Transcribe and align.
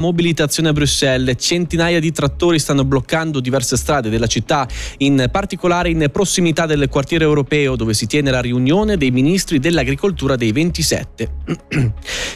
Mobilitazione 0.00 0.70
a 0.70 0.72
Bruxelles, 0.72 1.36
centinaia 1.38 2.00
di 2.00 2.10
trattori 2.10 2.58
stanno 2.58 2.84
bloccando 2.84 3.38
diverse 3.38 3.76
strade 3.76 4.08
della 4.08 4.26
città, 4.26 4.66
in 4.98 5.28
particolare 5.30 5.90
in 5.90 6.08
prossimità 6.10 6.64
del 6.64 6.88
quartiere 6.88 7.24
europeo 7.24 7.76
dove 7.76 7.92
si 7.92 8.06
tiene 8.06 8.30
la 8.30 8.40
riunione 8.40 8.96
dei 8.96 9.10
ministri 9.10 9.58
dell'agricoltura 9.58 10.36
dei 10.36 10.52
27. 10.52 11.32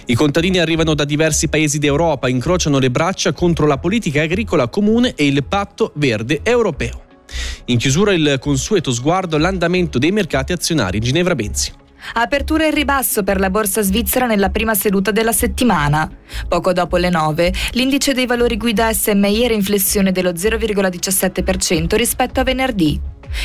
I 0.06 0.14
contadini 0.14 0.58
arrivano 0.58 0.92
da 0.92 1.04
diversi 1.04 1.48
paesi 1.48 1.79
d'Europa, 1.79 2.29
incrociano 2.29 2.79
le 2.79 2.90
braccia 2.90 3.32
contro 3.32 3.67
la 3.67 3.78
politica 3.78 4.21
agricola 4.21 4.69
comune 4.69 5.15
e 5.15 5.26
il 5.26 5.42
patto 5.44 5.92
verde 5.94 6.40
europeo. 6.42 7.03
In 7.67 7.78
chiusura 7.78 8.12
il 8.12 8.37
consueto 8.40 8.92
sguardo 8.92 9.37
all'andamento 9.37 9.99
dei 9.99 10.12
mercati 10.12 10.53
azionari 10.53 11.01
Ginevra 11.01 11.35
Benzi. 11.35 11.83
Apertura 12.12 12.66
in 12.66 12.74
ribasso 12.74 13.22
per 13.22 13.40
la 13.40 13.50
borsa 13.50 13.82
svizzera 13.82 14.26
nella 14.26 14.50
prima 14.50 14.74
seduta 14.74 15.10
della 15.10 15.32
settimana. 15.32 16.09
Poco 16.46 16.73
dopo 16.73 16.96
le 16.96 17.10
9, 17.10 17.52
l'indice 17.73 18.12
dei 18.12 18.27
valori 18.27 18.56
guida 18.56 18.92
SMI 18.92 19.45
era 19.45 19.54
in 19.54 19.62
flessione 19.62 20.12
dello 20.12 20.32
0,17% 20.32 21.96
rispetto 21.96 22.40
a 22.40 22.45
venerdì. 22.45 23.00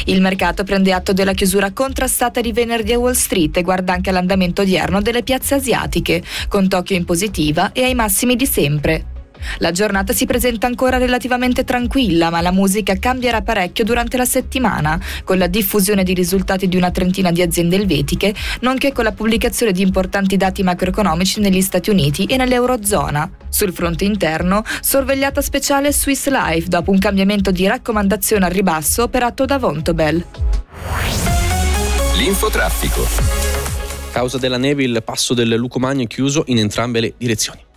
Il 0.05 0.21
mercato 0.21 0.63
prende 0.63 0.93
atto 0.93 1.13
della 1.13 1.33
chiusura 1.33 1.71
contrastata 1.71 2.41
di 2.41 2.51
venerdì 2.51 2.93
a 2.93 2.99
Wall 2.99 3.13
Street 3.13 3.57
e 3.57 3.63
guarda 3.63 3.93
anche 3.93 4.09
all'andamento 4.09 4.61
odierno 4.61 5.01
delle 5.01 5.23
piazze 5.23 5.55
asiatiche, 5.55 6.21
con 6.47 6.67
Tokyo 6.67 6.95
in 6.95 7.05
positiva 7.05 7.71
e 7.71 7.83
ai 7.83 7.95
massimi 7.95 8.35
di 8.35 8.45
sempre. 8.45 9.17
La 9.59 9.71
giornata 9.71 10.13
si 10.13 10.25
presenta 10.25 10.67
ancora 10.67 10.97
relativamente 10.97 11.63
tranquilla, 11.63 12.29
ma 12.29 12.41
la 12.41 12.51
musica 12.51 12.97
cambierà 12.97 13.41
parecchio 13.41 13.83
durante 13.83 14.17
la 14.17 14.25
settimana, 14.25 14.99
con 15.23 15.37
la 15.37 15.47
diffusione 15.47 16.03
di 16.03 16.13
risultati 16.13 16.67
di 16.67 16.77
una 16.77 16.91
trentina 16.91 17.31
di 17.31 17.41
aziende 17.41 17.75
elvetiche, 17.75 18.33
nonché 18.61 18.93
con 18.93 19.03
la 19.03 19.11
pubblicazione 19.11 19.71
di 19.71 19.81
importanti 19.81 20.37
dati 20.37 20.63
macroeconomici 20.63 21.39
negli 21.39 21.61
Stati 21.61 21.89
Uniti 21.89 22.25
e 22.25 22.37
nell'Eurozona. 22.37 23.29
Sul 23.49 23.73
fronte 23.73 24.05
interno, 24.05 24.63
sorvegliata 24.81 25.41
speciale 25.41 25.91
Swiss 25.91 26.27
Life 26.29 26.67
dopo 26.67 26.91
un 26.91 26.99
cambiamento 26.99 27.51
di 27.51 27.65
raccomandazione 27.67 28.45
al 28.45 28.51
ribasso 28.51 29.03
operato 29.03 29.45
da 29.45 29.57
Vontobel. 29.57 30.23
L'infotraffico. 32.15 33.07
Causa 34.11 34.37
della 34.37 34.57
neve 34.57 34.83
il 34.83 35.01
passo 35.03 35.33
del 35.33 35.49
Lucomagno 35.49 36.03
è 36.03 36.07
chiuso 36.07 36.43
in 36.47 36.57
entrambe 36.57 36.99
le 36.99 37.13
direzioni. 37.17 37.67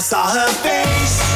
I 0.00 0.02
saw 0.02 0.30
her 0.30 0.48
face. 0.62 1.29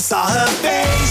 I 0.00 0.02
saw 0.02 0.26
her 0.26 0.46
face. 0.62 1.09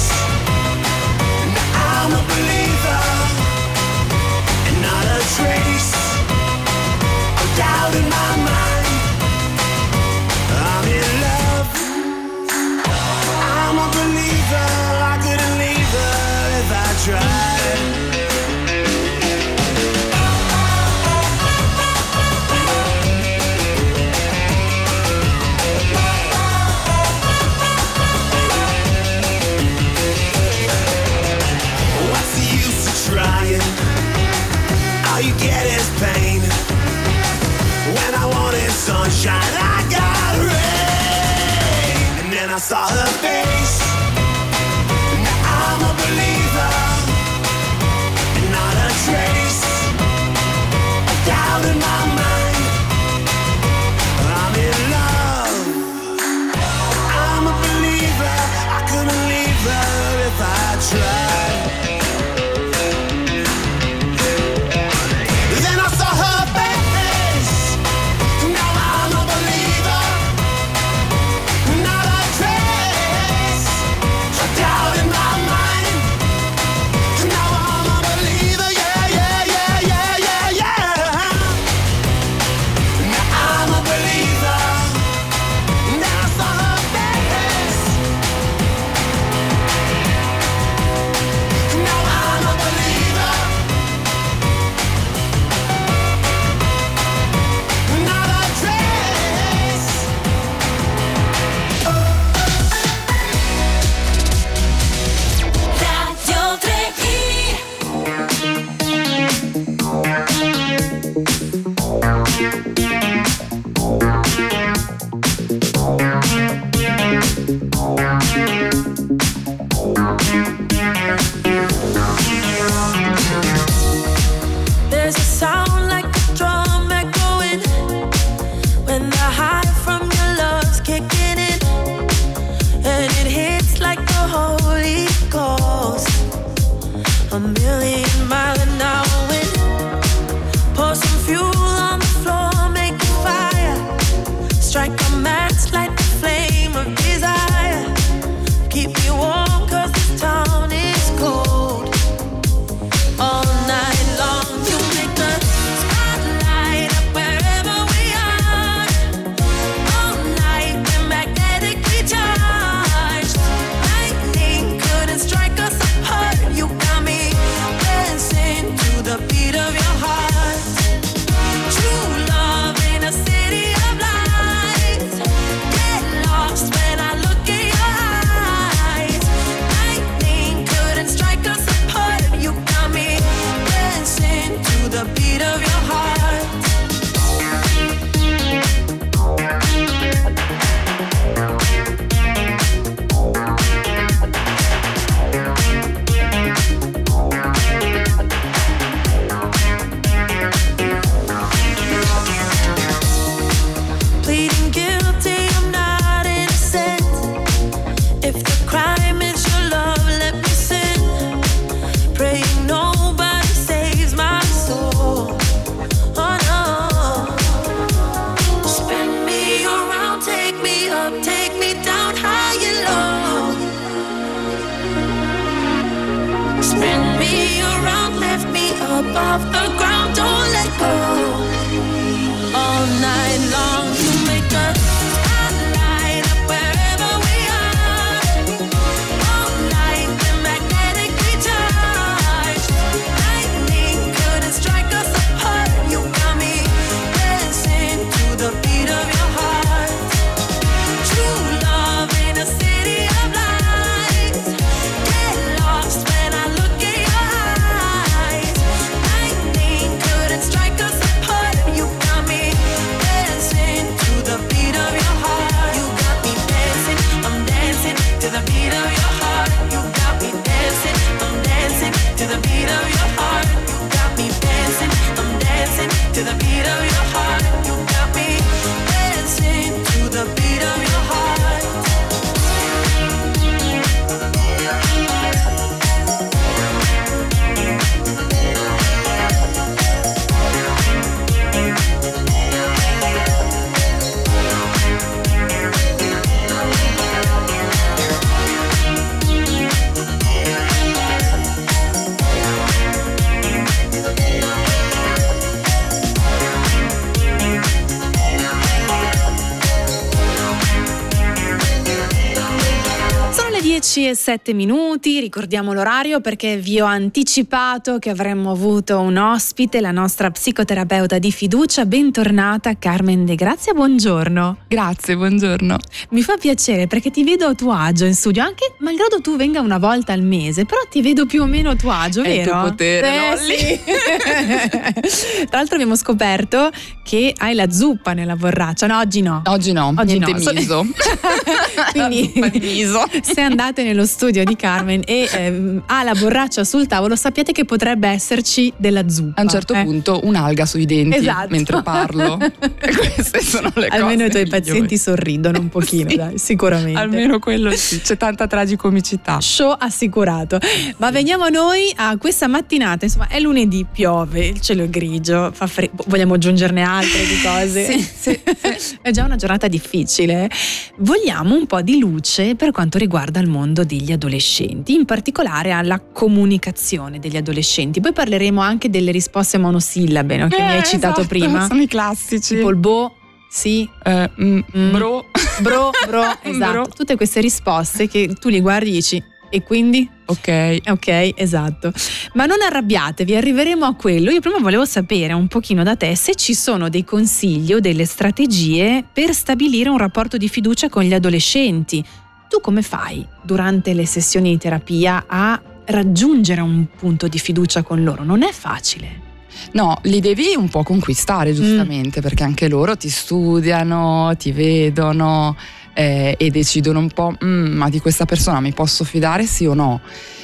E 314.09 314.15
7 314.15 314.53
minuti, 314.53 315.19
ricordiamo 315.19 315.73
l'orario 315.73 316.19
perché 316.21 316.57
vi 316.57 316.79
ho 316.79 316.85
anticipato 316.85 317.99
che 317.99 318.09
avremmo 318.09 318.51
avuto 318.51 318.99
un 318.99 319.17
ospite, 319.17 319.79
la 319.81 319.91
nostra 319.91 320.31
psicoterapeuta 320.31 321.19
di 321.19 321.31
fiducia. 321.31 321.85
Bentornata 321.85 322.73
Carmen 322.77 323.25
De 323.25 323.35
Grazia, 323.35 323.73
buongiorno. 323.73 324.57
Grazie, 324.67 325.15
buongiorno. 325.15 325.77
Mi 326.11 326.21
fa 326.23 326.37
piacere 326.37 326.87
perché 326.87 327.11
ti 327.11 327.23
vedo 327.23 327.45
a 327.47 327.53
tuo 327.53 327.71
agio 327.71 328.05
in 328.05 328.15
studio, 328.15 328.41
anche 328.43 328.73
malgrado 328.79 329.21
tu 329.21 329.35
venga 329.35 329.59
una 329.61 329.77
volta 329.77 330.13
al 330.13 330.21
mese, 330.23 330.65
però 330.65 330.81
ti 330.89 331.01
vedo 331.01 331.25
più 331.25 331.41
o 331.43 331.45
meno 331.45 331.69
a 331.71 331.75
tuo 331.75 331.91
agio, 331.91 332.21
È 332.21 332.27
vero? 332.27 332.39
il 332.41 332.47
tuo 332.47 332.61
potere, 332.69 333.33
Eh, 333.33 333.37
sì. 333.37 333.79
Tra 335.49 335.57
l'altro 335.57 335.75
abbiamo 335.75 335.95
scoperto 335.95 336.69
che 337.03 337.33
hai 337.37 337.53
la 337.55 337.69
zuppa 337.71 338.13
nella 338.13 338.35
borraccia, 338.35 338.87
no 338.87 338.97
oggi 338.99 339.21
no. 339.21 339.41
Oggi 339.45 339.71
no, 339.71 339.93
Oggi 339.95 340.17
niente 340.19 340.31
no. 340.31 340.39
So- 340.39 340.53
miso. 340.53 340.85
Quindi 341.91 342.31
La 342.39 342.45
zuppa 342.45 342.47
di 342.49 342.59
miso. 342.59 343.03
se 343.21 343.41
andate 343.41 343.83
nello 343.83 343.98
studio 344.05 344.43
di 344.43 344.55
Carmen 344.55 345.01
e 345.05 345.27
ehm, 345.33 345.83
ha 345.85 346.03
la 346.03 346.13
borraccia 346.13 346.63
sul 346.63 346.87
tavolo, 346.87 347.15
sappiate 347.15 347.51
che 347.51 347.65
potrebbe 347.65 348.07
esserci 348.07 348.71
della 348.77 349.07
zuppa. 349.09 349.39
A 349.41 349.43
un 349.43 349.49
certo 349.49 349.73
eh. 349.73 349.83
punto 349.83 350.19
un'alga 350.23 350.65
sui 350.65 350.85
denti 350.85 351.17
Esatto. 351.17 351.47
mentre 351.49 351.81
parlo. 351.81 352.37
Queste 352.79 353.41
sono 353.41 353.71
le 353.75 353.87
cose. 353.87 354.01
Almeno 354.01 354.25
i 354.25 354.29
tuoi 354.29 354.43
migliori. 354.43 354.49
pazienti 354.49 354.97
sorridono 354.97 355.59
un 355.59 355.69
pochino, 355.69 356.09
Sì. 356.09 356.15
dai, 356.15 356.37
sicuramente. 356.37 356.99
Almeno 356.99 357.39
quello 357.39 357.71
sì, 357.71 358.01
c'è 358.01 358.17
tanta 358.17 358.47
tragicomicità. 358.47 359.39
Show 359.39 359.75
assicurato. 359.77 360.59
Ma 360.97 361.11
veniamo 361.11 361.49
noi 361.49 361.91
a 361.95 362.17
questa 362.17 362.47
mattinata, 362.47 363.05
insomma, 363.05 363.27
è 363.27 363.39
lunedì, 363.39 363.85
piove, 363.91 364.47
il 364.47 364.61
cielo 364.61 364.83
è 364.83 364.89
grigio, 364.89 365.51
fa 365.53 365.67
freddo. 365.67 366.03
Vogliamo 366.07 366.35
aggiungerne 366.35 366.81
altre 366.81 367.25
di 367.25 367.41
cose? 367.41 367.85
Sì, 367.85 367.99
sì, 367.99 368.39
sì. 368.77 368.97
È 369.01 369.11
già 369.11 369.23
una 369.25 369.35
giornata 369.35 369.67
difficile. 369.67 370.49
Vogliamo 370.97 371.55
un 371.55 371.65
po' 371.65 371.81
di 371.81 371.99
luce 371.99 372.55
per 372.55 372.71
quanto 372.71 372.97
riguarda 372.97 373.39
il 373.39 373.47
mondo 373.47 373.83
degli 373.89 374.11
adolescenti, 374.11 374.93
in 374.93 375.05
particolare 375.05 375.71
alla 375.71 375.99
comunicazione 375.99 377.17
degli 377.19 377.37
adolescenti. 377.37 377.99
Poi 377.99 378.13
parleremo 378.13 378.61
anche 378.61 378.89
delle 378.91 379.11
risposte 379.11 379.57
monosillabe 379.57 380.37
no, 380.37 380.47
che 380.47 380.61
mi 380.61 380.67
hai 380.69 380.77
Eh, 380.79 380.83
citato 380.83 381.21
esatto, 381.21 381.27
prima. 381.27 381.65
Sono 381.67 381.81
i 381.81 381.87
classici. 381.87 382.55
Tipo 382.55 382.69
il 382.69 382.75
bo, 382.75 383.15
sì, 383.49 383.89
Eh, 384.03 384.29
mm, 384.41 384.59
Mm. 384.77 384.91
Bro. 384.91 385.25
bro, 385.61 385.89
bro, 386.07 386.23
esatto. 386.43 386.71
Bro. 386.71 386.87
Tutte 386.95 387.15
queste 387.15 387.41
risposte 387.41 388.07
che 388.07 388.35
tu 388.39 388.49
li 388.49 388.59
guardi 388.61 388.89
e 388.89 388.93
dici 388.93 389.23
e 389.51 389.63
quindi? 389.63 390.07
Ok. 390.27 390.77
Ok, 390.89 391.33
esatto. 391.35 391.91
Ma 392.33 392.45
non 392.45 392.57
arrabbiatevi, 392.61 393.35
arriveremo 393.35 393.83
a 393.83 393.95
quello. 393.95 394.29
Io 394.29 394.41
prima 394.41 394.59
volevo 394.59 394.85
sapere 394.85 395.33
un 395.33 395.47
pochino 395.47 395.81
da 395.81 395.95
te 395.95 396.15
se 396.15 396.35
ci 396.35 396.53
sono 396.53 396.87
dei 396.89 397.03
consigli 397.03 397.73
o 397.73 397.79
delle 397.79 398.05
strategie 398.05 399.03
per 399.11 399.33
stabilire 399.33 399.89
un 399.89 399.97
rapporto 399.97 400.37
di 400.37 400.47
fiducia 400.47 400.87
con 400.87 401.01
gli 401.01 401.15
adolescenti. 401.15 402.03
Tu 402.49 402.59
come 402.61 402.81
fai 402.81 403.23
durante 403.43 403.93
le 403.93 404.07
sessioni 404.07 404.49
di 404.49 404.57
terapia 404.57 405.25
a 405.27 405.61
raggiungere 405.85 406.61
un 406.61 406.87
punto 406.97 407.27
di 407.27 407.37
fiducia 407.37 407.83
con 407.83 408.03
loro? 408.03 408.23
Non 408.23 408.41
è 408.41 408.51
facile. 408.51 409.27
No, 409.73 409.99
li 410.03 410.19
devi 410.19 410.55
un 410.57 410.67
po' 410.67 410.81
conquistare 410.81 411.53
giustamente 411.53 412.21
perché 412.21 412.43
anche 412.43 412.67
loro 412.67 412.97
ti 412.97 413.09
studiano, 413.09 414.33
ti 414.35 414.51
vedono 414.51 415.55
eh, 415.93 416.35
e 416.39 416.49
decidono 416.49 416.97
un 416.99 417.09
po', 417.11 417.35
"Mm, 417.43 417.73
ma 417.75 417.89
di 417.89 417.99
questa 417.99 418.25
persona 418.25 418.59
mi 418.61 418.73
posso 418.73 419.03
fidare 419.03 419.45
sì 419.45 419.65
o 419.67 419.75
no? 419.75 420.01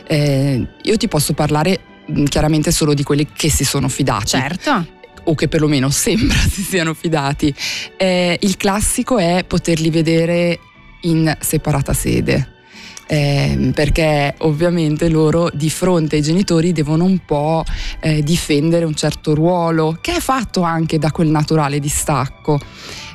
Eh, 0.08 0.68
io 0.84 0.98
ti 0.98 1.08
posso 1.08 1.34
parlare 1.34 1.80
mm, 2.12 2.26
chiaramente 2.26 2.72
solo 2.72 2.94
di 2.94 3.02
quelli 3.04 3.28
che 3.34 3.50
si 3.50 3.64
sono 3.66 3.88
fidati 3.90 4.28
Certo. 4.28 4.86
o 5.24 5.34
che 5.34 5.48
perlomeno 5.48 5.90
sembra 5.92 6.36
si 6.38 6.62
siano 6.62 6.94
fidati. 6.94 7.52
Eh, 7.98 8.38
il 8.42 8.58
classico 8.58 9.18
è 9.18 9.44
poterli 9.48 9.90
vedere 9.90 10.60
in 11.06 11.36
separata 11.40 11.94
sede. 11.94 12.54
Eh, 13.08 13.72
perché 13.76 14.34
ovviamente 14.40 15.10
loro 15.10 15.50
di 15.54 15.70
fronte 15.70 16.16
ai 16.16 16.24
genitori 16.24 16.72
devono 16.72 17.04
un 17.04 17.20
po' 17.24 17.64
eh, 18.00 18.24
difendere 18.24 18.84
un 18.84 18.96
certo 18.96 19.36
ruolo 19.36 19.96
che 20.02 20.16
è 20.16 20.20
fatto 20.20 20.64
anche 20.64 20.98
da 20.98 21.12
quel 21.12 21.28
naturale 21.28 21.80
distacco. 21.80 22.60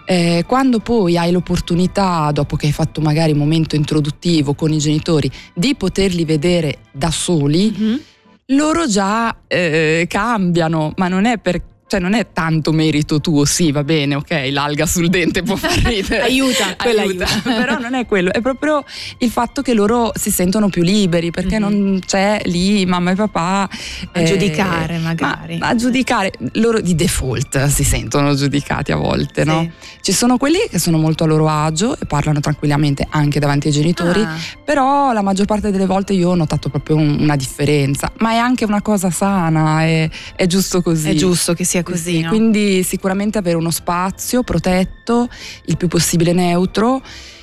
Eh, 0.04 0.44
quando 0.46 0.78
poi 0.78 1.16
hai 1.16 1.32
l'opportunità, 1.32 2.30
dopo 2.32 2.56
che 2.56 2.66
hai 2.66 2.72
fatto 2.72 3.00
magari 3.00 3.32
un 3.32 3.38
momento 3.38 3.74
introduttivo 3.74 4.54
con 4.54 4.72
i 4.72 4.78
genitori, 4.78 5.30
di 5.54 5.74
poterli 5.74 6.24
vedere 6.24 6.78
da 6.92 7.10
soli, 7.10 7.74
Mhm. 7.76 8.00
loro 8.46 8.86
già 8.86 9.38
eh, 9.48 10.06
cambiano, 10.08 10.92
ma 10.96 11.08
non 11.08 11.24
è 11.26 11.38
per 11.38 11.62
cioè 11.90 11.98
non 11.98 12.14
è 12.14 12.28
tanto 12.32 12.70
merito 12.70 13.20
tuo, 13.20 13.44
sì, 13.44 13.72
va 13.72 13.82
bene, 13.82 14.14
ok, 14.14 14.48
l'alga 14.52 14.86
sul 14.86 15.08
dente 15.08 15.42
può 15.42 15.56
far 15.56 15.72
ridere. 15.78 16.22
Aiuta, 16.30 16.76
quella 16.76 17.02
aiuta. 17.02 17.26
Però 17.42 17.78
non 17.80 17.94
è 17.94 18.06
quello, 18.06 18.32
è 18.32 18.40
proprio 18.40 18.84
il 19.18 19.28
fatto 19.28 19.60
che 19.60 19.74
loro 19.74 20.12
si 20.14 20.30
sentono 20.30 20.68
più 20.68 20.82
liberi 20.84 21.32
perché 21.32 21.58
Mhm. 21.58 21.62
non 21.68 22.00
c'è 22.06 22.42
lì 22.44 22.86
mamma 22.86 23.10
e 23.10 23.14
papà 23.16 23.68
A 24.12 24.22
giudicare, 24.22 24.98
magari. 24.98 25.58
ma 25.58 25.66
a 25.66 25.74
giudicare, 25.74 26.30
loro 26.52 26.80
di 26.80 26.94
default 26.94 27.66
si 27.66 27.82
sentono 27.82 28.36
giudicati 28.36 28.92
a 28.92 28.96
volte, 28.96 29.42
no? 29.44 29.68
Ci 30.00 30.12
sono 30.12 30.36
quelli 30.36 30.58
che 30.70 30.78
sono 30.78 30.96
molto 30.96 31.24
a 31.24 31.26
loro 31.26 31.48
agio 31.48 31.98
e 31.98 32.06
parlano 32.06 32.38
tranquillamente 32.38 33.04
anche 33.10 33.40
davanti 33.40 33.66
ai 33.66 33.72
genitori, 33.72 34.20
Ah, 34.22 34.36
però 34.64 35.12
la 35.12 35.22
maggior 35.22 35.46
parte 35.46 35.72
delle 35.72 35.86
volte 35.86 36.12
io 36.12 36.30
ho 36.30 36.34
notato 36.36 36.68
proprio 36.68 36.94
un- 36.94 37.16
una 37.18 37.34
differenza, 37.34 38.12
ma 38.18 38.30
è 38.30 38.36
anche 38.36 38.64
una 38.64 38.80
cosa 38.80 39.10
sana, 39.10 39.82
è, 39.82 40.08
è 40.36 40.46
giusto 40.46 40.82
così. 40.82 41.08
è 41.10 41.14
giusto 41.14 41.52
che 41.54 41.64
sia 41.64 41.79
così, 41.82 42.16
Sì, 42.16 42.20
no? 42.20 42.28
Quindi 42.28 42.82
sicuramente 42.82 43.38
avere 43.38 43.56
uno 43.56 43.70
spazio 43.70 44.42
protetto, 44.42 45.28
il 45.66 45.76
più 45.76 45.88
possibile 45.88 46.32
neutro, 46.32 47.02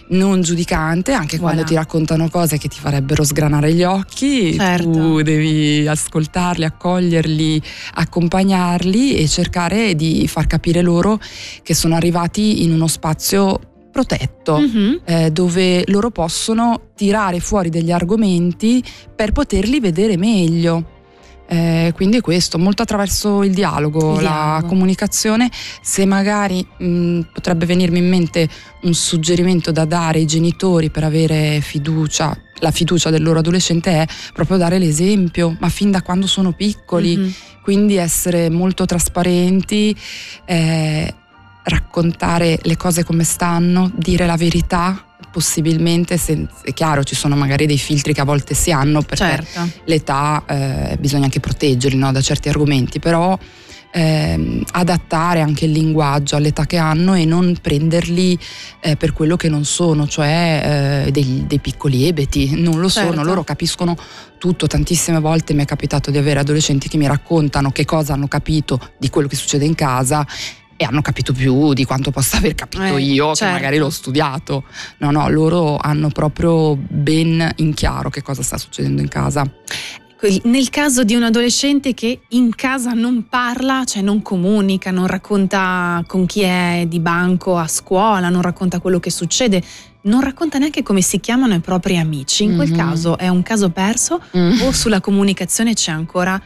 non 0.10 0.42
giudicante, 0.42 1.12
anche 1.12 1.36
Voilà. 1.38 1.52
quando 1.54 1.70
ti 1.70 1.76
raccontano 1.76 2.30
cose 2.30 2.58
che 2.58 2.70
ti 2.70 2.80
farebbero 2.80 3.26
sgranare 3.26 3.74
gli 3.74 3.84
occhi, 3.84 4.54
Certo. 4.56 4.90
tu 4.90 5.22
devi 5.22 5.86
ascoltarli, 5.86 6.64
accoglierli, 6.64 7.62
accompagnarli 7.96 9.16
e 9.16 9.28
cercare 9.28 9.96
di 9.96 10.28
far 10.28 10.48
capire 10.48 10.82
loro 10.82 11.20
che 11.62 11.74
sono 11.74 11.96
arrivati 11.96 12.64
in 12.64 12.72
uno 12.74 12.88
spazio 12.88 13.60
protetto 13.92 14.60
Mhm. 14.60 15.02
eh, 15.06 15.32
dove 15.32 15.84
loro 15.88 16.10
possono 16.12 16.90
tirare 16.96 17.40
fuori 17.40 17.70
degli 17.70 17.92
argomenti 17.92 18.84
per 19.16 19.32
poterli 19.32 19.80
vedere 19.80 20.18
meglio. 20.18 20.96
Eh, 21.50 21.94
quindi 21.96 22.18
è 22.18 22.22
questo, 22.22 22.58
molto 22.60 22.82
attraverso 22.82 23.42
il 23.44 23.54
dialogo, 23.54 24.16
Il 24.18 24.24
la 24.24 24.30
dialogo. 24.30 24.68
comunicazione. 24.68 25.50
Se 25.82 26.06
magari 26.06 26.66
mh, 26.78 27.22
potrebbe 27.34 27.66
venirmi 27.66 28.00
in 28.00 28.10
mente 28.10 28.50
un 28.84 28.94
suggerimento 28.94 29.72
da 29.72 29.86
dare 29.86 30.20
ai 30.20 30.26
genitori 30.26 30.90
per 30.90 31.04
avere 31.06 31.62
fiducia, 31.62 32.38
la 32.60 32.72
fiducia 32.72 33.10
del 33.10 33.22
loro 33.24 33.40
adolescente 33.40 33.92
è 33.92 34.06
proprio 34.34 34.58
dare 34.58 34.78
l'esempio, 34.78 35.56
ma 35.60 35.70
fin 35.70 35.90
da 35.92 36.02
quando 36.02 36.28
sono 36.28 36.52
piccoli 36.52 37.16
Mhm. 37.16 37.34
quindi 37.62 37.96
essere 37.96 38.50
molto 38.50 38.86
trasparenti, 38.86 39.96
eh, 40.46 41.14
raccontare 41.64 42.60
le 42.64 42.78
cose 42.78 43.04
come 43.04 43.24
stanno, 43.24 43.92
dire 43.96 44.26
la 44.26 44.38
verità, 44.38 45.06
possibilmente, 45.38 46.18
se- 46.18 46.48
è 46.64 46.74
chiaro 46.74 47.04
ci 47.04 47.14
sono 47.14 47.36
magari 47.36 47.68
dei 47.68 47.78
filtri 47.78 48.12
che 48.12 48.22
a 48.22 48.24
volte 48.24 48.56
si 48.56 48.72
hanno 48.72 49.04
perché 49.04 49.44
Certo. 49.46 49.70
l'età 49.86 50.44
eh, 50.48 50.98
bisogna 51.00 51.26
anche 51.26 51.40
proteggerli 51.40 51.96
no, 51.96 52.12
da 52.12 52.22
certi 52.22 52.50
argomenti, 52.50 52.98
però 52.98 53.38
ehm, 53.92 54.64
adattare 54.72 55.42
anche 55.42 55.66
il 55.66 55.74
linguaggio 55.74 56.36
all'età 56.36 56.66
che 56.66 56.78
hanno 56.78 57.14
e 57.14 57.24
non 57.26 57.56
prenderli 57.62 58.36
eh, 58.82 58.96
per 58.96 59.14
quello 59.14 59.36
che 59.36 59.48
non 59.48 59.64
sono, 59.64 60.08
cioè 60.08 61.04
eh, 61.06 61.12
dei, 61.12 61.44
dei 61.46 61.60
piccoli 61.60 62.08
ebeti, 62.08 62.60
non 62.60 62.80
lo 62.80 62.90
Certo. 62.90 63.12
sono, 63.12 63.24
loro 63.24 63.44
capiscono 63.44 63.96
tutto, 64.40 64.66
tantissime 64.66 65.20
volte 65.20 65.54
mi 65.54 65.62
è 65.62 65.66
capitato 65.66 66.10
di 66.10 66.18
avere 66.18 66.40
adolescenti 66.40 66.90
che 66.90 66.98
mi 66.98 67.06
raccontano 67.06 67.70
che 67.72 67.86
cosa 67.86 68.14
hanno 68.14 68.28
capito 68.28 68.80
di 68.98 69.12
quello 69.12 69.28
che 69.28 69.36
succede 69.36 69.66
in 69.66 69.76
casa 69.76 70.26
e 70.78 70.86
hanno 70.86 71.02
capito 71.02 71.34
più 71.34 71.74
di 71.74 71.84
quanto 71.84 72.12
possa 72.12 72.38
aver 72.38 72.56
capito 72.56 72.96
Eh, 72.96 73.02
io, 73.02 73.34
certo. 73.34 73.46
che 73.46 73.52
magari 73.52 73.78
l'ho 73.78 73.90
studiato. 73.90 74.64
No, 75.00 75.12
no, 75.12 75.28
loro 75.30 75.78
hanno 75.78 76.10
proprio 76.10 76.76
ben 76.76 77.52
in 77.58 77.74
chiaro 77.74 78.10
che 78.10 78.22
cosa 78.22 78.44
sta 78.44 78.58
succedendo 78.58 79.02
in 79.02 79.08
casa. 79.08 79.44
Nel 80.44 80.70
caso 80.70 81.04
di 81.04 81.14
un 81.14 81.24
adolescente 81.24 81.94
che 81.94 82.22
in 82.30 82.56
casa 82.56 82.94
non 82.94 83.28
parla, 83.30 83.84
cioè 83.86 84.02
non 84.02 84.24
comunica, 84.24 84.90
non 84.90 85.06
racconta 85.06 86.04
con 86.08 86.26
chi 86.26 86.42
è 86.42 86.86
di 86.88 87.00
banco 87.00 87.56
a 87.56 87.68
scuola, 87.68 88.30
non 88.30 88.42
racconta 88.42 88.80
quello 88.80 89.00
che 89.00 89.12
succede, 89.12 89.62
non 90.04 90.22
racconta 90.22 90.58
neanche 90.58 90.82
come 90.82 91.02
si 91.02 91.20
chiamano 91.20 91.54
i 91.54 91.60
propri 91.60 92.00
amici, 92.00 92.46
in 92.46 92.56
quel 92.56 92.70
mm-hmm. 92.70 92.78
caso 92.78 93.18
è 93.18 93.28
un 93.28 93.44
caso 93.44 93.70
perso 93.70 94.20
mm. 94.36 94.62
o 94.62 94.72
sulla 94.72 95.02
comunicazione 95.02 95.74
c'è 95.74 95.92
ancora 95.92 96.42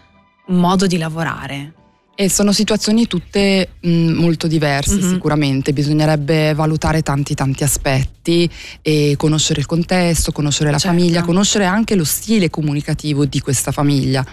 un 0.48 0.58
modo 0.58 0.86
di 0.86 0.98
lavorare? 0.98 1.76
E 2.14 2.30
sono 2.30 2.52
situazioni 2.52 3.08
tutte 3.08 3.70
mh, 3.80 3.90
molto 3.90 4.48
diverse 4.48 4.96
mm-hmm. 4.96 5.12
sicuramente, 5.12 5.74
bisognerebbe 5.74 6.54
valutare 6.54 7.02
tanti 7.02 7.34
tanti 7.34 7.64
aspetti 7.64 8.50
e 8.82 9.16
conoscere 9.18 9.62
il 9.62 9.66
contesto, 9.66 10.32
conoscere 10.32 10.72
la 10.72 10.78
certo. 10.78 10.96
famiglia, 10.96 11.24
conoscere 11.24 11.66
anche 11.66 11.96
lo 11.96 12.04
stile 12.04 12.50
comunicativo 12.50 13.26
di 13.26 13.40
questa 13.40 13.72
famiglia. 13.72 14.24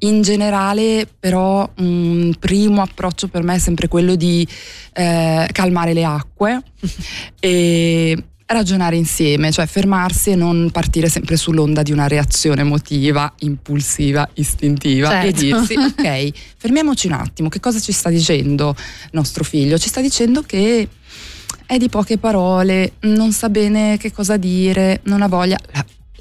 In 0.00 0.22
generale 0.22 1.08
però 1.18 1.68
un 1.78 2.34
primo 2.38 2.82
approccio 2.82 3.28
per 3.28 3.42
me 3.42 3.54
è 3.54 3.58
sempre 3.58 3.88
quello 3.88 4.16
di 4.16 4.46
eh, 4.92 5.48
calmare 5.52 5.94
le 5.94 6.04
acque 6.04 6.62
e 7.40 8.24
ragionare 8.52 8.96
insieme, 8.96 9.52
cioè 9.52 9.66
fermarsi 9.66 10.30
e 10.30 10.34
non 10.34 10.70
partire 10.72 11.08
sempre 11.08 11.36
sull'onda 11.36 11.82
di 11.82 11.92
una 11.92 12.08
reazione 12.08 12.62
emotiva, 12.62 13.32
impulsiva, 13.40 14.28
istintiva 14.34 15.08
certo. 15.08 15.26
e 15.26 15.32
dirsi 15.32 15.74
ok, 15.78 16.30
fermiamoci 16.56 17.06
un 17.06 17.12
attimo, 17.14 17.48
che 17.48 17.60
cosa 17.60 17.78
ci 17.80 17.92
sta 17.92 18.10
dicendo 18.10 18.74
nostro 19.12 19.44
figlio? 19.44 19.78
Ci 19.78 19.88
sta 19.88 20.00
dicendo 20.00 20.42
che 20.42 20.88
è 21.66 21.76
di 21.76 21.88
poche 21.88 22.18
parole, 22.18 22.94
non 23.02 23.30
sa 23.32 23.48
bene 23.48 23.96
che 23.96 24.10
cosa 24.10 24.36
dire, 24.36 25.00
non 25.04 25.22
ha 25.22 25.28
voglia 25.28 25.56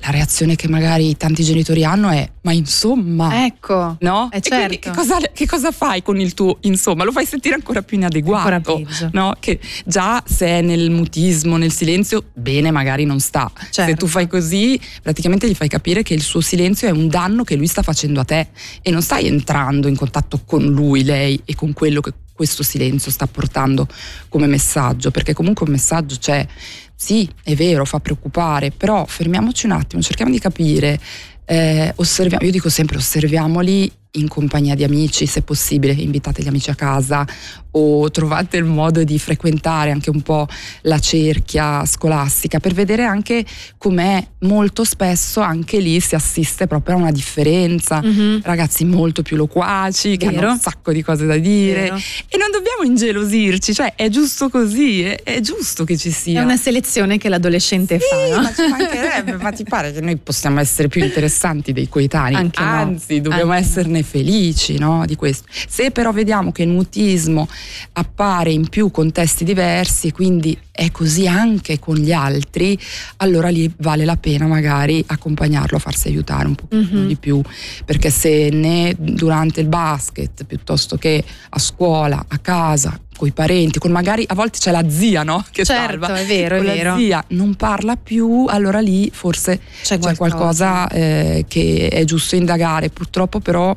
la 0.09 0.11
reazione 0.11 0.55
che 0.55 0.67
magari 0.67 1.15
tanti 1.15 1.43
genitori 1.43 1.83
hanno 1.83 2.09
è 2.09 2.27
ma 2.41 2.51
insomma 2.51 3.45
ecco 3.45 3.97
no? 3.99 4.29
Eh 4.31 4.41
certo. 4.41 4.77
che, 4.79 4.91
cosa, 4.91 5.17
che, 5.33 5.45
cosa, 5.45 5.71
fai 5.71 6.01
con 6.01 6.19
il 6.19 6.33
tuo 6.33 6.57
insomma 6.61 7.03
lo 7.03 7.11
fai 7.11 7.25
sentire 7.25 7.53
ancora 7.53 7.83
più 7.83 7.97
inadeguato 7.97 8.49
ancora 8.49 9.09
no? 9.13 9.35
che 9.39 9.59
già 9.85 10.21
se 10.25 10.47
è 10.47 10.61
nel 10.61 10.89
mutismo 10.89 11.57
nel 11.57 11.71
silenzio 11.71 12.25
bene 12.33 12.71
magari 12.71 13.05
non 13.05 13.19
sta 13.19 13.51
certo. 13.69 13.91
se 13.91 13.95
tu 13.95 14.07
fai 14.07 14.27
così 14.27 14.79
praticamente 15.01 15.47
gli 15.47 15.53
fai 15.53 15.67
capire 15.67 16.01
che 16.01 16.15
il 16.15 16.21
suo 16.21 16.41
silenzio 16.41 16.87
è 16.87 16.91
un 16.91 17.07
danno 17.07 17.43
che 17.43 17.55
lui 17.55 17.67
sta 17.67 17.83
facendo 17.83 18.19
a 18.19 18.25
te 18.25 18.47
e 18.81 18.89
non 18.89 19.01
stai 19.01 19.27
entrando 19.27 19.87
in 19.87 19.95
contatto 19.95 20.41
con 20.43 20.63
lui 20.65 21.03
lei 21.03 21.39
e 21.45 21.53
con 21.55 21.73
quello 21.73 22.01
che 22.01 22.13
questo 22.39 22.63
silenzio 22.63 23.11
sta 23.11 23.27
portando 23.27 23.85
come 24.29 24.47
messaggio 24.47 25.11
perché 25.11 25.33
comunque 25.33 25.65
un 25.65 25.73
messaggio 25.73 26.15
c'è. 26.17 26.47
Sì, 26.95 27.29
è 27.43 27.53
vero, 27.53 27.83
fa 27.83 27.99
preoccupare, 27.99 28.71
però 28.71 29.05
fermiamoci 29.05 29.65
un 29.65 29.73
attimo, 29.73 30.01
cerchiamo 30.01 30.31
di 30.31 30.39
capire, 30.39 30.97
eh, 31.43 31.91
osserviamo, 31.97 32.45
io 32.45 32.51
dico 32.51 32.69
sempre 32.69 32.95
osserviamoli 32.95 33.91
in 34.13 34.27
compagnia 34.27 34.75
di 34.75 34.83
amici, 34.83 35.25
se 35.27 35.41
possibile, 35.43 35.93
invitate 35.93 36.41
gli 36.41 36.47
amici 36.47 36.69
a 36.71 36.75
casa 36.75 37.27
o 37.71 38.09
trovate 38.09 38.57
il 38.57 38.63
modo 38.63 39.03
di 39.03 39.19
frequentare 39.19 39.91
anche 39.91 40.09
un 40.09 40.21
po' 40.21 40.47
la 40.81 40.97
cerchia 40.97 41.85
scolastica 41.85 42.59
per 42.59 42.73
vedere 42.73 43.03
anche 43.03 43.45
com'è 43.77 44.25
molto 44.39 44.83
spesso 44.83 45.41
anche 45.41 45.79
lì 45.79 45.99
si 45.99 46.15
assiste 46.15 46.65
proprio 46.65 46.95
a 46.95 46.97
una 46.97 47.11
differenza, 47.11 48.01
mm-hmm. 48.03 48.39
ragazzi 48.41 48.85
molto 48.85 49.21
più 49.21 49.37
loquaci, 49.37 50.17
che 50.17 50.29
Vero. 50.29 50.39
hanno 50.39 50.51
un 50.53 50.59
sacco 50.59 50.91
di 50.91 51.03
cose 51.03 51.25
da 51.25 51.37
dire 51.37 51.81
Vero. 51.81 51.95
e 51.95 52.37
non 52.37 52.49
dobbiamo 52.51 52.83
ingelosirci, 52.83 53.73
cioè 53.73 53.93
è 53.95 54.09
giusto 54.09 54.49
così, 54.49 55.03
è, 55.03 55.21
è, 55.21 55.39
giusto 55.41 55.83
che 55.83 55.97
ci 55.97 56.11
sia. 56.11 56.41
È 56.41 56.43
una 56.43 56.57
selezione 56.57 57.17
che 57.17 57.29
l'adolescente 57.29 57.99
sì, 57.99 58.05
fa, 58.09 58.35
no? 58.35 58.41
ma 58.41 58.53
ci 58.53 58.67
mancherebbe, 58.67 59.37
ma 59.37 59.51
ti 59.51 59.63
pare 59.63 59.91
che 59.91 60.01
noi 60.01 60.17
possiamo 60.17 60.59
essere 60.59 60.87
più 60.87 61.03
interessanti 61.03 61.71
dei 61.71 61.87
coetanei, 61.87 62.35
anche 62.35 62.61
anzi 62.61 63.17
no. 63.17 63.29
dobbiamo 63.29 63.51
anche 63.51 63.65
esserne 63.65 63.98
no. 64.01 64.07
felici 64.07 64.77
no, 64.77 65.05
di 65.05 65.15
questo. 65.15 65.45
Se 65.49 65.91
però 65.91 66.11
vediamo 66.11 66.51
che 66.51 66.63
il 66.63 66.69
mutismo 66.69 67.47
appare 67.93 68.51
in 68.51 68.67
più 68.69 68.91
contesti 68.91 69.43
diversi 69.43 70.11
quindi 70.11 70.57
è 70.79 70.91
così 70.91 71.27
anche 71.27 71.77
con 71.77 71.95
gli 71.95 72.13
altri, 72.13 72.79
allora 73.17 73.49
lì 73.49 73.71
vale 73.79 74.05
la 74.05 74.15
pena 74.15 74.47
magari 74.47 75.03
accompagnarlo 75.05 75.75
a 75.75 75.79
farsi 75.79 76.07
aiutare 76.07 76.47
un 76.47 76.55
po' 76.55 76.67
mm-hmm. 76.73 77.05
di 77.05 77.15
più, 77.17 77.41
perché 77.83 78.09
se 78.09 78.49
né 78.49 78.95
durante 78.97 79.59
il 79.59 79.67
basket 79.67 80.45
piuttosto 80.45 80.95
che 80.95 81.21
a 81.49 81.59
scuola, 81.59 82.23
a 82.25 82.37
casa, 82.37 82.97
con 83.19 83.27
i 83.27 83.31
parenti, 83.31 83.79
con 83.79 83.91
magari 83.91 84.23
a 84.25 84.33
volte 84.33 84.59
c'è 84.59 84.71
la 84.71 84.89
zia, 84.89 85.23
no? 85.23 85.43
Che 85.51 85.65
certo, 85.65 86.05
salva. 86.05 86.19
è 86.19 86.25
vero, 86.25 86.55
con 86.55 86.67
è 86.67 86.73
vero. 86.73 86.91
La 86.91 86.97
zia 86.97 87.23
non 87.29 87.53
parla 87.55 87.97
più, 87.97 88.45
allora 88.47 88.79
lì 88.79 89.11
forse 89.13 89.59
c'è, 89.83 89.99
c'è 89.99 90.15
qualcosa, 90.15 90.87
eh, 90.87 91.43
che 91.45 91.89
è 91.91 92.05
giusto 92.05 92.37
indagare. 92.37 92.89
Purtroppo 92.89 93.41
però 93.41 93.75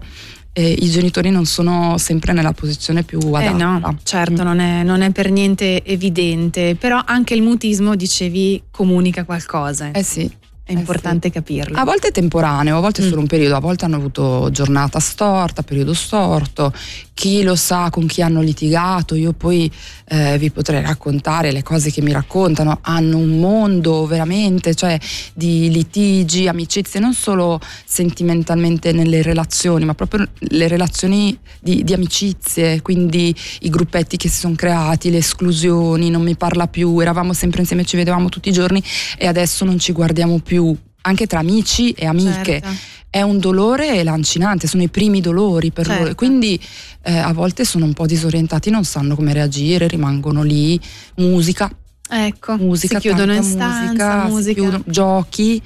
eh, 0.53 0.71
i 0.71 0.89
genitori 0.91 1.31
non 1.31 1.45
sono 1.45 1.99
sempre 1.99 2.33
nella 2.33 2.53
posizione 2.53 3.03
più 3.03 3.19
adatta. 3.19 3.51
Eh 3.51 3.53
no, 3.53 3.99
certo, 4.05 4.43
mm. 4.43 4.47
non, 4.47 4.61
è, 4.61 4.83
non, 4.85 5.03
è, 5.03 5.11
per 5.11 5.33
niente 5.33 5.85
evidente, 5.85 6.77
però 6.77 7.03
anche 7.05 7.35
il 7.35 7.43
mutismo, 7.43 7.97
dicevi, 7.97 8.63
comunica 8.71 9.25
qualcosa. 9.25 9.91
Eh 9.91 10.05
sì. 10.05 10.31
È 10.65 10.71
importante 10.71 11.27
eh 11.27 11.31
sì. 11.31 11.37
capirlo. 11.37 11.77
A 11.77 11.85
volte 11.85 12.09
è 12.09 12.13
temporaneo, 12.13 12.77
a 12.77 12.81
volte 12.81 13.03
è 13.03 13.05
solo 13.05 13.17
mm. 13.17 13.23
un 13.23 13.27
periodo, 13.27 13.57
a 13.57 13.61
volte 13.61 13.85
hanno 13.85 13.97
avuto 13.97 14.49
giornata 14.53 15.01
storta, 15.01 15.63
periodo 15.63 15.93
storto, 15.93 16.73
chi 17.15 17.43
lo 17.43 17.55
sa 17.55 17.91
con 17.91 18.07
chi 18.07 18.23
hanno 18.23 18.41
litigato, 18.41 19.15
io 19.15 19.33
poi 19.33 19.71
eh, 20.09 20.39
vi 20.39 20.51
potrei 20.51 20.83
raccontare 20.83 21.53
le 21.53 21.63
cose 21.63 21.91
che 21.91 22.03
mi 22.03 22.13
raccontano, 22.13 22.79
hanno 22.83 23.19
un 23.19 23.39
mondo 23.39 24.07
veramente, 24.07 24.75
cioè 24.75 24.99
di 25.35 25.71
litigi, 25.71 26.49
amicizie, 26.49 27.01
non 27.01 27.15
solo 27.15 27.61
sentimentalmente 27.85 28.93
nelle 28.93 29.23
relazioni, 29.23 29.85
ma 29.85 29.95
proprio 29.95 30.27
le 30.39 30.69
relazioni 30.69 31.39
di, 31.61 31.85
di 31.85 31.93
amicizie, 31.93 32.83
quindi 32.83 33.35
i 33.61 33.71
gruppetti 33.71 34.17
che 34.17 34.29
si 34.29 34.41
sono 34.41 34.55
creati, 34.55 35.11
le 35.11 35.19
esclusioni, 35.19 36.11
non 36.11 36.23
mi 36.23 36.37
parla 36.37 36.67
più, 36.67 36.99
eravamo 36.99 37.33
sempre 37.33 37.61
insieme, 37.61 37.85
ci 37.85 37.97
vedevamo 37.97 38.29
tutti 38.29 38.49
i 38.49 38.53
giorni 38.53 38.83
e 39.19 39.27
adesso 39.27 39.65
non 39.65 39.79
ci 39.79 39.93
guardiamo 39.93 40.39
più, 40.39 40.77
anche 41.03 41.27
tra 41.27 41.41
amici 41.41 41.93
e 41.93 42.07
amiche. 42.07 42.61
Certo 42.61 43.01
è 43.13 43.21
un 43.21 43.39
dolore 43.39 44.03
lancinante, 44.05 44.67
sono 44.67 44.83
i 44.83 44.89
primi 44.89 45.21
dolori 45.21 45.71
per 45.71 45.85
certo. 45.85 46.03
loro. 46.03 46.15
Quindi 46.15 46.59
eh, 47.03 47.19
a 47.19 47.31
volte 47.35 47.67
sono 47.67 47.85
un 47.85 47.93
po' 47.93 48.07
disorientati, 48.07 48.71
non 48.71 48.85
sanno 48.85 49.15
come 49.17 49.35
reagire, 49.35 49.87
rimangono 49.87 50.43
lì. 50.43 50.81
Musica. 51.17 51.71
Ecco, 52.09 52.57
musica, 52.57 52.99
si 52.99 53.09
chiudono 53.09 53.35
in 53.35 53.43
stanza, 53.43 53.83
musica, 53.85 54.25
musica. 54.29 54.61
Chiudono, 54.63 54.83
giochi 54.87 55.61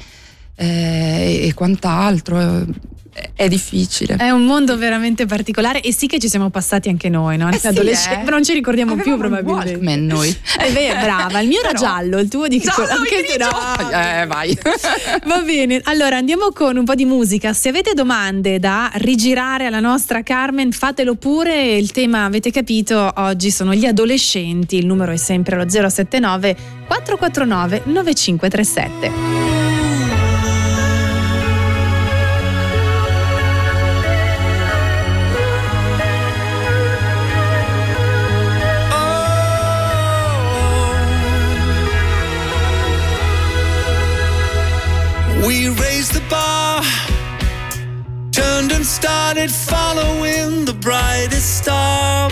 eh, 0.57 1.47
e 1.47 1.55
quant'altro 1.55 2.65
è 3.35 3.49
difficile. 3.49 4.17
È 4.17 4.31
un 4.31 4.45
mondo 4.45 4.77
veramente 4.77 5.27
particolare 5.27 5.81
e 5.81 5.93
sì 5.93 6.07
che 6.07 6.19
ci 6.19 6.29
siamo 6.29 6.51
passati 6.51 6.89
anche 6.89 7.09
noi, 7.09 7.37
no? 7.37 7.49
Eh 7.51 7.59
sì, 7.59 7.69
eh. 7.69 8.23
non 8.29 8.45
ci 8.45 8.53
ricordiamo 8.53 8.93
Avevamo 8.93 9.17
più 9.17 9.29
probabilmente. 9.29 9.73
Walkman 9.73 10.07
noi. 10.07 10.37
È 10.59 10.71
vero, 10.73 11.01
brava, 11.01 11.41
il 11.41 11.49
mio 11.49 11.61
era 11.61 11.73
giallo, 11.73 12.19
il 12.19 12.29
tuo 12.29 12.49
di 12.49 12.59
che 12.59 12.69
giallo, 12.69 12.93
anche 12.93 13.25
te 13.25 13.37
no. 13.39 13.49
Eh, 13.91 14.27
vai. 14.27 14.59
Va 15.25 15.41
bene. 15.41 15.81
Allora, 15.85 16.17
andiamo 16.17 16.51
con 16.53 16.77
un 16.77 16.85
po' 16.85 16.95
di 16.95 17.05
musica. 17.05 17.53
Se 17.53 17.69
avete 17.69 17.95
domande 17.95 18.59
da 18.59 18.91
rigirare 18.95 19.67
alla 19.67 19.81
nostra 19.81 20.23
Carmen, 20.23 20.73
fatelo 20.73 21.15
pure. 21.15 21.77
Il 21.77 21.93
tema 21.93 22.25
avete 22.25 22.51
capito, 22.51 23.13
oggi 23.17 23.51
sono 23.51 23.75
gli 23.75 23.87
adolescenti. 23.87 24.77
Il 24.77 24.87
numero 24.87 25.13
è 25.13 25.17
sempre 25.17 25.57
lo 25.57 25.69
079 25.69 26.57
449 26.87 27.83
9537. 27.85 29.66
Star. 51.67 52.31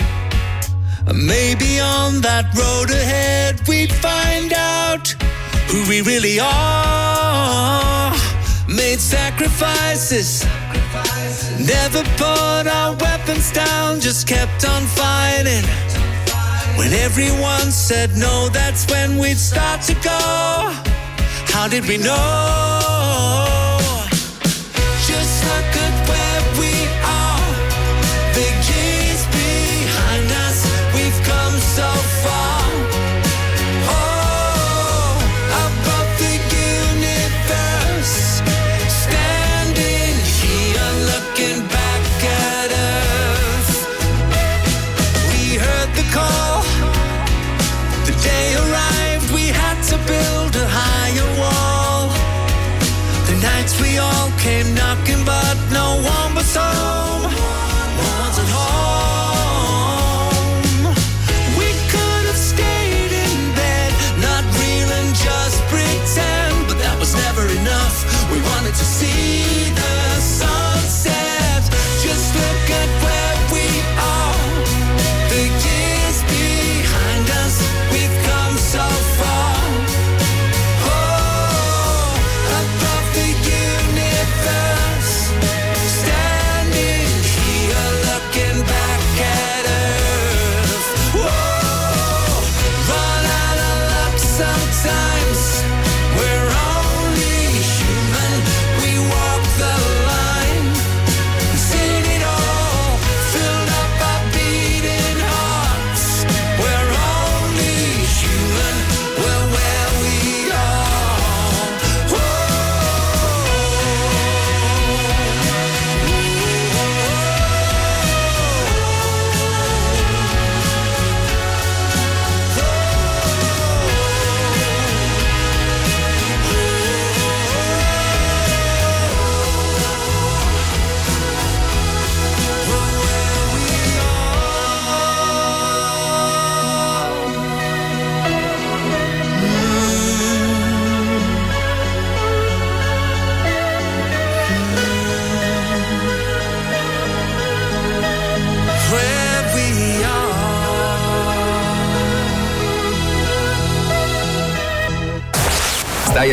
Maybe 1.13 1.71
on 1.81 2.21
that 2.21 2.45
road 2.55 2.89
ahead 2.89 3.53
we'd 3.67 3.91
find 3.91 4.53
out 4.53 5.07
who 5.69 5.79
we 5.91 5.99
really 6.11 6.37
are. 6.39 8.13
Made 8.69 9.01
sacrifices, 9.01 10.45
never 11.59 12.01
put 12.23 12.63
our 12.79 12.93
weapons 13.05 13.51
down, 13.51 13.99
just 13.99 14.25
kept 14.25 14.61
on 14.73 14.83
fighting. 15.01 15.65
When 16.77 16.93
everyone 17.07 17.67
said 17.87 18.09
no, 18.15 18.47
that's 18.49 18.89
when 18.89 19.17
we'd 19.17 19.41
start 19.51 19.81
to 19.89 19.95
go. 20.11 20.21
How 21.53 21.67
did 21.67 21.83
we 21.89 21.97
know? 21.97 22.64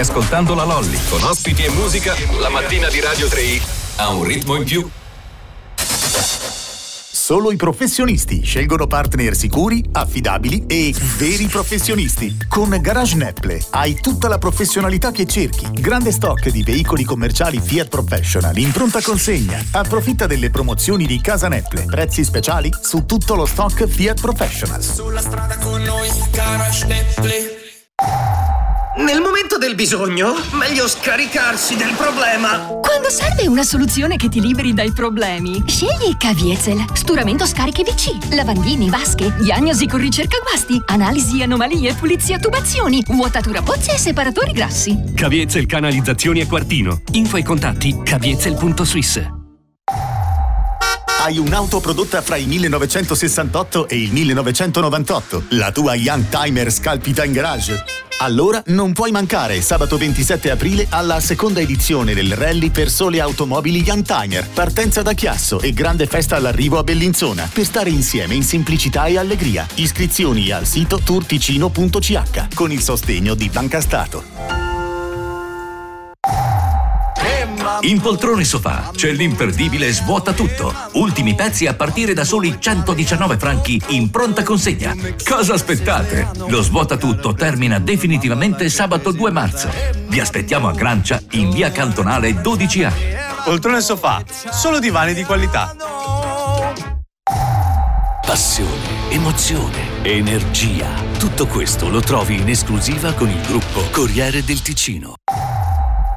Ascoltando 0.02 0.54
la 0.54 0.64
Lolly 0.64 0.98
con 1.08 1.22
ospiti 1.22 1.62
e 1.62 1.70
musica. 1.70 2.14
La 2.40 2.48
mattina 2.48 2.88
di 2.88 3.00
Radio 3.00 3.28
3 3.28 3.60
ha 3.96 4.08
un 4.08 4.24
ritmo 4.24 4.56
in 4.56 4.64
più. 4.64 4.90
Solo 7.12 7.52
i 7.52 7.56
professionisti 7.56 8.42
scelgono 8.42 8.88
partner 8.88 9.36
sicuri, 9.36 9.82
affidabili 9.92 10.66
e 10.66 10.92
veri 11.18 11.46
professionisti. 11.46 12.36
Con 12.48 12.76
Garage 12.80 13.14
Nepple 13.14 13.64
hai 13.70 13.94
tutta 13.94 14.26
la 14.26 14.38
professionalità 14.38 15.12
che 15.12 15.24
cerchi. 15.24 15.68
Grande 15.70 16.10
stock 16.10 16.48
di 16.48 16.64
veicoli 16.64 17.04
commerciali 17.04 17.60
Fiat 17.60 17.88
Professional 17.88 18.58
in 18.58 18.72
pronta 18.72 19.00
consegna. 19.00 19.64
Approfitta 19.70 20.26
delle 20.26 20.50
promozioni 20.50 21.06
di 21.06 21.20
Casa 21.20 21.46
Nepple. 21.46 21.84
Prezzi 21.84 22.24
speciali 22.24 22.72
su 22.80 23.06
tutto 23.06 23.36
lo 23.36 23.46
stock 23.46 23.86
Fiat 23.86 24.20
Professional. 24.20 24.82
Sulla 24.82 25.20
strada 25.20 25.56
con 25.58 25.80
noi, 25.80 26.08
Garage 26.32 26.86
Nepple. 26.86 28.41
Nel 28.94 29.22
momento 29.22 29.56
del 29.56 29.74
bisogno, 29.74 30.34
meglio 30.52 30.86
scaricarsi 30.86 31.76
del 31.76 31.94
problema. 31.96 32.66
Quando 32.82 33.08
serve 33.08 33.46
una 33.46 33.62
soluzione 33.62 34.16
che 34.16 34.28
ti 34.28 34.38
liberi 34.38 34.74
dai 34.74 34.92
problemi, 34.92 35.62
scegli 35.66 36.14
Caviezel. 36.18 36.84
Sturamento 36.92 37.46
scariche 37.46 37.84
VC, 37.84 38.34
lavandini, 38.34 38.90
vasche, 38.90 39.34
diagnosi 39.40 39.86
con 39.86 39.98
ricerca 39.98 40.36
guasti, 40.42 40.80
analisi 40.86 41.42
anomalie, 41.42 41.94
pulizia 41.94 42.38
tubazioni, 42.38 43.02
vuotatura 43.08 43.62
pozze 43.62 43.94
e 43.94 43.98
separatori 43.98 44.52
grassi. 44.52 45.02
Caviezel 45.14 45.64
Canalizzazioni 45.64 46.42
a 46.42 46.46
Quartino. 46.46 47.00
Info 47.12 47.38
e 47.38 47.42
contatti 47.42 47.98
caviezel.swiss. 48.02 49.41
Hai 51.22 51.38
un'auto 51.38 51.78
prodotta 51.78 52.20
fra 52.20 52.36
il 52.36 52.48
1968 52.48 53.86
e 53.86 53.96
il 53.96 54.10
1998. 54.10 55.44
La 55.50 55.70
tua 55.70 55.94
Young 55.94 56.28
Timer 56.28 56.72
scalpita 56.72 57.24
in 57.24 57.30
garage. 57.30 57.84
Allora 58.18 58.60
non 58.66 58.92
puoi 58.92 59.12
mancare 59.12 59.60
sabato 59.60 59.96
27 59.96 60.50
aprile 60.50 60.86
alla 60.88 61.20
seconda 61.20 61.60
edizione 61.60 62.12
del 62.12 62.34
rally 62.34 62.70
per 62.70 62.90
sole 62.90 63.20
automobili 63.20 63.82
Young 63.82 64.04
Timer. 64.04 64.48
Partenza 64.48 65.02
da 65.02 65.12
Chiasso 65.12 65.60
e 65.60 65.72
grande 65.72 66.06
festa 66.06 66.34
all'arrivo 66.34 66.78
a 66.78 66.82
Bellinzona 66.82 67.48
per 67.52 67.66
stare 67.66 67.90
insieme 67.90 68.34
in 68.34 68.42
semplicità 68.42 69.06
e 69.06 69.16
allegria. 69.16 69.64
Iscrizioni 69.74 70.50
al 70.50 70.66
sito 70.66 70.98
turticino.ch 70.98 72.52
con 72.52 72.72
il 72.72 72.80
sostegno 72.80 73.34
di 73.36 73.48
Banca 73.48 73.80
Stato. 73.80 74.71
In 77.84 78.00
Poltrone 78.00 78.44
Sofà 78.44 78.90
c'è 78.94 79.10
l'imperdibile 79.10 79.92
Svuota 79.92 80.32
Tutto. 80.32 80.72
Ultimi 80.92 81.34
pezzi 81.34 81.66
a 81.66 81.74
partire 81.74 82.14
da 82.14 82.22
soli 82.22 82.56
119 82.56 83.36
franchi 83.36 83.80
in 83.88 84.08
pronta 84.08 84.44
consegna. 84.44 84.94
Cosa 85.28 85.54
aspettate? 85.54 86.30
Lo 86.46 86.62
Svuota 86.62 86.96
Tutto 86.96 87.34
termina 87.34 87.80
definitivamente 87.80 88.68
sabato 88.68 89.10
2 89.10 89.30
marzo. 89.32 89.68
Vi 90.06 90.20
aspettiamo 90.20 90.68
a 90.68 90.72
Grancia 90.72 91.20
in 91.32 91.50
via 91.50 91.72
Cantonale 91.72 92.30
12A. 92.40 92.92
Poltrone 93.44 93.80
sofà, 93.80 94.22
solo 94.52 94.78
divani 94.78 95.12
di 95.12 95.24
qualità. 95.24 95.74
Passione, 98.24 99.10
emozione, 99.10 100.02
energia. 100.02 100.88
Tutto 101.18 101.48
questo 101.48 101.88
lo 101.88 102.00
trovi 102.00 102.36
in 102.36 102.48
esclusiva 102.48 103.12
con 103.12 103.28
il 103.28 103.40
gruppo 103.40 103.82
Corriere 103.90 104.44
del 104.44 104.62
Ticino. 104.62 105.14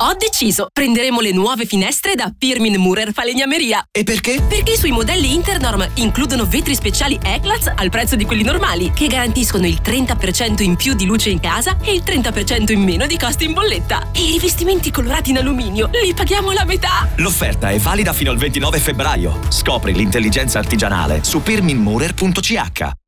Ho 0.05 0.13
deciso, 0.13 0.67
prenderemo 0.71 1.19
le 1.19 1.31
nuove 1.31 1.65
finestre 1.65 2.13
da 2.13 2.31
Pirmin 2.37 2.75
Murer 2.75 3.11
Falegnameria. 3.11 3.83
E 3.91 4.03
perché? 4.03 4.39
Perché 4.39 4.73
i 4.73 4.77
suoi 4.77 4.91
modelli 4.91 5.33
Internorm 5.33 5.83
includono 5.95 6.45
vetri 6.45 6.75
speciali 6.75 7.17
Eclats 7.23 7.71
al 7.75 7.89
prezzo 7.89 8.15
di 8.15 8.23
quelli 8.23 8.43
normali, 8.43 8.91
che 8.93 9.07
garantiscono 9.07 9.65
il 9.65 9.79
30% 9.83 10.61
in 10.61 10.75
più 10.75 10.93
di 10.93 11.07
luce 11.07 11.31
in 11.31 11.39
casa 11.39 11.79
e 11.81 11.91
il 11.91 12.03
30% 12.05 12.71
in 12.71 12.83
meno 12.83 13.07
di 13.07 13.17
costi 13.17 13.45
in 13.45 13.53
bolletta. 13.53 14.11
E 14.11 14.21
i 14.21 14.31
rivestimenti 14.33 14.91
colorati 14.91 15.31
in 15.31 15.39
alluminio 15.39 15.89
li 16.03 16.13
paghiamo 16.13 16.51
la 16.51 16.65
metà. 16.65 17.09
L'offerta 17.15 17.71
è 17.71 17.79
valida 17.79 18.13
fino 18.13 18.29
al 18.29 18.37
29 18.37 18.77
febbraio. 18.77 19.39
Scopri 19.49 19.91
l'intelligenza 19.95 20.59
artigianale 20.59 21.23
su 21.23 21.41
pirminmurer.ch. 21.41 23.04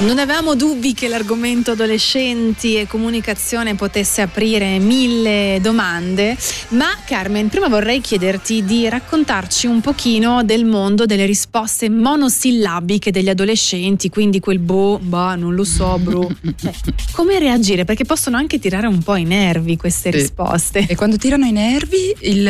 Non 0.00 0.20
avevamo 0.20 0.54
dubbi 0.54 0.94
che 0.94 1.08
l'argomento 1.08 1.72
adolescenti 1.72 2.76
e 2.76 2.86
comunicazione 2.86 3.74
potesse 3.74 4.20
aprire 4.20 4.78
mille 4.78 5.58
domande, 5.60 6.36
ma 6.68 6.86
Carmen, 7.04 7.48
prima 7.48 7.66
vorrei 7.66 8.00
chiederti 8.00 8.64
di 8.64 8.88
raccontarci 8.88 9.66
un 9.66 9.80
pochino 9.80 10.44
del 10.44 10.64
mondo 10.64 11.04
delle 11.04 11.26
risposte 11.26 11.90
monosillabiche 11.90 13.10
degli 13.10 13.28
adolescenti, 13.28 14.08
quindi 14.08 14.38
quel 14.38 14.60
boh, 14.60 15.00
bah, 15.02 15.34
non 15.34 15.54
lo 15.56 15.64
so, 15.64 15.98
bro. 15.98 16.28
Cioè, 16.56 16.72
come 17.10 17.40
reagire? 17.40 17.84
Perché 17.84 18.04
possono 18.04 18.36
anche 18.36 18.60
tirare 18.60 18.86
un 18.86 19.02
po' 19.02 19.16
i 19.16 19.24
nervi 19.24 19.76
queste 19.76 20.12
Sì. 20.12 20.18
risposte. 20.18 20.86
E 20.86 20.94
quando 20.94 21.16
tirano 21.16 21.44
i 21.44 21.52
nervi, 21.52 22.14
il- 22.20 22.44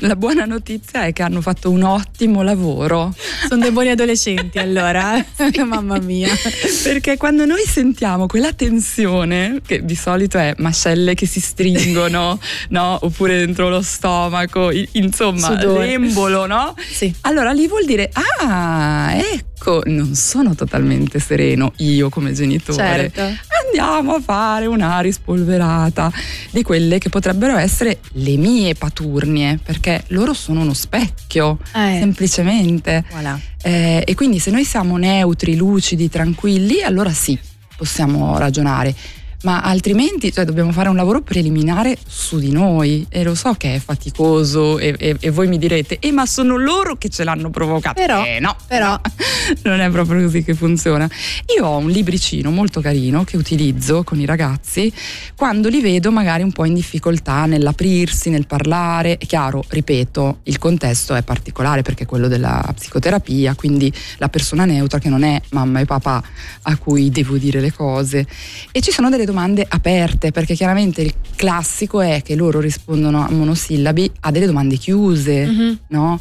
la 0.00 0.16
buona 0.16 0.46
notizia 0.46 1.04
è 1.04 1.12
che 1.12 1.22
hanno 1.22 1.40
fatto 1.42 1.70
un 1.70 1.84
ottimo 1.84 2.42
lavoro. 2.42 3.14
Sono 3.48 3.62
dei 3.62 3.70
buoni 3.70 3.90
adolescenti 3.90 4.58
allora, 4.58 5.24
mamma 5.64 5.98
mia. 6.00 6.30
Perché 6.82 7.16
quando 7.16 7.44
noi 7.44 7.62
sentiamo 7.66 8.26
quella 8.26 8.52
tensione, 8.52 9.60
che 9.64 9.84
di 9.84 9.94
solito 9.94 10.38
è 10.38 10.54
mascelle 10.58 11.14
che 11.14 11.26
si 11.26 11.40
stringono, 11.40 12.38
no? 12.70 12.98
Oppure 13.02 13.38
dentro 13.38 13.68
lo 13.68 13.82
stomaco, 13.82 14.70
insomma, 14.92 15.58
Sudore. 15.58 15.86
l'embolo, 15.86 16.46
no? 16.46 16.74
Sì. 16.90 17.14
Allora 17.22 17.52
lì 17.52 17.68
vuol 17.68 17.84
dire, 17.84 18.10
ah, 18.12 19.14
ecco, 19.14 19.50
non 19.86 20.14
sono 20.14 20.54
totalmente 20.54 21.18
sereno 21.18 21.72
io 21.76 22.08
come 22.08 22.32
genitore. 22.32 23.10
Certo. 23.12 23.20
Andiamo 23.66 24.14
a 24.14 24.20
fare 24.20 24.66
una 24.66 25.00
rispolverata 25.00 26.12
di 26.50 26.62
quelle 26.62 26.98
che 26.98 27.08
potrebbero 27.08 27.56
essere 27.56 28.00
le 28.14 28.36
mie 28.36 28.74
paturnie, 28.74 29.58
perché 29.62 30.02
loro 30.08 30.32
sono 30.34 30.60
uno 30.60 30.74
specchio, 30.74 31.58
Eh. 31.74 31.98
semplicemente. 32.00 33.04
Voilà. 33.10 33.38
Eh, 33.62 34.02
e 34.06 34.14
quindi 34.14 34.38
se 34.38 34.50
noi 34.50 34.64
siamo 34.64 34.96
neutri, 34.96 35.54
lucidi, 35.56 36.08
tranquilli, 36.10 36.82
allora 36.82 37.10
sì, 37.10 37.38
possiamo 37.76 38.36
ragionare. 38.38 38.94
Ma 39.42 39.60
altrimenti 39.60 40.32
cioè, 40.32 40.44
dobbiamo 40.44 40.70
fare 40.70 40.88
un 40.88 40.94
lavoro 40.94 41.20
preliminare 41.20 41.96
su 42.06 42.38
di 42.38 42.52
noi 42.52 43.04
e 43.08 43.24
lo 43.24 43.34
so 43.34 43.54
che 43.54 43.74
è 43.74 43.78
faticoso 43.80 44.78
e, 44.78 44.94
e- 44.96 45.16
e 45.18 45.30
voi 45.30 45.48
mi 45.48 45.58
direte, 45.58 45.98
eh 45.98 46.12
ma 46.12 46.26
sono 46.26 46.56
loro 46.56 46.96
che 46.96 47.08
ce 47.08 47.24
l'hanno 47.24 47.50
provocato. 47.50 48.00
Però- 48.00 48.24
Eh, 48.24 48.38
no, 48.38 48.54
però- 48.68 49.00
non 49.64 49.80
è 49.80 49.90
proprio 49.90 50.22
così 50.22 50.44
che 50.44 50.54
funziona. 50.54 51.08
Io 51.56 51.66
ho 51.66 51.76
un 51.78 51.90
libricino 51.90 52.52
molto 52.52 52.80
carino 52.80 53.24
che 53.24 53.36
utilizzo 53.36 54.04
con 54.04 54.20
i 54.20 54.26
ragazzi 54.26 54.92
quando 55.34 55.68
li 55.68 55.80
vedo 55.80 56.12
magari 56.12 56.44
un 56.44 56.52
po' 56.52 56.64
in 56.64 56.74
difficoltà 56.74 57.44
nell'aprirsi, 57.46 58.30
nel 58.30 58.46
parlare. 58.46 59.18
È 59.18 59.26
chiaro, 59.26 59.64
ripeto, 59.66 60.38
il 60.44 60.58
contesto 60.58 61.16
è 61.16 61.22
particolare 61.22 61.82
perché 61.82 62.04
è 62.04 62.06
quello 62.06 62.28
della 62.28 62.72
psicoterapia, 62.76 63.56
quindi 63.56 63.92
la 64.18 64.28
persona 64.28 64.64
neutra 64.66 65.00
che 65.00 65.08
non 65.08 65.24
è 65.24 65.40
mamma 65.50 65.80
e 65.80 65.84
papà 65.84 66.22
a 66.62 66.76
cui 66.76 67.10
devo 67.10 67.36
dire 67.38 67.58
le 67.60 67.72
cose. 67.72 68.24
E 68.70 68.80
ci 68.80 68.92
sono 68.92 69.10
delle 69.10 69.24
domande 69.24 69.30
aperte 69.68 70.30
perché 70.32 70.54
chiaramente 70.54 71.02
il 71.02 71.14
classico 71.36 72.00
è 72.00 72.22
che 72.22 72.34
loro 72.34 72.60
rispondono 72.60 73.24
a 73.24 73.30
monosillabi 73.30 74.10
a 74.20 74.30
delle 74.30 74.46
domande 74.46 74.76
chiuse, 74.76 75.46
Mhm. 75.46 75.78
no? 75.88 76.20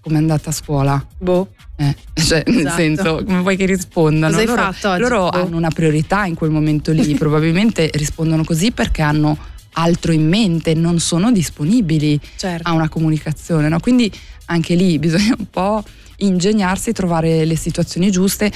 Come 0.00 0.16
è 0.16 0.20
andata 0.20 0.50
a 0.50 0.52
scuola? 0.52 1.04
Boh. 1.18 1.48
Eh, 1.78 1.94
cioè, 2.14 2.42
nel 2.46 2.58
Esatto. 2.60 2.76
senso, 2.76 3.24
come 3.24 3.40
vuoi 3.40 3.56
che 3.56 3.66
rispondano? 3.66 4.32
Cosa 4.32 4.40
hai 4.40 4.46
loro 4.46 4.62
fatto 4.72 4.90
oggi? 4.90 5.00
loro 5.02 5.18
Boh. 5.28 5.30
hanno 5.30 5.56
una 5.56 5.68
priorità 5.70 6.24
in 6.24 6.34
quel 6.34 6.50
momento 6.50 6.92
lì, 6.92 7.14
probabilmente 7.16 7.90
rispondono 7.92 8.44
così 8.44 8.70
perché 8.70 9.02
hanno 9.02 9.36
altro 9.78 10.12
in 10.12 10.26
mente, 10.26 10.72
non 10.74 10.98
sono 11.00 11.30
disponibili 11.32 12.18
Certo. 12.36 12.66
a 12.68 12.72
una 12.72 12.88
comunicazione, 12.88 13.68
no? 13.68 13.78
Quindi 13.80 14.10
anche 14.46 14.74
lì 14.74 14.98
bisogna 14.98 15.34
un 15.38 15.50
po' 15.50 15.82
ingegnarsi, 16.18 16.92
trovare 16.92 17.44
le 17.44 17.56
situazioni 17.56 18.10
giuste. 18.10 18.50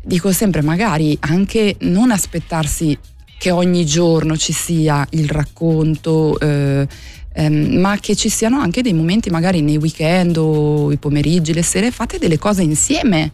Dico 0.00 0.32
sempre, 0.32 0.62
magari 0.62 1.16
anche 1.20 1.76
non 1.80 2.10
aspettarsi 2.10 2.96
che 3.38 3.50
ogni 3.50 3.84
giorno 3.84 4.36
ci 4.36 4.52
sia 4.52 5.06
il 5.10 5.28
racconto, 5.28 6.38
eh, 6.40 6.86
ehm, 7.34 7.76
ma 7.78 7.98
che 7.98 8.16
ci 8.16 8.28
siano 8.28 8.58
anche 8.60 8.82
dei 8.82 8.92
momenti, 8.94 9.30
magari 9.30 9.60
nei 9.60 9.76
weekend 9.76 10.36
o 10.36 10.90
i 10.92 10.96
pomeriggi, 10.96 11.52
le 11.52 11.62
sere, 11.62 11.90
fate 11.90 12.18
delle 12.18 12.38
cose 12.38 12.62
insieme. 12.62 13.32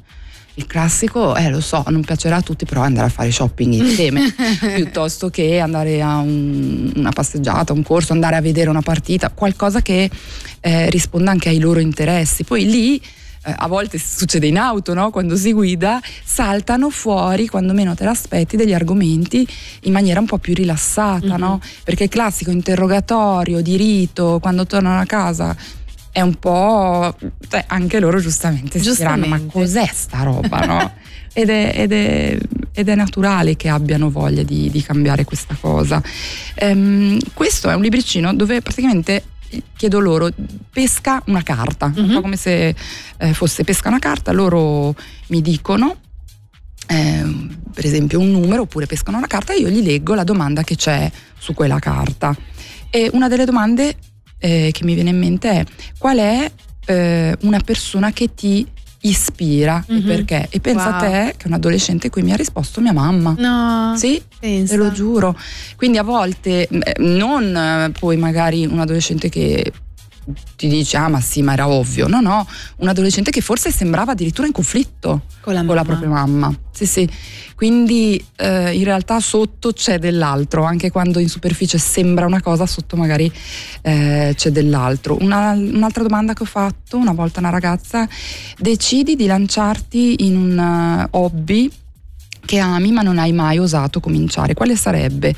Il 0.54 0.66
classico, 0.66 1.36
eh 1.36 1.48
lo 1.48 1.60
so, 1.60 1.84
non 1.88 2.02
piacerà 2.02 2.36
a 2.36 2.42
tutti, 2.42 2.64
però 2.66 2.82
andare 2.82 3.06
a 3.06 3.10
fare 3.10 3.30
shopping 3.30 3.72
insieme, 3.72 4.34
piuttosto 4.74 5.30
che 5.30 5.58
andare 5.60 6.02
a 6.02 6.18
un- 6.18 6.92
una 6.96 7.10
passeggiata, 7.10 7.72
un 7.72 7.82
corso, 7.82 8.12
andare 8.12 8.36
a 8.36 8.40
vedere 8.40 8.68
una 8.68 8.82
partita, 8.82 9.30
qualcosa 9.30 9.80
che 9.80 10.10
eh, 10.60 10.90
risponda 10.90 11.30
anche 11.30 11.48
ai 11.48 11.60
loro 11.60 11.78
interessi. 11.78 12.44
Poi 12.44 12.68
lì 12.68 13.00
eh, 13.44 13.54
a 13.56 13.66
volte 13.68 13.98
succede 13.98 14.46
in 14.46 14.58
auto, 14.58 14.92
no? 14.94 15.10
quando 15.10 15.36
si 15.36 15.52
guida, 15.52 16.00
saltano 16.24 16.90
fuori, 16.90 17.48
quando 17.48 17.72
meno 17.72 17.94
te 17.94 18.04
l'aspetti, 18.04 18.56
degli 18.56 18.74
argomenti 18.74 19.46
in 19.82 19.92
maniera 19.92 20.20
un 20.20 20.26
po' 20.26 20.38
più 20.38 20.54
rilassata, 20.54 21.36
no? 21.36 21.60
perché 21.84 22.04
il 22.04 22.10
classico 22.10 22.50
interrogatorio 22.50 23.60
di 23.60 23.76
rito, 23.76 24.38
quando 24.40 24.66
tornano 24.66 25.00
a 25.00 25.06
casa, 25.06 25.56
è 26.12 26.20
un 26.20 26.34
po'... 26.34 27.16
cioè, 27.48 27.64
anche 27.68 28.00
loro 28.00 28.18
giustamente 28.18 28.78
si 28.80 28.94
diranno, 28.94 29.26
ma 29.26 29.38
Giustamente. 29.38 29.52
cos'è 29.52 29.90
sta 29.92 30.22
roba? 30.22 30.66
No? 30.66 30.92
Ed 31.32 31.48
è, 31.48 31.72
ed 31.76 31.92
è- 31.92 32.38
ed 32.72 32.88
è 32.88 32.94
naturale 32.94 33.56
che 33.56 33.68
abbiano 33.68 34.10
voglia 34.10 34.42
di, 34.42 34.68
di 34.70 34.82
cambiare 34.82 35.24
questa 35.24 35.56
cosa. 35.60 36.02
Ehm, 36.54 37.18
questo 37.34 37.70
è 37.70 37.74
un 37.74 37.82
libricino 37.82 38.34
dove 38.34 38.60
praticamente 38.62 39.22
chiedo 39.76 40.00
loro 40.00 40.28
pesca 40.70 41.22
una 41.26 41.42
carta, 41.42 41.92
un 41.94 42.12
po' 42.12 42.20
come 42.20 42.36
se 42.36 42.74
eh, 43.18 43.34
fosse 43.34 43.64
pesca 43.64 43.88
una 43.88 43.98
carta, 43.98 44.32
loro 44.32 44.94
mi 45.28 45.40
dicono 45.40 45.96
ehm, 46.86 47.58
per 47.72 47.86
esempio 47.86 48.18
un 48.18 48.30
numero 48.30 48.62
oppure 48.62 48.86
pescano 48.86 49.18
una 49.18 49.26
carta 49.26 49.52
e 49.52 49.58
io 49.58 49.68
gli 49.68 49.82
leggo 49.82 50.14
la 50.14 50.24
domanda 50.24 50.62
che 50.62 50.76
c'è 50.76 51.10
su 51.38 51.54
quella 51.54 51.78
carta. 51.78 52.36
E 52.90 53.08
una 53.12 53.28
delle 53.28 53.44
domande 53.44 53.96
eh, 54.38 54.70
che 54.72 54.84
mi 54.84 54.94
viene 54.94 55.10
in 55.10 55.18
mente 55.18 55.50
è 55.50 55.64
qual 55.96 56.18
è 56.18 56.50
eh, 56.86 57.36
una 57.40 57.60
persona 57.60 58.12
che 58.12 58.34
ti 58.34 58.66
ispira 59.02 59.82
e 59.88 59.92
Mhm. 59.94 60.06
perché? 60.06 60.46
E 60.50 60.60
pensa 60.60 60.96
a 60.96 61.00
Wow. 61.00 61.10
te 61.10 61.34
che 61.36 61.46
un 61.46 61.52
adolescente 61.54 62.10
qui 62.10 62.22
mi 62.22 62.32
ha 62.32 62.36
risposto 62.36 62.80
mia 62.80 62.92
mamma. 62.92 63.34
No. 63.38 63.96
Sì, 63.96 64.22
pensa. 64.38 64.74
te 64.74 64.78
lo 64.78 64.90
giuro. 64.92 65.36
Quindi 65.76 65.98
a 65.98 66.02
volte 66.02 66.66
eh, 66.68 66.94
non 66.98 67.56
eh, 67.56 67.92
poi 67.98 68.16
magari 68.16 68.66
un 68.66 68.78
adolescente 68.78 69.28
che 69.28 69.72
ti 70.56 70.68
dice 70.68 70.96
ah 70.96 71.08
ma 71.08 71.20
sì 71.20 71.42
ma 71.42 71.52
era 71.52 71.68
ovvio. 71.68 72.06
No 72.08 72.20
no 72.20 72.46
un 72.76 72.88
adolescente 72.88 73.30
che 73.30 73.40
forse 73.40 73.70
sembrava 73.70 74.12
addirittura 74.12 74.46
in 74.46 74.52
conflitto 74.52 75.22
Con 75.40 75.54
la 75.54 75.64
con 75.64 75.74
la 75.74 75.84
propria 75.84 76.08
mamma. 76.08 76.54
Sì 76.72 76.86
sì. 76.86 77.08
Quindi 77.54 78.22
eh, 78.36 78.72
in 78.74 78.84
realtà 78.84 79.20
sotto 79.20 79.72
c'è 79.72 79.98
dell'altro 79.98 80.64
anche 80.64 80.90
quando 80.90 81.18
in 81.18 81.28
superficie 81.28 81.76
sembra 81.76 82.24
una 82.24 82.40
cosa 82.40 82.64
sotto 82.64 82.96
magari 82.96 83.30
eh, 83.82 84.32
c'è 84.34 84.50
dell'altro. 84.50 85.18
Una- 85.20 85.52
un'altra 85.52 86.02
domanda 86.02 86.32
che 86.32 86.42
ho 86.42 86.46
fatto 86.46 86.96
una 86.96 87.12
volta 87.12 87.38
a 87.38 87.42
una 87.42 87.50
ragazza 87.50 88.08
decidi 88.56 89.14
di 89.16 89.26
lanciarti 89.26 90.24
in 90.26 90.36
un 90.36 90.58
eh, 90.58 91.08
hobby 91.10 91.70
che 92.50 92.58
ami 92.58 92.90
ma 92.90 93.02
non 93.02 93.16
hai 93.20 93.32
mai 93.32 93.58
osato 93.58 94.00
cominciare, 94.00 94.54
quale 94.54 94.74
sarebbe? 94.74 95.32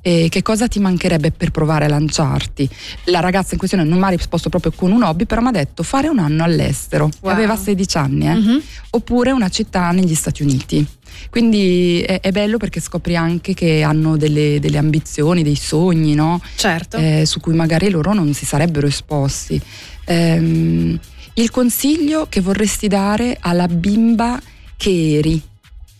E 0.00 0.26
che 0.28 0.42
cosa 0.42 0.66
ti 0.66 0.80
mancherebbe 0.80 1.30
per 1.30 1.52
provare 1.52 1.84
a 1.84 1.88
lanciarti? 1.88 2.68
La 3.04 3.20
ragazza 3.20 3.52
in 3.52 3.58
questione 3.58 3.84
non 3.84 3.98
mi 3.98 4.04
ha 4.04 4.08
risposto 4.08 4.48
proprio 4.48 4.72
con 4.74 4.90
un 4.90 5.04
hobby, 5.04 5.26
però 5.26 5.42
mi 5.42 5.46
ha 5.46 5.52
detto 5.52 5.84
fare 5.84 6.08
un 6.08 6.18
anno 6.18 6.42
all'estero, 6.42 7.08
Wow. 7.20 7.32
aveva 7.32 7.54
16 7.56 7.96
anni, 7.98 8.26
eh? 8.26 8.34
Mhm. 8.34 8.62
oppure 8.90 9.30
una 9.30 9.48
città 9.48 9.92
negli 9.92 10.16
Stati 10.16 10.42
Uniti. 10.42 10.84
Quindi 11.30 12.00
è, 12.00 12.18
è 12.18 12.32
bello 12.32 12.56
perché 12.56 12.80
scopri 12.80 13.14
anche 13.14 13.54
che 13.54 13.84
hanno 13.84 14.16
delle, 14.16 14.58
delle 14.58 14.78
ambizioni, 14.78 15.44
dei 15.44 15.54
sogni, 15.54 16.14
no? 16.14 16.40
Certo. 16.56 16.96
Eh, 16.96 17.22
su 17.26 17.38
cui 17.38 17.54
magari 17.54 17.90
loro 17.90 18.12
non 18.12 18.34
si 18.34 18.44
sarebbero 18.44 18.88
esposti. 18.88 19.60
Ehm, 20.06 20.98
il 21.34 21.50
consiglio 21.52 22.26
che 22.28 22.40
vorresti 22.40 22.88
dare 22.88 23.36
alla 23.40 23.68
bimba 23.68 24.40
che 24.76 25.16
eri? 25.18 25.40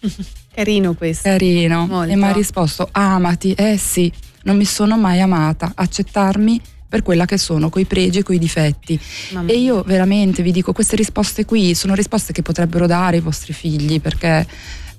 Carino 0.56 0.94
questo. 0.94 1.28
Carino. 1.28 1.86
Molto. 1.86 2.10
E 2.10 2.16
mi 2.16 2.24
ha 2.24 2.32
risposto: 2.32 2.88
Amati, 2.92 3.52
eh 3.52 3.76
sì, 3.76 4.10
non 4.44 4.56
mi 4.56 4.64
sono 4.64 4.96
mai 4.96 5.20
amata, 5.20 5.70
accettarmi 5.74 6.58
per 6.88 7.02
quella 7.02 7.26
che 7.26 7.36
sono, 7.36 7.68
coi 7.68 7.84
pregi 7.84 8.20
e 8.20 8.22
coi 8.22 8.38
difetti. 8.38 8.98
Mamma 9.32 9.50
E 9.50 9.58
io 9.58 9.82
veramente 9.82 10.42
vi 10.42 10.52
dico, 10.52 10.72
queste 10.72 10.96
risposte 10.96 11.44
qui 11.44 11.74
sono 11.74 11.94
risposte 11.94 12.32
che 12.32 12.40
potrebbero 12.40 12.86
dare 12.86 13.18
i 13.18 13.20
vostri 13.20 13.52
figli 13.52 14.00
perché 14.00 14.46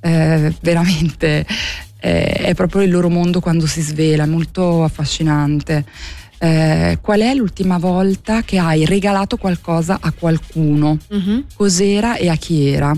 eh, 0.01 0.53
veramente 0.61 1.43
eh, 1.99 2.23
è 2.23 2.53
proprio 2.53 2.83
il 2.83 2.91
loro 2.91 3.09
mondo 3.09 3.39
quando 3.39 3.65
si 3.65 3.81
svela, 3.81 4.25
è 4.25 4.27
molto 4.27 4.83
affascinante. 4.83 5.85
Eh, 6.39 6.99
qual 7.01 7.21
è 7.21 7.33
l'ultima 7.33 7.79
volta 7.79 8.43
che 8.43 8.59
hai 8.59 8.85
regalato 8.85 9.37
qualcosa 9.37 9.97
a 9.99 10.11
qualcuno? 10.11 10.99
Mhm. 11.09 11.45
Cos'era 11.55 12.15
e 12.15 12.29
a 12.29 12.35
chi 12.35 12.67
era? 12.67 12.95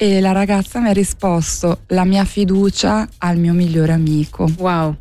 E 0.00 0.20
la 0.20 0.30
ragazza 0.30 0.78
mi 0.78 0.90
ha 0.90 0.92
risposto 0.92 1.80
la 1.88 2.04
mia 2.04 2.24
fiducia 2.24 3.08
al 3.18 3.36
mio 3.36 3.52
migliore 3.52 3.92
amico. 3.92 4.48
Wow. 4.56 4.94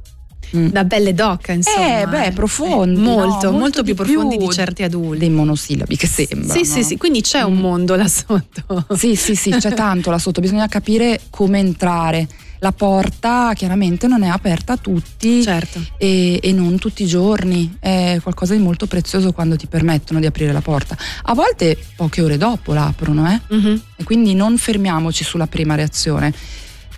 Da 0.49 0.85
belle 0.85 1.13
doc, 1.13 1.49
insomma. 1.49 2.01
Eh, 2.01 2.07
beh, 2.07 2.31
profondi. 2.31 2.99
Eh, 2.99 3.03
molto, 3.03 3.21
no? 3.21 3.27
molto, 3.27 3.51
Molto 3.51 3.83
più 3.83 3.93
di 3.93 3.93
profondi 3.93 4.37
più 4.37 4.47
di 4.47 4.53
certi 4.53 4.81
adulti. 4.81 5.19
Dei 5.19 5.29
monosillabi 5.29 5.95
che 5.95 6.07
sembra. 6.07 6.51
Sì, 6.51 6.65
sì, 6.65 6.83
sì, 6.83 6.97
quindi 6.97 7.21
c'è 7.21 7.43
un 7.43 7.57
mondo 7.57 7.95
là 7.95 8.07
sotto. 8.07 8.87
Sì, 8.95 9.15
sì, 9.15 9.35
sì, 9.35 9.51
c'è 9.51 9.71
tanto 9.75 10.09
là 10.09 10.17
sotto, 10.17 10.41
bisogna 10.41 10.67
capire 10.67 11.21
come 11.29 11.59
entrare. 11.59 12.27
La 12.59 12.71
porta 12.71 13.53
chiaramente 13.53 14.07
non 14.07 14.23
è 14.23 14.27
aperta 14.27 14.73
a 14.73 14.77
tutti 14.77 15.43
Certo. 15.43 15.79
e, 15.97 16.39
e 16.41 16.51
non 16.51 16.77
tutti 16.79 17.03
i 17.03 17.07
giorni, 17.07 17.77
è 17.79 18.19
qualcosa 18.21 18.53
di 18.55 18.61
molto 18.61 18.87
prezioso 18.87 19.31
quando 19.31 19.55
ti 19.55 19.67
permettono 19.67 20.19
di 20.19 20.25
aprire 20.25 20.51
la 20.51 20.61
porta. 20.61 20.97
A 21.23 21.33
volte 21.33 21.77
poche 21.95 22.21
ore 22.21 22.37
dopo 22.37 22.73
l'aprono, 22.73 23.29
eh? 23.31 23.39
Mhm. 23.55 23.81
E 23.97 24.03
quindi 24.03 24.33
non 24.33 24.57
fermiamoci 24.57 25.23
sulla 25.23 25.47
prima 25.47 25.75
reazione. 25.75 26.33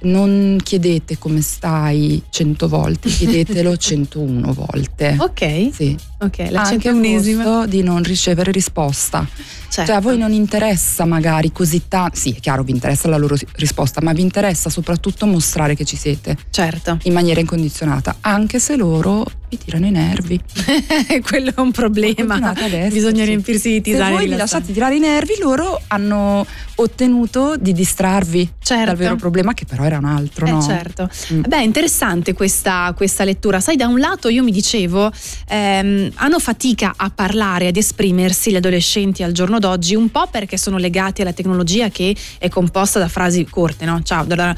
Non 0.02 0.58
chiedete 0.64 1.18
come 1.18 1.42
stai 1.42 2.24
cento 2.30 2.68
volte, 2.68 3.10
chiedetelo 3.10 3.76
101 3.76 4.54
volte. 4.54 5.16
Ok. 5.20 5.70
Sì. 5.74 5.98
Ok, 6.22 6.38
la 6.50 6.62
Anche 6.62 6.90
a 6.90 6.92
centounesima. 6.94 7.44
costo 7.44 7.68
di 7.68 7.84
non 7.84 8.04
ricevere 8.04 8.52
risposta. 8.52 9.28
Certo. 9.70 9.92
Cioè 9.92 9.96
a 9.96 10.02
voi 10.02 10.18
non 10.18 10.32
interessa 10.34 11.06
magari 11.06 11.52
così 11.52 11.84
tanto, 11.88 12.18
sì 12.18 12.32
è 12.32 12.40
chiaro 12.40 12.64
vi 12.64 12.72
interessa 12.72 13.08
la 13.08 13.18
loro 13.18 13.36
risposta, 13.56 14.02
ma 14.02 14.12
vi 14.14 14.22
interessa 14.22 14.70
soprattutto 14.70 15.26
mostrare 15.26 15.76
che 15.76 15.86
ci 15.86 15.96
siete. 15.96 16.38
Certo. 16.50 16.98
In 17.04 17.14
maniera 17.14 17.40
incondizionata, 17.40 18.18
anche 18.22 18.60
se 18.60 18.76
loro 18.76 19.26
vi 19.50 19.58
tirano 19.58 19.88
i 19.88 19.92
nervi. 19.92 20.40
Quello 21.28 21.50
è 21.56 21.60
un 21.60 21.72
problema. 21.72 22.54
Bisogna 22.92 23.26
riempirsi 23.26 23.70
di 23.70 23.76
Se 23.76 23.82
tisane. 23.82 24.12
voi 24.12 24.28
vi 24.28 24.36
lasciate 24.36 24.72
tirare 24.72 24.96
i 24.96 25.00
nervi, 25.00 25.34
loro 25.40 25.82
hanno 25.88 26.46
ottenuto 26.76 27.56
di 27.58 27.74
distrarvi 27.74 28.50
dal 28.86 28.96
vero 28.96 29.16
problema, 29.16 29.54
che 29.54 29.66
però 29.66 29.84
era 29.84 29.98
un 29.98 30.06
altro, 30.06 30.46
Eh, 30.46 30.52
no? 30.52 30.62
certo. 30.62 31.10
Beh, 31.48 31.64
interessante 31.64 32.34
questa, 32.34 32.94
questa 32.96 33.24
lettura. 33.24 33.60
Sai, 33.60 33.76
da 33.76 33.88
un 33.88 34.00
lato 34.00 34.30
io 34.30 34.44
mi 34.44 34.52
dicevo, 34.52 35.12
ehm, 35.48 36.12
hanno 36.16 36.40
fatica 36.40 36.94
a 36.96 37.10
parlare, 37.10 37.68
ad 37.68 37.76
esprimersi 37.76 38.52
gli 38.52 38.56
adolescenti 38.56 39.24
al 39.24 39.32
giorno 39.32 39.58
d'oggi, 39.60 39.96
un 39.96 40.10
po' 40.12 40.28
perché 40.30 40.58
sono 40.58 40.78
legati 40.78 41.22
alla 41.22 41.34
tecnologia 41.34 41.90
che 41.90 42.16
è 42.38 42.50
composta 42.50 43.00
da 43.00 43.08
frasi 43.08 43.46
corte, 43.46 43.86
no? 43.86 44.02
Ciao, 44.04 44.24
da- 44.26 44.36
da- 44.36 44.56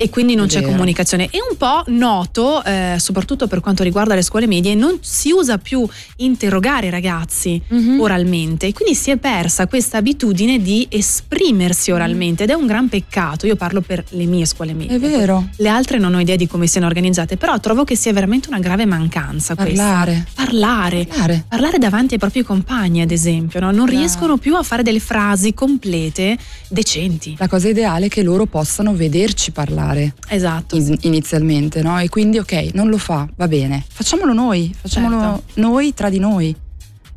e 0.00 0.08
quindi 0.10 0.34
non 0.36 0.46
c'è 0.46 0.62
comunicazione. 0.62 1.24
E 1.30 1.38
un 1.50 1.56
po' 1.56 1.82
noto, 1.88 2.62
eh, 2.64 2.94
soprattutto 2.98 3.48
per 3.48 3.60
quanto 3.60 3.82
riguarda 3.82 4.14
le 4.14 4.22
scuole 4.22 4.46
medie, 4.46 4.74
non 4.76 4.98
si 5.02 5.32
usa 5.32 5.58
più 5.58 5.86
interrogare 6.16 6.86
i 6.86 6.90
ragazzi 6.90 7.60
Mhm. 7.68 8.00
oralmente 8.00 8.68
e 8.68 8.72
quindi 8.72 8.94
si 8.94 9.10
è 9.10 9.16
persa 9.16 9.66
questa 9.66 9.98
abitudine 9.98 10.62
di 10.62 10.86
esprimersi 10.88 11.90
oralmente 11.90 12.44
ed 12.44 12.50
è 12.50 12.54
un 12.54 12.66
gran 12.66 12.88
peccato. 12.88 13.46
Io 13.46 13.56
parlo 13.56 13.80
per 13.80 14.04
le 14.10 14.24
mie 14.26 14.46
scuole 14.46 14.72
medie. 14.72 14.96
È 14.96 14.98
vero. 15.00 15.48
Le 15.56 15.68
altre 15.68 15.98
non 15.98 16.14
ho 16.14 16.20
idea 16.20 16.36
di 16.36 16.46
come 16.46 16.68
siano 16.68 16.86
organizzate, 16.86 17.36
però 17.36 17.58
trovo 17.58 17.82
che 17.84 17.96
sia 17.96 18.12
veramente 18.12 18.48
una 18.48 18.60
grave 18.60 18.86
mancanza 18.86 19.56
questa. 19.56 19.82
Parlare. 19.82 20.26
Parlare. 20.32 21.06
Parlare. 21.06 21.44
Parlare 21.48 21.78
davanti 21.78 22.14
ai 22.14 22.20
propri 22.20 22.42
compagni, 22.44 23.00
ad 23.00 23.10
esempio, 23.10 23.58
no? 23.58 23.72
non 23.72 23.86
riescono 23.86 24.36
più 24.36 24.54
a 24.54 24.62
fare 24.62 24.82
delle 24.84 25.00
frasi 25.00 25.54
complete, 25.54 26.38
decenti. 26.68 27.34
La 27.38 27.48
cosa 27.48 27.68
ideale 27.68 28.06
è 28.06 28.08
che 28.08 28.22
loro 28.22 28.46
possano 28.46 28.94
vederci 28.94 29.50
parlare. 29.50 29.87
Esatto. 30.28 30.76
in- 30.76 30.98
inizialmente, 31.02 31.82
no? 31.82 31.98
E 32.00 32.08
quindi 32.08 32.38
ok, 32.38 32.70
non 32.74 32.88
lo 32.88 32.98
fa, 32.98 33.28
va 33.36 33.48
bene. 33.48 33.84
Facciamolo 33.88 34.32
noi, 34.32 34.74
facciamolo 34.78 35.18
Certo. 35.20 35.42
noi 35.60 35.94
tra 35.94 36.08
di 36.08 36.18
noi. 36.18 36.54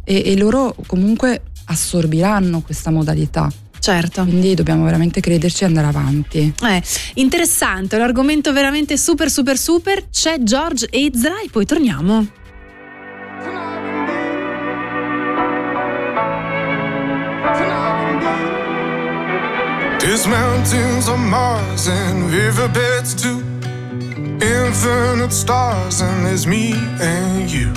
E, 0.03 0.23
e 0.25 0.37
loro 0.37 0.75
comunque 0.87 1.41
assorbiranno 1.65 2.61
questa 2.61 2.89
modalità. 2.91 3.51
Certo. 3.79 4.23
Quindi 4.23 4.53
dobbiamo 4.53 4.83
veramente 4.83 5.21
crederci 5.21 5.63
e 5.63 5.67
andare 5.67 5.87
avanti. 5.87 6.53
Eh, 6.63 6.83
interessante, 7.15 7.95
un 7.95 8.03
argomento 8.03 8.53
veramente 8.53 8.95
super 8.97 9.29
super 9.29 9.57
super. 9.57 10.07
C'è 10.09 10.37
George 10.41 10.87
Ezra 10.91 11.41
e 11.43 11.49
poi 11.49 11.65
torniamo. 11.65 12.27
There's 20.11 20.27
mountains 20.27 21.07
on 21.07 21.29
Mars 21.29 21.87
and 21.87 22.29
riverbeds 22.29 23.15
too. 23.15 23.39
Infinite 24.45 25.31
stars 25.31 26.01
and 26.01 26.25
there's 26.25 26.45
me 26.45 26.73
and 26.99 27.49
you. 27.49 27.71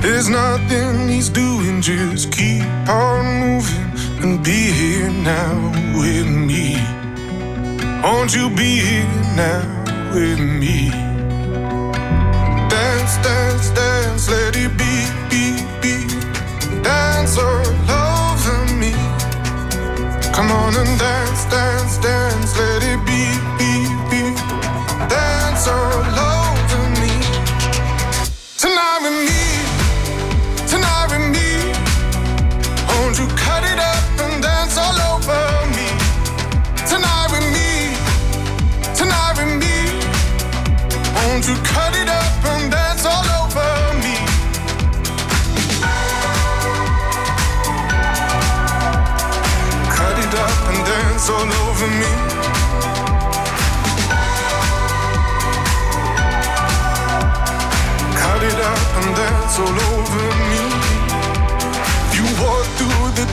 There's 0.00 0.28
nothing 0.28 1.08
he's 1.08 1.28
doing, 1.28 1.80
just 1.80 2.32
keep 2.32 2.64
on 2.88 3.24
moving 3.38 3.92
and 4.20 4.44
be 4.44 4.72
here 4.72 5.10
now 5.10 5.54
with 5.96 6.26
me. 6.26 6.74
Won't 8.02 8.34
you 8.34 8.50
be 8.50 8.80
here 8.80 9.06
now 9.36 9.62
with 10.12 10.40
me? 10.40 10.90
Dance, 12.68 13.16
dance, 13.18 13.70
dance, 13.70 14.28
let 14.28 14.56
it 14.56 14.76
be. 14.76 15.15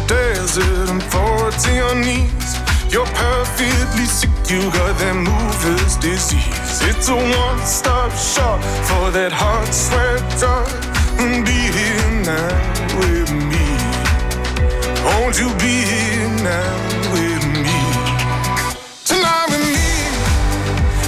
Desert 0.07 0.89
and 0.89 1.03
fall 1.03 1.51
to 1.51 1.69
your 1.73 1.95
knees. 1.95 2.49
You're 2.93 3.09
perfectly 3.17 4.05
sick, 4.05 4.29
you 4.49 4.61
got 4.71 4.93
that 4.99 5.15
mover's 5.15 5.97
disease. 5.97 6.81
It's 6.89 7.09
a 7.09 7.15
one 7.15 7.59
stop 7.65 8.11
shop 8.11 8.61
for 8.87 9.09
that 9.11 9.31
heart 9.31 9.73
sweat 9.73 10.21
drug. 10.39 10.69
And 11.17 11.45
be 11.45 11.59
here 11.77 12.11
now 12.21 12.53
with 12.99 13.31
me. 13.51 13.65
Won't 15.05 15.39
you 15.41 15.49
be 15.57 15.73
here 15.89 16.29
now 16.45 16.73
with 17.13 17.45
me? 17.65 17.79
Tonight 19.09 19.47
with 19.49 19.65
me, 19.73 19.89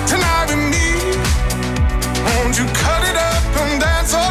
tonight 0.09 0.47
with 0.49 0.65
me. 0.73 0.87
Won't 2.25 2.57
you 2.57 2.65
cut 2.81 3.01
it 3.09 3.17
up 3.17 3.43
and 3.61 3.81
dance 3.81 4.13
all 4.13 4.24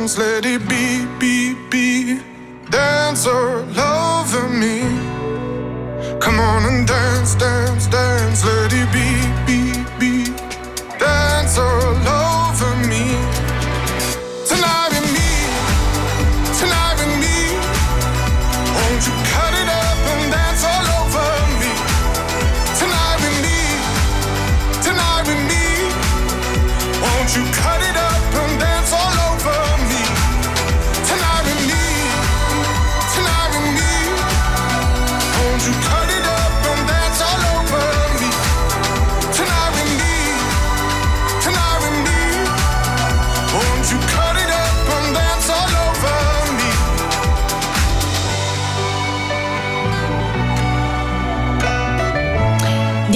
let 0.00 0.46
it 0.46 0.66
be, 0.66 1.04
be, 1.18 1.54
be. 1.68 2.20
Dance 2.70 3.26
all 3.26 3.60
over 3.78 4.48
me. 4.48 4.80
Come 6.18 6.40
on 6.40 6.64
and 6.64 6.88
dance, 6.88 7.34
dance, 7.34 7.86
dance, 7.86 8.42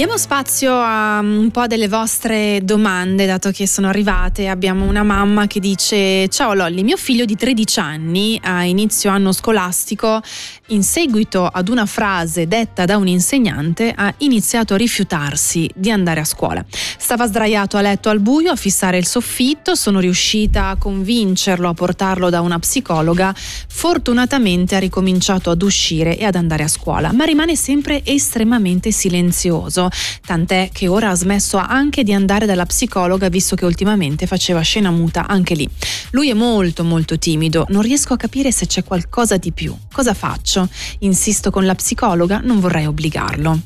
Diamo 0.05 0.19
spazio 0.19 0.71
a 0.71 1.19
un 1.19 1.49
po' 1.49 1.65
delle 1.65 1.87
vostre 1.87 2.59
domande, 2.63 3.25
dato 3.25 3.49
che 3.49 3.65
sono 3.65 3.87
arrivate. 3.87 4.47
Abbiamo 4.47 4.85
una 4.85 5.01
mamma 5.01 5.47
che 5.47 5.59
dice: 5.59 6.27
Ciao 6.27 6.53
Lolli, 6.53 6.83
mio 6.83 6.95
figlio 6.95 7.25
di 7.25 7.35
13 7.35 7.79
anni 7.79 8.39
a 8.43 8.65
inizio 8.65 9.09
anno 9.09 9.31
scolastico, 9.31 10.21
in 10.67 10.83
seguito 10.83 11.47
ad 11.47 11.69
una 11.69 11.87
frase 11.87 12.47
detta 12.47 12.85
da 12.85 12.97
un 12.97 13.07
insegnante, 13.07 13.91
ha 13.95 14.13
iniziato 14.19 14.75
a 14.75 14.77
rifiutarsi 14.77 15.67
di 15.73 15.89
andare 15.89 16.19
a 16.19 16.25
scuola. 16.25 16.63
Stava 16.69 17.25
sdraiato 17.25 17.75
a 17.75 17.81
letto 17.81 18.09
al 18.09 18.19
buio 18.19 18.51
a 18.51 18.55
fissare 18.55 18.99
il 18.99 19.07
soffitto. 19.07 19.73
Sono 19.73 19.99
riuscita 19.99 20.67
a 20.67 20.75
convincerlo 20.75 21.67
a 21.67 21.73
portarlo 21.73 22.29
da 22.29 22.41
una 22.41 22.59
psicologa. 22.59 23.33
Fortunatamente 23.33 24.75
ha 24.75 24.79
ricominciato 24.79 25.49
ad 25.49 25.63
uscire 25.63 26.15
e 26.15 26.25
ad 26.25 26.35
andare 26.35 26.61
a 26.61 26.67
scuola, 26.67 27.11
ma 27.11 27.23
rimane 27.25 27.55
sempre 27.55 28.05
estremamente 28.05 28.91
silenzioso 28.91 29.89
tant'è 30.25 30.69
che 30.71 30.87
ora 30.87 31.09
ha 31.09 31.15
smesso 31.15 31.57
anche 31.57 32.03
di 32.03 32.13
andare 32.13 32.45
dalla 32.45 32.65
psicologa 32.65 33.29
visto 33.29 33.55
che 33.55 33.65
ultimamente 33.65 34.27
faceva 34.27 34.61
scena 34.61 34.91
muta 34.91 35.27
anche 35.27 35.55
lì. 35.55 35.69
Lui 36.11 36.29
è 36.29 36.33
molto 36.33 36.83
molto 36.83 37.17
timido, 37.17 37.65
non 37.69 37.81
riesco 37.81 38.13
a 38.13 38.17
capire 38.17 38.51
se 38.51 38.65
c'è 38.65 38.83
qualcosa 38.83 39.37
di 39.37 39.51
più. 39.51 39.75
Cosa 39.91 40.13
faccio? 40.13 40.67
Insisto 40.99 41.51
con 41.51 41.65
la 41.65 41.75
psicologa, 41.75 42.39
non 42.43 42.59
vorrei 42.59 42.85
obbligarlo. 42.85 43.59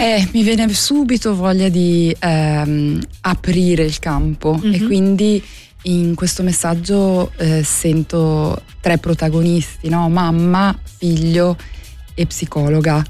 Eh, 0.00 0.28
mi 0.32 0.44
viene 0.44 0.72
subito 0.72 1.34
voglia 1.34 1.68
di 1.68 2.14
ehm, 2.16 3.00
aprire 3.22 3.82
il 3.82 3.98
campo 3.98 4.56
mm-hmm. 4.56 4.72
e 4.72 4.82
quindi 4.86 5.42
in 5.82 6.14
questo 6.14 6.44
messaggio 6.44 7.32
eh, 7.36 7.64
sento 7.64 8.62
tre 8.80 8.98
protagonisti, 8.98 9.88
no? 9.88 10.08
mamma, 10.08 10.76
figlio 10.98 11.56
e 12.14 12.26
psicologa. 12.26 13.04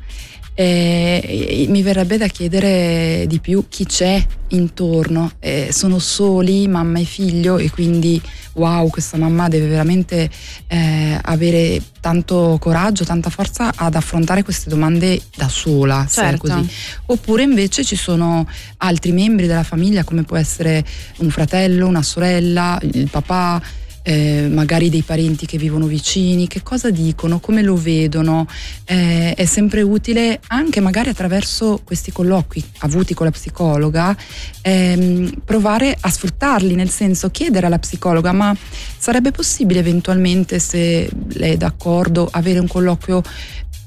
E 0.60 1.66
mi 1.68 1.82
verrebbe 1.82 2.16
da 2.16 2.26
chiedere 2.26 3.26
di 3.28 3.38
più 3.38 3.66
chi 3.68 3.86
c'è 3.86 4.20
intorno. 4.48 5.30
Eh, 5.38 5.68
sono 5.70 6.00
soli, 6.00 6.66
mamma 6.66 6.98
e 6.98 7.04
figlio, 7.04 7.58
e 7.58 7.70
quindi 7.70 8.20
wow, 8.54 8.88
questa 8.88 9.16
mamma 9.16 9.46
deve 9.46 9.68
veramente 9.68 10.28
eh, 10.66 11.16
avere 11.22 11.80
tanto 12.00 12.56
coraggio, 12.60 13.04
tanta 13.04 13.30
forza 13.30 13.70
ad 13.72 13.94
affrontare 13.94 14.42
queste 14.42 14.68
domande 14.68 15.20
da 15.36 15.48
sola, 15.48 16.04
certo. 16.10 16.48
così. 16.48 16.68
Oppure 17.06 17.44
invece 17.44 17.84
ci 17.84 17.94
sono 17.94 18.44
altri 18.78 19.12
membri 19.12 19.46
della 19.46 19.62
famiglia, 19.62 20.02
come 20.02 20.24
può 20.24 20.36
essere 20.36 20.84
un 21.18 21.30
fratello, 21.30 21.86
una 21.86 22.02
sorella, 22.02 22.80
il 22.82 23.08
papà 23.08 23.62
eh, 24.02 24.48
magari 24.50 24.90
dei 24.90 25.02
parenti 25.02 25.46
che 25.46 25.58
vivono 25.58 25.86
vicini, 25.86 26.46
che 26.46 26.62
cosa 26.62 26.90
dicono, 26.90 27.40
come 27.40 27.62
lo 27.62 27.76
vedono. 27.76 28.46
Eh, 28.84 29.34
è 29.34 29.44
sempre 29.44 29.82
utile 29.82 30.40
anche 30.48 30.80
magari 30.80 31.10
attraverso 31.10 31.80
questi 31.84 32.12
colloqui 32.12 32.64
avuti 32.78 33.14
con 33.14 33.26
la 33.26 33.32
psicologa 33.32 34.16
ehm, 34.62 35.42
provare 35.44 35.96
a 35.98 36.10
sfruttarli, 36.10 36.74
nel 36.74 36.90
senso 36.90 37.30
chiedere 37.30 37.66
alla 37.66 37.78
psicologa 37.78 38.32
ma 38.32 38.54
sarebbe 38.96 39.30
possibile 39.30 39.80
eventualmente 39.80 40.58
se 40.58 41.08
lei 41.34 41.52
è 41.52 41.56
d'accordo 41.56 42.28
avere 42.30 42.58
un 42.58 42.66
colloquio 42.66 43.22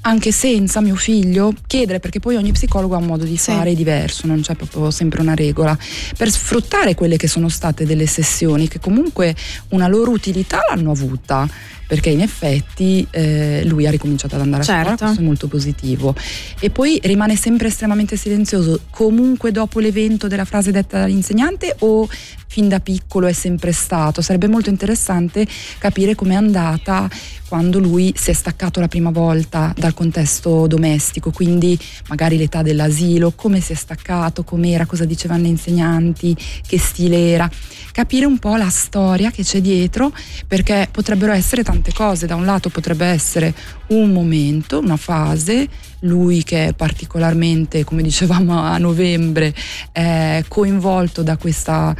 anche 0.02 0.32
senza 0.32 0.80
mio 0.80 0.96
figlio, 0.96 1.52
chiedere 1.66 2.00
perché 2.00 2.18
poi 2.18 2.36
ogni 2.36 2.52
psicologo 2.52 2.94
ha 2.94 2.98
un 2.98 3.06
modo 3.06 3.24
di 3.24 3.38
fare 3.38 3.70
sì. 3.70 3.76
diverso, 3.76 4.26
non 4.26 4.40
c'è 4.40 4.54
proprio 4.54 4.90
sempre 4.90 5.20
una 5.20 5.34
regola, 5.34 5.76
per 6.16 6.30
sfruttare 6.30 6.94
quelle 6.94 7.16
che 7.16 7.28
sono 7.28 7.48
state 7.48 7.84
delle 7.84 8.06
sessioni 8.06 8.68
che 8.68 8.80
comunque 8.80 9.34
una 9.70 9.86
loro 9.86 10.10
utilità 10.10 10.60
l'hanno 10.68 10.90
avuta 10.90 11.48
perché 11.92 12.08
in 12.08 12.22
effetti 12.22 13.06
eh, 13.10 13.64
lui 13.66 13.86
ha 13.86 13.90
ricominciato 13.90 14.36
ad 14.36 14.40
andare 14.40 14.62
certo. 14.62 14.80
a 14.80 14.82
scuola, 14.84 14.96
questo 14.96 15.20
è 15.20 15.24
molto 15.26 15.46
positivo. 15.46 16.14
E 16.58 16.70
poi 16.70 16.98
rimane 17.02 17.36
sempre 17.36 17.68
estremamente 17.68 18.16
silenzioso, 18.16 18.84
comunque 18.88 19.52
dopo 19.52 19.78
l'evento 19.78 20.26
della 20.26 20.46
frase 20.46 20.70
detta 20.70 21.00
dall'insegnante 21.00 21.76
o 21.80 22.08
fin 22.52 22.68
da 22.68 22.80
piccolo 22.80 23.26
è 23.26 23.32
sempre 23.32 23.72
stato? 23.72 24.22
Sarebbe 24.22 24.46
molto 24.46 24.70
interessante 24.70 25.46
capire 25.78 26.14
com'è 26.14 26.34
andata 26.34 27.10
quando 27.48 27.78
lui 27.78 28.14
si 28.16 28.30
è 28.30 28.32
staccato 28.32 28.80
la 28.80 28.88
prima 28.88 29.10
volta 29.10 29.74
dal 29.76 29.92
contesto 29.92 30.66
domestico, 30.66 31.30
quindi 31.30 31.78
magari 32.08 32.38
l'età 32.38 32.62
dell'asilo, 32.62 33.32
come 33.32 33.60
si 33.60 33.72
è 33.72 33.74
staccato, 33.74 34.42
com'era, 34.42 34.86
cosa 34.86 35.04
dicevano 35.04 35.42
gli 35.42 35.48
insegnanti, 35.48 36.34
che 36.66 36.78
stile 36.78 37.28
era 37.28 37.50
capire 37.92 38.24
un 38.24 38.38
po' 38.38 38.56
la 38.56 38.70
storia 38.70 39.30
che 39.30 39.42
c'è 39.42 39.60
dietro, 39.60 40.14
perché 40.46 40.88
potrebbero 40.90 41.32
essere 41.32 41.62
tante 41.62 41.81
cose. 41.90 42.26
Da 42.26 42.36
un 42.36 42.44
lato 42.44 42.68
potrebbe 42.68 43.06
essere 43.06 43.52
un 43.88 44.12
momento, 44.12 44.78
una 44.78 44.96
fase, 44.96 45.66
lui 46.00 46.44
che 46.44 46.68
è 46.68 46.72
particolarmente, 46.72 47.82
come 47.82 48.02
dicevamo 48.02 48.60
a 48.60 48.78
novembre, 48.78 49.52
eh, 49.90 50.44
coinvolto 50.46 51.24
da 51.24 51.36
questa 51.36 51.94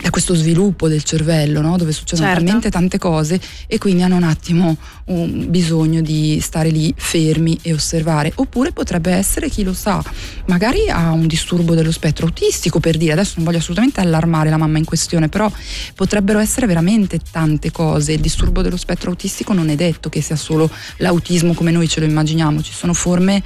da 0.00 0.10
questo 0.10 0.34
sviluppo 0.34 0.88
del 0.88 1.02
cervello, 1.02 1.60
no? 1.60 1.76
dove 1.76 1.92
succedono 1.92 2.28
certo. 2.28 2.44
talmente 2.44 2.70
tante 2.70 2.98
cose 2.98 3.40
e 3.66 3.78
quindi 3.78 4.02
hanno 4.02 4.16
un 4.16 4.24
attimo 4.24 4.76
un 5.06 5.46
bisogno 5.48 6.00
di 6.00 6.38
stare 6.40 6.70
lì 6.70 6.92
fermi 6.96 7.58
e 7.62 7.72
osservare. 7.72 8.32
Oppure 8.36 8.72
potrebbe 8.72 9.12
essere, 9.12 9.48
chi 9.48 9.62
lo 9.62 9.72
sa, 9.72 10.02
magari 10.46 10.88
ha 10.88 11.10
un 11.12 11.26
disturbo 11.26 11.74
dello 11.74 11.92
spettro 11.92 12.26
autistico, 12.26 12.80
per 12.80 12.96
dire, 12.96 13.12
adesso 13.12 13.34
non 13.36 13.44
voglio 13.44 13.58
assolutamente 13.58 14.00
allarmare 14.00 14.50
la 14.50 14.56
mamma 14.56 14.78
in 14.78 14.84
questione, 14.84 15.28
però 15.28 15.50
potrebbero 15.94 16.38
essere 16.38 16.66
veramente 16.66 17.18
tante 17.30 17.70
cose. 17.70 18.12
Il 18.12 18.20
disturbo 18.20 18.62
dello 18.62 18.76
spettro 18.76 19.10
autistico 19.10 19.52
non 19.52 19.68
è 19.68 19.74
detto 19.74 20.08
che 20.08 20.20
sia 20.20 20.36
solo 20.36 20.70
l'autismo 20.98 21.54
come 21.54 21.70
noi 21.70 21.88
ce 21.88 22.00
lo 22.00 22.06
immaginiamo, 22.06 22.62
ci 22.62 22.72
sono 22.72 22.92
forme 22.92 23.42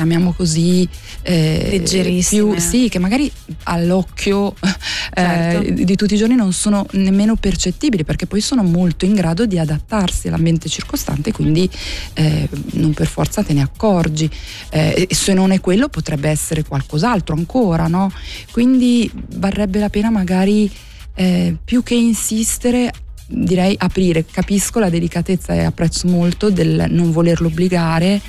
chiamiamo 0.00 0.32
così 0.32 0.88
eh, 1.22 1.68
leggerissime 1.72 2.52
più, 2.52 2.58
sì 2.58 2.88
che 2.88 2.98
magari 2.98 3.30
all'occhio 3.64 4.54
certo. 5.12 5.62
eh, 5.62 5.74
di 5.74 5.94
tutti 5.94 6.14
i 6.14 6.16
giorni 6.16 6.34
non 6.36 6.54
sono 6.54 6.86
nemmeno 6.92 7.36
percettibili 7.36 8.02
perché 8.04 8.26
poi 8.26 8.40
sono 8.40 8.62
molto 8.62 9.04
in 9.04 9.12
grado 9.14 9.44
di 9.44 9.58
adattarsi 9.58 10.28
all'ambiente 10.28 10.70
circostante 10.70 11.32
quindi 11.32 11.68
eh, 12.14 12.48
non 12.72 12.94
per 12.94 13.08
forza 13.08 13.42
te 13.42 13.52
ne 13.52 13.60
accorgi 13.60 14.30
eh, 14.70 15.06
e 15.06 15.14
se 15.14 15.34
non 15.34 15.50
è 15.50 15.60
quello 15.60 15.88
potrebbe 15.90 16.30
essere 16.30 16.64
qualcos'altro 16.64 17.34
ancora 17.34 17.86
no? 17.86 18.10
quindi 18.52 19.10
varrebbe 19.34 19.80
la 19.80 19.90
pena 19.90 20.08
magari 20.08 20.70
eh, 21.14 21.54
più 21.62 21.82
che 21.82 21.94
insistere 21.94 22.90
direi 23.30 23.74
aprire, 23.78 24.24
capisco 24.24 24.80
la 24.80 24.90
delicatezza 24.90 25.54
e 25.54 25.64
apprezzo 25.64 26.08
molto 26.08 26.50
del 26.50 26.86
non 26.88 27.12
volerlo 27.12 27.46
obbligare, 27.46 28.20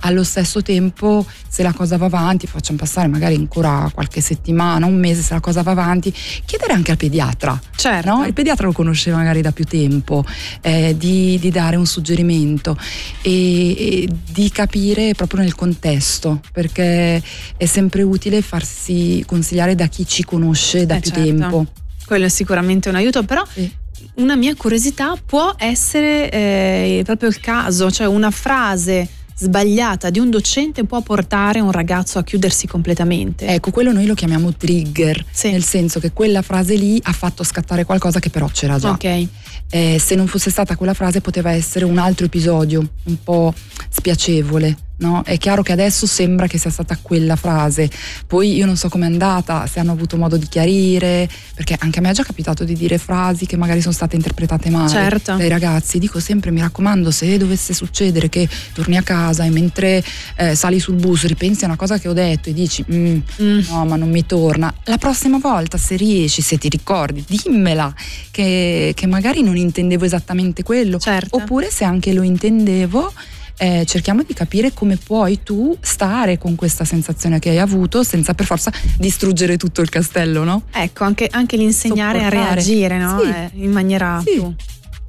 allo 0.00 0.24
stesso 0.24 0.62
tempo 0.62 1.24
se 1.48 1.62
la 1.62 1.72
cosa 1.72 1.96
va 1.96 2.06
avanti, 2.06 2.46
facciamo 2.46 2.78
passare 2.78 3.06
magari 3.08 3.34
ancora 3.34 3.90
qualche 3.92 4.20
settimana, 4.20 4.86
un 4.86 4.96
mese, 4.96 5.22
se 5.22 5.34
la 5.34 5.40
cosa 5.40 5.62
va 5.62 5.72
avanti, 5.72 6.12
chiedere 6.44 6.72
anche 6.72 6.90
al 6.90 6.96
pediatra, 6.96 7.58
certo. 7.74 8.14
no? 8.14 8.26
il 8.26 8.32
pediatra 8.32 8.66
lo 8.66 8.72
conosce 8.72 9.10
magari 9.10 9.42
da 9.42 9.52
più 9.52 9.64
tempo, 9.64 10.24
eh, 10.62 10.94
di, 10.96 11.38
di, 11.38 11.50
dare 11.50 11.76
un 11.76 11.86
suggerimento 11.86 12.76
e, 13.22 13.70
e 13.70 14.08
di 14.30 14.50
capire 14.50 15.12
proprio 15.14 15.40
nel 15.40 15.54
contesto, 15.54 16.40
perché 16.52 17.22
è 17.56 17.66
sempre 17.66 18.02
utile 18.02 18.42
farsi 18.42 19.22
consigliare 19.26 19.74
da 19.74 19.86
chi 19.86 20.06
ci 20.06 20.24
conosce 20.24 20.86
da 20.86 20.96
eh 20.96 21.00
più 21.00 21.10
certo. 21.10 21.26
tempo. 21.26 21.66
Quello 22.06 22.26
è 22.26 22.28
sicuramente 22.28 22.88
un 22.88 22.94
aiuto, 22.94 23.24
però 23.24 23.44
sì 23.50 23.84
una 24.14 24.36
mia 24.36 24.54
curiosità 24.54 25.14
può 25.24 25.54
essere 25.56 26.30
eh, 26.30 27.02
proprio 27.04 27.28
il 27.28 27.40
caso, 27.40 27.90
cioè 27.90 28.06
una 28.06 28.30
frase 28.30 29.08
sbagliata 29.38 30.08
di 30.08 30.18
un 30.18 30.30
docente 30.30 30.84
può 30.84 31.02
portare 31.02 31.60
un 31.60 31.70
ragazzo 31.70 32.18
a 32.18 32.24
chiudersi 32.24 32.66
completamente. 32.66 33.46
Ecco, 33.46 33.70
quello 33.70 33.92
noi 33.92 34.06
lo 34.06 34.14
chiamiamo 34.14 34.54
trigger, 34.54 35.24
sì. 35.30 35.50
nel 35.50 35.62
senso 35.62 36.00
che 36.00 36.12
quella 36.12 36.40
frase 36.40 36.74
lì 36.74 36.98
ha 37.02 37.12
fatto 37.12 37.44
scattare 37.44 37.84
qualcosa 37.84 38.18
che 38.18 38.30
però 38.30 38.48
c'era 38.48 38.78
già. 38.78 38.90
Ok. 38.90 39.26
Eh, 39.68 39.98
se 40.00 40.14
non 40.14 40.26
fosse 40.26 40.50
stata 40.50 40.76
quella 40.76 40.94
frase 40.94 41.20
poteva 41.20 41.50
essere 41.50 41.84
un 41.84 41.98
altro 41.98 42.26
episodio 42.26 42.88
un 43.04 43.22
po' 43.22 43.52
spiacevole 43.90 44.76
No? 44.98 45.22
È 45.24 45.36
chiaro 45.36 45.62
che 45.62 45.72
adesso 45.72 46.06
sembra 46.06 46.46
che 46.46 46.58
sia 46.58 46.70
stata 46.70 46.98
quella 47.00 47.36
frase, 47.36 47.90
poi 48.26 48.54
io 48.54 48.64
non 48.64 48.76
so 48.76 48.88
com'è 48.88 49.04
andata, 49.04 49.66
se 49.66 49.78
hanno 49.78 49.92
avuto 49.92 50.16
modo 50.16 50.36
di 50.36 50.46
chiarire, 50.46 51.28
perché 51.54 51.76
anche 51.78 51.98
a 51.98 52.02
me 52.02 52.10
è 52.10 52.14
già 52.14 52.22
capitato 52.22 52.64
di 52.64 52.74
dire 52.74 52.96
frasi 52.98 53.46
che 53.46 53.56
magari 53.56 53.80
sono 53.80 53.92
state 53.92 54.16
interpretate 54.16 54.70
male 54.70 54.88
certo. 54.88 55.36
dai 55.36 55.48
ragazzi. 55.48 55.98
Dico 55.98 56.18
sempre, 56.20 56.50
mi 56.50 56.60
raccomando, 56.60 57.10
se 57.10 57.36
dovesse 57.36 57.74
succedere 57.74 58.28
che 58.28 58.48
torni 58.72 58.96
a 58.96 59.02
casa 59.02 59.44
e 59.44 59.50
mentre 59.50 60.02
eh, 60.36 60.54
sali 60.54 60.80
sul 60.80 60.94
bus 60.96 61.26
ripensi 61.26 61.64
a 61.64 61.66
una 61.66 61.76
cosa 61.76 61.98
che 61.98 62.08
ho 62.08 62.12
detto 62.12 62.48
e 62.48 62.52
dici, 62.52 62.84
mm, 62.90 63.18
mm. 63.42 63.60
no 63.68 63.84
ma 63.84 63.96
non 63.96 64.10
mi 64.10 64.24
torna, 64.24 64.72
la 64.84 64.98
prossima 64.98 65.38
volta 65.38 65.78
se 65.78 65.96
riesci, 65.96 66.42
se 66.42 66.58
ti 66.58 66.68
ricordi, 66.68 67.24
dimmela 67.26 67.92
che, 68.30 68.92
che 68.94 69.06
magari 69.06 69.42
non 69.42 69.56
intendevo 69.56 70.04
esattamente 70.04 70.62
quello, 70.62 70.98
certo. 70.98 71.36
oppure 71.36 71.70
se 71.70 71.84
anche 71.84 72.12
lo 72.12 72.22
intendevo 72.22 73.12
eh, 73.58 73.84
cerchiamo 73.86 74.22
di 74.22 74.34
capire 74.34 74.72
come 74.72 74.96
puoi 74.96 75.42
tu 75.42 75.76
stare 75.80 76.38
con 76.38 76.54
questa 76.54 76.84
sensazione 76.84 77.38
che 77.38 77.50
hai 77.50 77.58
avuto 77.58 78.02
senza 78.02 78.34
per 78.34 78.46
forza 78.46 78.70
distruggere 78.98 79.56
tutto 79.56 79.80
il 79.80 79.88
castello, 79.88 80.44
no? 80.44 80.62
Ecco, 80.72 81.04
anche, 81.04 81.28
anche 81.30 81.56
l'insegnare 81.56 82.18
Sopportare. 82.18 82.48
a 82.50 82.54
reagire 82.54 82.98
no? 82.98 83.20
sì. 83.20 83.28
eh, 83.28 83.50
in 83.54 83.70
maniera 83.70 84.20
sì. 84.24 84.32
più. 84.32 84.54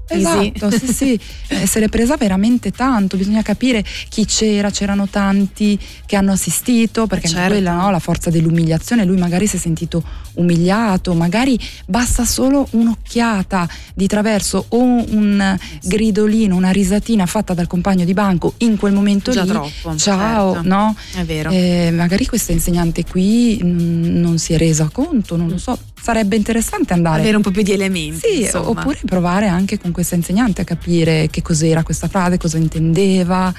Esatto, 0.09 0.69
sì, 0.71 0.87
sì, 0.93 1.19
eh, 1.49 1.65
se 1.67 1.79
l'è 1.79 1.89
presa 1.89 2.15
veramente 2.17 2.71
tanto, 2.71 3.17
bisogna 3.17 3.41
capire 3.41 3.83
chi 4.09 4.25
c'era, 4.25 4.69
c'erano 4.69 5.07
tanti 5.07 5.77
che 6.05 6.15
hanno 6.15 6.31
assistito, 6.31 7.07
perché 7.07 7.27
Certo. 7.27 7.41
anche 7.43 7.53
quella 7.55 7.73
no, 7.73 7.91
la 7.91 7.99
forza 7.99 8.29
dell'umiliazione, 8.29 9.03
lui 9.05 9.17
magari 9.17 9.47
si 9.47 9.57
è 9.57 9.59
sentito 9.59 10.03
umiliato, 10.35 11.13
magari 11.13 11.59
basta 11.85 12.23
solo 12.25 12.67
un'occhiata 12.71 13.67
di 13.93 14.07
traverso 14.07 14.65
o 14.69 14.81
un 14.81 15.57
gridolino, 15.83 16.55
una 16.55 16.71
risatina 16.71 17.25
fatta 17.25 17.53
dal 17.53 17.67
compagno 17.67 18.05
di 18.05 18.13
banco 18.13 18.53
in 18.57 18.77
quel 18.77 18.93
momento 18.93 19.31
Già 19.31 19.43
lì. 19.43 19.49
troppo, 19.49 19.95
Ciao, 19.97 20.53
certo. 20.53 20.67
no? 20.67 20.95
È 21.13 21.23
vero. 21.23 21.49
Eh, 21.49 21.91
magari 21.93 22.25
questa 22.25 22.51
insegnante 22.51 23.03
qui 23.03 23.59
mm, 23.63 24.19
non 24.19 24.37
si 24.37 24.53
è 24.53 24.57
resa 24.57 24.89
conto, 24.91 25.35
non 25.35 25.49
lo 25.49 25.57
so, 25.57 25.77
sarebbe 26.01 26.35
interessante 26.35 26.93
andare. 26.93 27.21
Avere 27.21 27.35
un 27.37 27.41
po' 27.41 27.51
più 27.51 27.61
di 27.63 27.71
elementi. 27.73 28.19
Sì, 28.27 28.41
insomma. 28.43 28.69
oppure 28.69 28.99
provare 29.05 29.47
anche 29.47 29.77
con 29.79 29.91
questa 29.91 30.15
insegnante 30.15 30.61
a 30.61 30.63
capire 30.63 31.27
che 31.29 31.41
cos'era 31.41 31.83
questa 31.83 32.07
frase, 32.07 32.37
cosa 32.37 32.57
intendeva, 32.57 33.53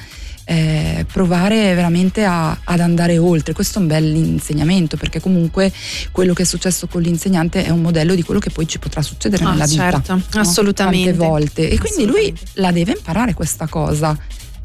eh, 0.51 1.05
provare 1.12 1.74
veramente 1.74 2.24
a- 2.24 2.59
ad 2.64 2.80
andare 2.80 3.18
oltre. 3.18 3.53
Questo 3.53 3.78
è 3.78 3.82
un 3.82 3.89
bel 3.89 4.05
insegnamento 4.14 4.97
perché 4.97 5.20
comunque 5.20 5.70
quello 6.11 6.32
che 6.32 6.43
è 6.43 6.47
successo 6.47 6.86
con 6.86 7.03
l'insegnante 7.03 7.64
è 7.64 7.68
un 7.70 7.82
modello 7.82 8.14
di 8.14 8.22
quello 8.22 8.41
che 8.41 8.49
poi 8.51 8.66
ci 8.66 8.78
potrà 8.78 9.03
succedere 9.03 9.45
Ah, 9.45 9.51
nella 9.51 9.66
vita. 9.66 9.91
certo, 9.91 10.14
no? 10.14 10.22
assolutamente. 10.41 11.11
Tante 11.11 11.26
volte. 11.26 11.68
E 11.68 11.78
quindi 11.78 12.07
lui 12.07 12.34
la 12.55 12.72
deve 12.72 12.93
imparare 12.93 13.34
questa 13.34 13.66
cosa. 13.66 14.16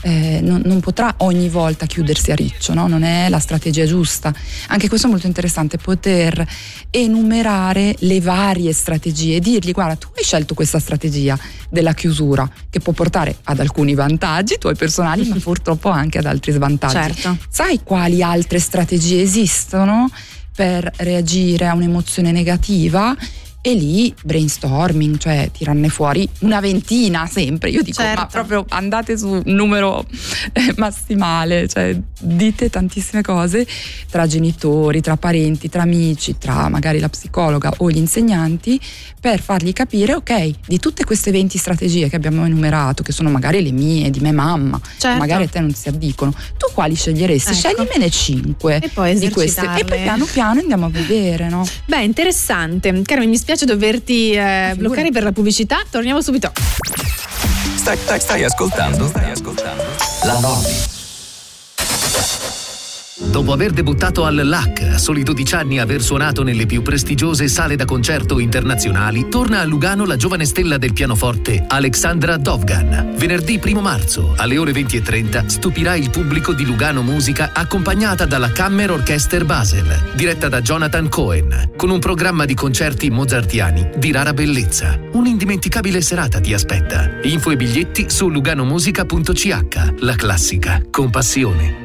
Eh, 0.05 0.39
non, 0.41 0.61
non 0.65 0.81
potrà 0.81 1.15
ogni 1.19 1.47
volta 1.47 1.85
chiudersi 1.85 2.31
a 2.31 2.35
riccio, 2.35 2.73
no? 2.73 2.87
non 2.87 3.03
è 3.03 3.29
la 3.29 3.39
strategia 3.39 3.85
giusta. 3.85 4.33
Anche 4.67 4.89
questo 4.89 5.07
è 5.07 5.09
molto 5.09 5.27
interessante, 5.27 5.77
poter 5.77 6.45
enumerare 6.89 7.95
le 7.99 8.19
varie 8.19 8.73
strategie 8.73 9.37
e 9.37 9.39
dirgli 9.39 9.71
guarda 9.71 9.95
tu 9.95 10.09
hai 10.15 10.23
scelto 10.23 10.53
questa 10.53 10.79
strategia 10.79 11.39
della 11.69 11.93
chiusura 11.93 12.49
che 12.69 12.81
può 12.81 12.91
portare 12.91 13.37
ad 13.43 13.59
alcuni 13.59 13.93
vantaggi 13.95 14.57
tuoi 14.59 14.75
personali 14.75 15.25
ma 15.27 15.35
purtroppo 15.41 15.89
anche 15.89 16.17
ad 16.17 16.25
altri 16.25 16.51
svantaggi. 16.51 16.93
Certo. 16.93 17.37
Sai 17.49 17.79
quali 17.81 18.21
altre 18.21 18.59
strategie 18.59 19.21
esistono 19.21 20.09
per 20.53 20.91
reagire 20.97 21.67
a 21.67 21.73
un'emozione 21.73 22.31
negativa? 22.31 23.15
E 23.65 23.73
lì 23.75 24.13
brainstorming, 24.23 25.17
cioè 25.17 25.49
tirarne 25.57 25.87
fuori 25.87 26.27
una 26.39 26.59
ventina 26.59 27.25
sempre. 27.27 27.69
Io 27.69 27.81
dico, 27.81 28.01
Certo. 28.01 28.19
ma 28.19 28.25
proprio 28.27 28.65
andate 28.67 29.17
su 29.17 29.29
un 29.29 29.41
numero 29.45 30.05
eh, 30.51 30.73
massimale, 30.75 31.69
cioè 31.69 31.97
dite 32.19 32.69
tantissime 32.69 33.21
cose 33.21 33.65
tra 34.09 34.27
genitori, 34.27 34.99
tra 34.99 35.15
parenti, 35.15 35.69
tra 35.69 35.83
amici, 35.83 36.37
tra 36.37 36.67
magari 36.67 36.99
la 36.99 37.07
psicologa 37.07 37.71
o 37.77 37.89
gli 37.89 37.95
insegnanti 37.97 38.77
per 39.17 39.39
fargli 39.41 39.71
capire, 39.71 40.13
ok, 40.15 40.51
di 40.67 40.79
tutte 40.79 41.05
queste 41.05 41.31
20 41.31 41.57
strategie 41.57 42.09
che 42.09 42.17
abbiamo 42.17 42.43
enumerato, 42.43 43.01
che 43.01 43.13
sono 43.13 43.29
magari 43.29 43.63
le 43.63 43.71
mie, 43.71 44.09
di 44.09 44.19
mia 44.19 44.33
mamma, 44.33 44.77
Certo. 44.97 45.17
magari 45.17 45.43
a 45.45 45.47
te 45.47 45.61
non 45.61 45.73
si 45.73 45.87
addicono, 45.87 46.33
tu 46.57 46.67
quali 46.73 46.95
sceglieresti? 46.95 47.51
Ecco. 47.51 47.59
Scegliemene 47.59 48.09
5 48.09 48.79
E 48.81 48.89
poi 48.89 49.17
di 49.17 49.29
queste 49.29 49.61
e 49.77 49.85
poi 49.85 50.01
piano 50.01 50.25
piano 50.25 50.59
andiamo 50.59 50.87
a 50.87 50.89
vedere, 50.89 51.47
no? 51.47 51.65
Beh, 51.85 52.03
interessante. 52.03 53.01
Carmen, 53.03 53.29
mi 53.29 53.37
spiace 53.37 53.51
doverti 53.61 54.31
eh, 54.31 54.73
bloccare 54.75 55.11
per 55.11 55.23
la 55.23 55.31
pubblicità. 55.31 55.83
Torniamo 55.89 56.21
subito. 56.21 56.51
Stai, 57.75 57.97
stai, 57.97 58.19
stai 58.19 58.43
ascoltando? 58.43 59.07
Stai 59.07 59.31
ascoltando? 59.31 59.83
La 60.23 60.39
Nordi. 60.39 60.92
Dopo 63.15 63.53
aver 63.53 63.71
debuttato 63.71 64.25
al 64.25 64.41
LAC, 64.43 64.89
a 64.91 64.97
soli 64.97 65.21
12 65.21 65.53
anni 65.53 65.79
aver 65.79 66.01
suonato 66.01 66.41
nelle 66.41 66.65
più 66.65 66.81
prestigiose 66.81 67.47
sale 67.47 67.75
da 67.75 67.85
concerto 67.85 68.39
internazionali, 68.39 69.29
torna 69.29 69.59
a 69.59 69.65
Lugano 69.65 70.05
la 70.05 70.15
giovane 70.15 70.45
stella 70.45 70.79
del 70.79 70.93
pianoforte 70.93 71.63
Alexandra 71.67 72.37
Dovgan. 72.37 73.13
Venerdì 73.15 73.61
1 73.63 73.81
marzo, 73.81 74.33
alle 74.35 74.57
ore 74.57 74.71
20.30, 74.71 75.45
stupirà 75.45 75.93
il 75.93 76.09
pubblico 76.09 76.53
di 76.53 76.65
Lugano 76.65 77.03
Musica 77.03 77.51
accompagnata 77.53 78.25
dalla 78.25 78.51
Kammer 78.51 78.89
Orchester 78.89 79.45
Basel, 79.45 80.13
diretta 80.15 80.49
da 80.49 80.61
Jonathan 80.61 81.07
Cohen, 81.07 81.73
con 81.75 81.91
un 81.91 81.99
programma 81.99 82.45
di 82.45 82.55
concerti 82.55 83.11
mozartiani 83.11 83.91
di 83.95 84.11
rara 84.11 84.33
bellezza. 84.33 84.99
Un'indimenticabile 85.11 86.01
serata 86.01 86.39
ti 86.39 86.51
aspetta. 86.51 87.19
Info 87.21 87.51
e 87.51 87.57
biglietti 87.57 88.09
su 88.09 88.27
luganomusica.ch. 88.29 89.93
La 89.99 90.15
classica, 90.15 90.81
con 90.89 91.11
passione. 91.11 91.82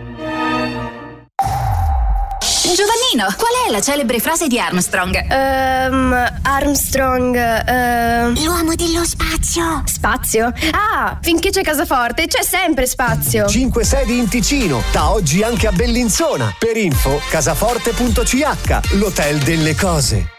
Giovannino, 2.75 3.35
qual 3.37 3.51
è 3.67 3.71
la 3.71 3.81
celebre 3.81 4.19
frase 4.21 4.47
di 4.47 4.59
Armstrong? 4.61 5.15
Ehm, 5.31 6.33
Armstrong. 6.43 7.35
ehm, 7.37 8.45
L'uomo 8.45 8.75
dello 8.75 9.05
spazio. 9.05 9.83
Spazio? 9.87 10.53
Ah, 10.73 11.19
finché 11.21 11.51
c'è 11.51 11.63
casaforte, 11.63 12.27
c'è 12.27 12.43
sempre 12.43 12.87
spazio. 12.87 13.47
5 13.47 13.85
sedi 13.85 14.19
in 14.19 14.29
Ticino, 14.29 14.83
da 14.93 15.11
oggi 15.11 15.43
anche 15.43 15.67
a 15.67 15.73
Bellinzona. 15.73 16.55
Per 16.59 16.77
info 16.77 17.21
casaforte.ch, 17.31 18.95
l'hotel 18.97 19.39
delle 19.39 19.75
cose. 19.75 20.38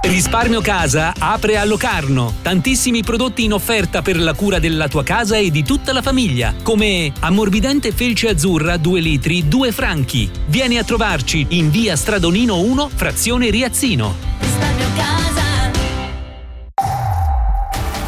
Risparmio 0.00 0.60
Casa 0.60 1.12
apre 1.18 1.58
a 1.58 1.64
Locarno. 1.64 2.34
Tantissimi 2.40 3.02
prodotti 3.02 3.44
in 3.44 3.52
offerta 3.52 4.00
per 4.00 4.18
la 4.18 4.32
cura 4.32 4.58
della 4.58 4.88
tua 4.88 5.02
casa 5.02 5.36
e 5.36 5.50
di 5.50 5.64
tutta 5.64 5.92
la 5.92 6.02
famiglia, 6.02 6.54
come 6.62 7.12
ammorbidente 7.18 7.92
felce 7.92 8.28
azzurra 8.28 8.76
2 8.76 9.00
litri, 9.00 9.48
2 9.48 9.72
franchi. 9.72 10.30
Vieni 10.46 10.78
a 10.78 10.84
trovarci 10.84 11.46
in 11.50 11.70
via 11.70 11.96
Stradonino 11.96 12.60
1, 12.60 12.90
frazione 12.94 13.50
Riazzino. 13.50 14.57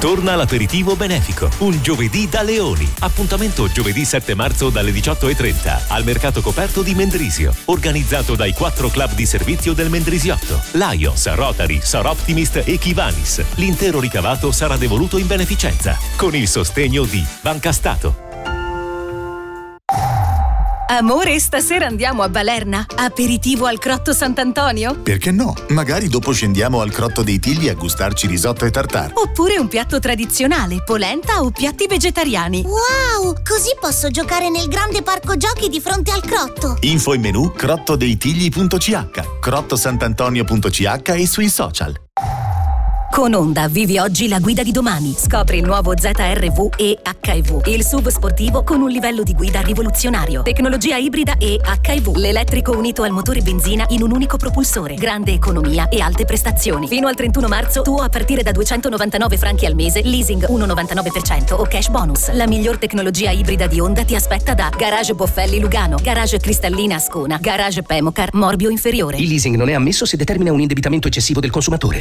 Torna 0.00 0.34
l'aperitivo 0.34 0.96
benefico, 0.96 1.50
un 1.58 1.78
giovedì 1.82 2.26
da 2.26 2.40
Leoni. 2.40 2.90
Appuntamento 3.00 3.68
giovedì 3.70 4.06
7 4.06 4.34
marzo 4.34 4.70
dalle 4.70 4.92
18.30 4.92 5.88
al 5.88 6.04
mercato 6.04 6.40
coperto 6.40 6.80
di 6.80 6.94
Mendrisio, 6.94 7.52
organizzato 7.66 8.34
dai 8.34 8.54
quattro 8.54 8.88
club 8.88 9.12
di 9.12 9.26
servizio 9.26 9.74
del 9.74 9.90
Mendrisiotto, 9.90 10.58
Lions, 10.72 11.30
Rotary, 11.34 11.80
Soroptimist 11.82 12.62
e 12.64 12.78
Kivanis. 12.78 13.44
L'intero 13.56 14.00
ricavato 14.00 14.52
sarà 14.52 14.78
devoluto 14.78 15.18
in 15.18 15.26
beneficenza, 15.26 15.98
con 16.16 16.34
il 16.34 16.48
sostegno 16.48 17.04
di 17.04 17.22
Banca 17.42 17.70
Stato. 17.70 18.29
Amore, 20.90 21.38
stasera 21.38 21.86
andiamo 21.86 22.22
a 22.22 22.28
Balerna. 22.28 22.84
Aperitivo 22.96 23.66
al 23.66 23.78
Crotto 23.78 24.12
Sant'Antonio? 24.12 24.96
Perché 24.96 25.30
no? 25.30 25.54
Magari 25.68 26.08
dopo 26.08 26.32
scendiamo 26.32 26.80
al 26.80 26.90
Crotto 26.90 27.22
dei 27.22 27.38
Tigli 27.38 27.68
a 27.68 27.74
gustarci 27.74 28.26
risotto 28.26 28.64
e 28.64 28.72
tartare. 28.72 29.12
Oppure 29.14 29.56
un 29.58 29.68
piatto 29.68 30.00
tradizionale, 30.00 30.82
polenta 30.82 31.42
o 31.42 31.52
piatti 31.52 31.86
vegetariani? 31.86 32.64
Wow, 32.64 33.34
così 33.46 33.76
posso 33.80 34.10
giocare 34.10 34.50
nel 34.50 34.66
grande 34.66 35.02
parco 35.02 35.36
giochi 35.36 35.68
di 35.68 35.80
fronte 35.80 36.10
al 36.10 36.22
crotto. 36.22 36.76
Info 36.80 37.14
e 37.14 37.18
menu 37.18 37.52
crottodeitigli.ch, 37.52 39.38
crottosant'antonio.ch 39.38 41.08
e 41.10 41.26
sui 41.28 41.48
social. 41.48 41.94
Con 43.20 43.34
Honda 43.34 43.68
vivi 43.68 43.98
oggi 43.98 44.28
la 44.28 44.38
guida 44.38 44.62
di 44.62 44.72
domani. 44.72 45.14
Scopri 45.14 45.58
il 45.58 45.64
nuovo 45.66 45.92
ZRV 45.94 46.70
e 46.78 46.96
HEV, 47.20 47.66
il 47.66 47.84
SUV 47.84 48.08
sportivo 48.08 48.64
con 48.64 48.80
un 48.80 48.88
livello 48.88 49.22
di 49.22 49.34
guida 49.34 49.60
rivoluzionario. 49.60 50.40
Tecnologia 50.40 50.96
ibrida 50.96 51.34
e 51.36 51.60
HEV, 51.82 52.16
l'elettrico 52.16 52.74
unito 52.74 53.02
al 53.02 53.10
motore 53.10 53.42
benzina 53.42 53.84
in 53.90 54.00
un 54.00 54.12
unico 54.12 54.38
propulsore. 54.38 54.94
Grande 54.94 55.32
economia 55.32 55.90
e 55.90 56.00
alte 56.00 56.24
prestazioni. 56.24 56.88
Fino 56.88 57.08
al 57.08 57.14
31 57.14 57.46
marzo, 57.46 57.82
tuo 57.82 57.98
a 57.98 58.08
partire 58.08 58.42
da 58.42 58.52
299 58.52 59.36
franchi 59.36 59.66
al 59.66 59.74
mese, 59.74 60.00
leasing 60.02 60.48
1,99% 60.48 61.52
o 61.52 61.66
cash 61.68 61.88
bonus. 61.88 62.32
La 62.32 62.46
miglior 62.46 62.78
tecnologia 62.78 63.32
ibrida 63.32 63.66
di 63.66 63.80
Honda 63.80 64.02
ti 64.02 64.14
aspetta 64.14 64.54
da 64.54 64.70
Garage 64.74 65.12
Boffelli 65.12 65.60
Lugano, 65.60 65.98
Garage 66.02 66.38
Cristallina 66.38 66.94
Ascona, 66.94 67.36
Garage 67.38 67.82
Pemocar 67.82 68.30
Morbio 68.32 68.70
Inferiore. 68.70 69.18
Il 69.18 69.28
leasing 69.28 69.56
non 69.56 69.68
è 69.68 69.74
ammesso 69.74 70.06
se 70.06 70.16
determina 70.16 70.52
un 70.52 70.60
indebitamento 70.60 71.06
eccessivo 71.06 71.38
del 71.40 71.50
consumatore. 71.50 72.00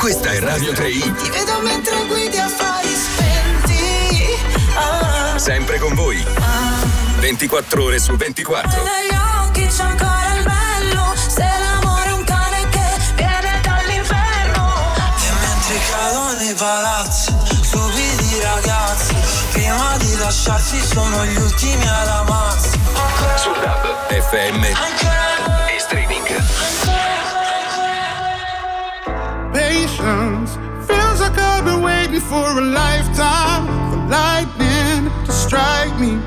Questa 0.00 0.30
è 0.30 0.40
Radio 0.40 0.72
3i, 0.72 1.14
Ti 1.14 1.28
vedo 1.28 1.60
mentre 1.60 1.94
guidi 2.06 2.38
affari 2.38 2.88
spenti. 2.88 4.38
Ah, 4.74 5.38
sempre 5.38 5.78
con 5.78 5.92
voi. 5.94 6.24
24 7.18 7.82
ore 7.82 7.98
su 7.98 8.16
24. 8.16 8.82
negli 8.82 9.14
occhi 9.44 9.66
c'è 9.66 9.82
ancora 9.82 10.36
il 10.38 10.42
bello. 10.42 11.14
Se 11.14 11.44
l'amore 11.44 12.08
è 12.08 12.12
un 12.12 12.24
cane 12.24 12.66
che 12.70 12.98
viene 13.14 13.60
dall'inferno. 13.60 14.72
E 14.96 15.32
mentre 15.38 15.78
cado 15.90 16.32
nei 16.38 16.54
palazzi, 16.54 17.36
stupidi 17.60 18.40
ragazzi. 18.40 19.14
Prima 19.52 19.96
di 19.98 20.16
lasciarsi 20.16 20.80
sono 20.80 21.26
gli 21.26 21.36
ultimi 21.36 21.86
ad 21.86 22.08
amarsi. 22.08 22.80
Su 23.36 23.50
DAB, 23.52 24.08
FM 24.08 24.64
e 24.64 25.39
Patience 29.70 30.56
feels 30.88 31.20
like 31.20 31.38
I've 31.38 31.64
been 31.64 31.80
waiting 31.80 32.18
for 32.18 32.58
a 32.58 32.60
lifetime 32.60 33.66
for 33.90 34.02
lightning 34.18 35.08
to 35.26 35.30
strike 35.30 35.94
me. 36.04 36.18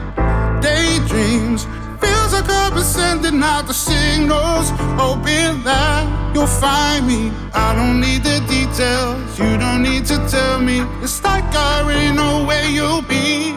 Daydreams 0.61 1.65
feels 1.99 2.31
like 2.31 2.49
I've 2.49 2.73
been 2.73 2.83
sending 2.99 3.43
out 3.43 3.67
the 3.67 3.73
signals, 3.73 4.69
hoping 5.01 5.61
that 5.67 6.03
you'll 6.33 6.47
find 6.47 7.05
me. 7.05 7.33
I 7.53 7.75
don't 7.75 7.99
need 7.99 8.23
the 8.23 8.39
details, 8.47 9.37
you 9.37 9.57
don't 9.57 9.83
need 9.83 10.05
to 10.05 10.25
tell 10.29 10.61
me. 10.61 10.79
It's 11.03 11.21
like 11.21 11.43
I 11.53 11.81
already 11.81 12.15
know 12.15 12.45
where 12.45 12.69
you'll 12.69 13.01
be. 13.01 13.51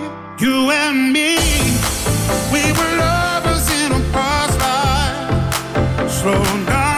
You 0.44 0.72
and 0.82 1.12
me, 1.12 1.38
we 2.52 2.62
were 2.76 2.92
lovers 3.06 3.66
in 3.80 3.92
a 3.92 4.02
past 4.10 4.58
life. 4.58 6.10
Slow 6.10 6.42
dancing 6.66 6.95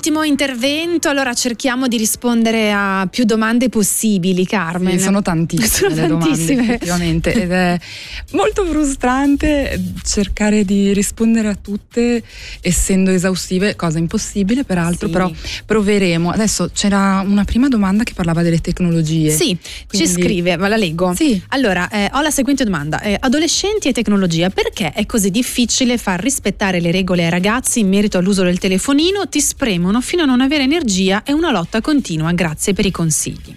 all'ultimo 0.00 0.22
intervento, 0.22 1.10
allora 1.10 1.34
cerchiamo 1.34 1.86
di 1.86 1.98
rispondere 1.98 2.72
a 2.72 3.06
più 3.10 3.24
domande 3.24 3.68
possibili, 3.68 4.46
Carmen. 4.46 4.96
Sì, 4.96 5.04
sono 5.04 5.20
tantissime 5.20 5.68
Sono 5.68 5.94
le 5.94 6.06
domande, 6.06 6.28
tantissime. 6.28 6.62
effettivamente, 6.62 7.32
ed 7.34 7.52
è 7.52 7.78
molto 8.32 8.64
frustrante 8.64 9.78
cercare 10.02 10.64
di 10.64 10.94
rispondere 10.94 11.48
a 11.48 11.54
tutte 11.54 12.22
essendo 12.62 13.10
esaustive, 13.10 13.76
cosa 13.76 13.98
impossibile 13.98 14.64
peraltro, 14.64 15.06
Sì. 15.06 15.12
però 15.12 15.30
proveremo. 15.66 16.30
Adesso 16.30 16.70
c'era 16.72 17.22
una 17.26 17.44
prima 17.44 17.68
domanda 17.68 18.04
che 18.04 18.12
parlava 18.14 18.42
delle 18.42 18.60
tecnologie. 18.60 19.30
Sì, 19.30 19.56
Quindi- 19.88 20.06
ci 20.08 20.12
scrive, 20.12 20.56
ma 20.56 20.68
la 20.68 20.76
leggo. 20.76 21.14
Sì. 21.14 21.40
Allora, 21.48 21.88
eh, 21.88 22.08
ho 22.12 22.20
la 22.20 22.30
seguente 22.30 22.64
domanda. 22.64 23.00
Eh, 23.00 23.16
adolescenti 23.18 23.88
e 23.88 23.92
tecnologia, 23.92 24.50
perché 24.50 24.92
è 24.92 25.06
così 25.06 25.30
difficile 25.30 25.98
far 25.98 26.20
rispettare 26.20 26.80
le 26.80 26.90
regole 26.90 27.24
ai 27.24 27.30
ragazzi 27.30 27.80
in 27.80 27.88
merito 27.88 28.18
all'uso 28.18 28.42
del 28.42 28.58
telefonino? 28.58 29.28
Ti 29.28 29.40
spremono 29.40 30.00
fino 30.00 30.22
a 30.22 30.26
non 30.26 30.40
avere 30.40 30.62
energia 30.64 31.22
e 31.22 31.32
una 31.32 31.50
lotta 31.50 31.80
continua. 31.80 32.32
Grazie 32.32 32.72
per 32.72 32.86
i 32.86 32.90
consigli. 32.90 33.54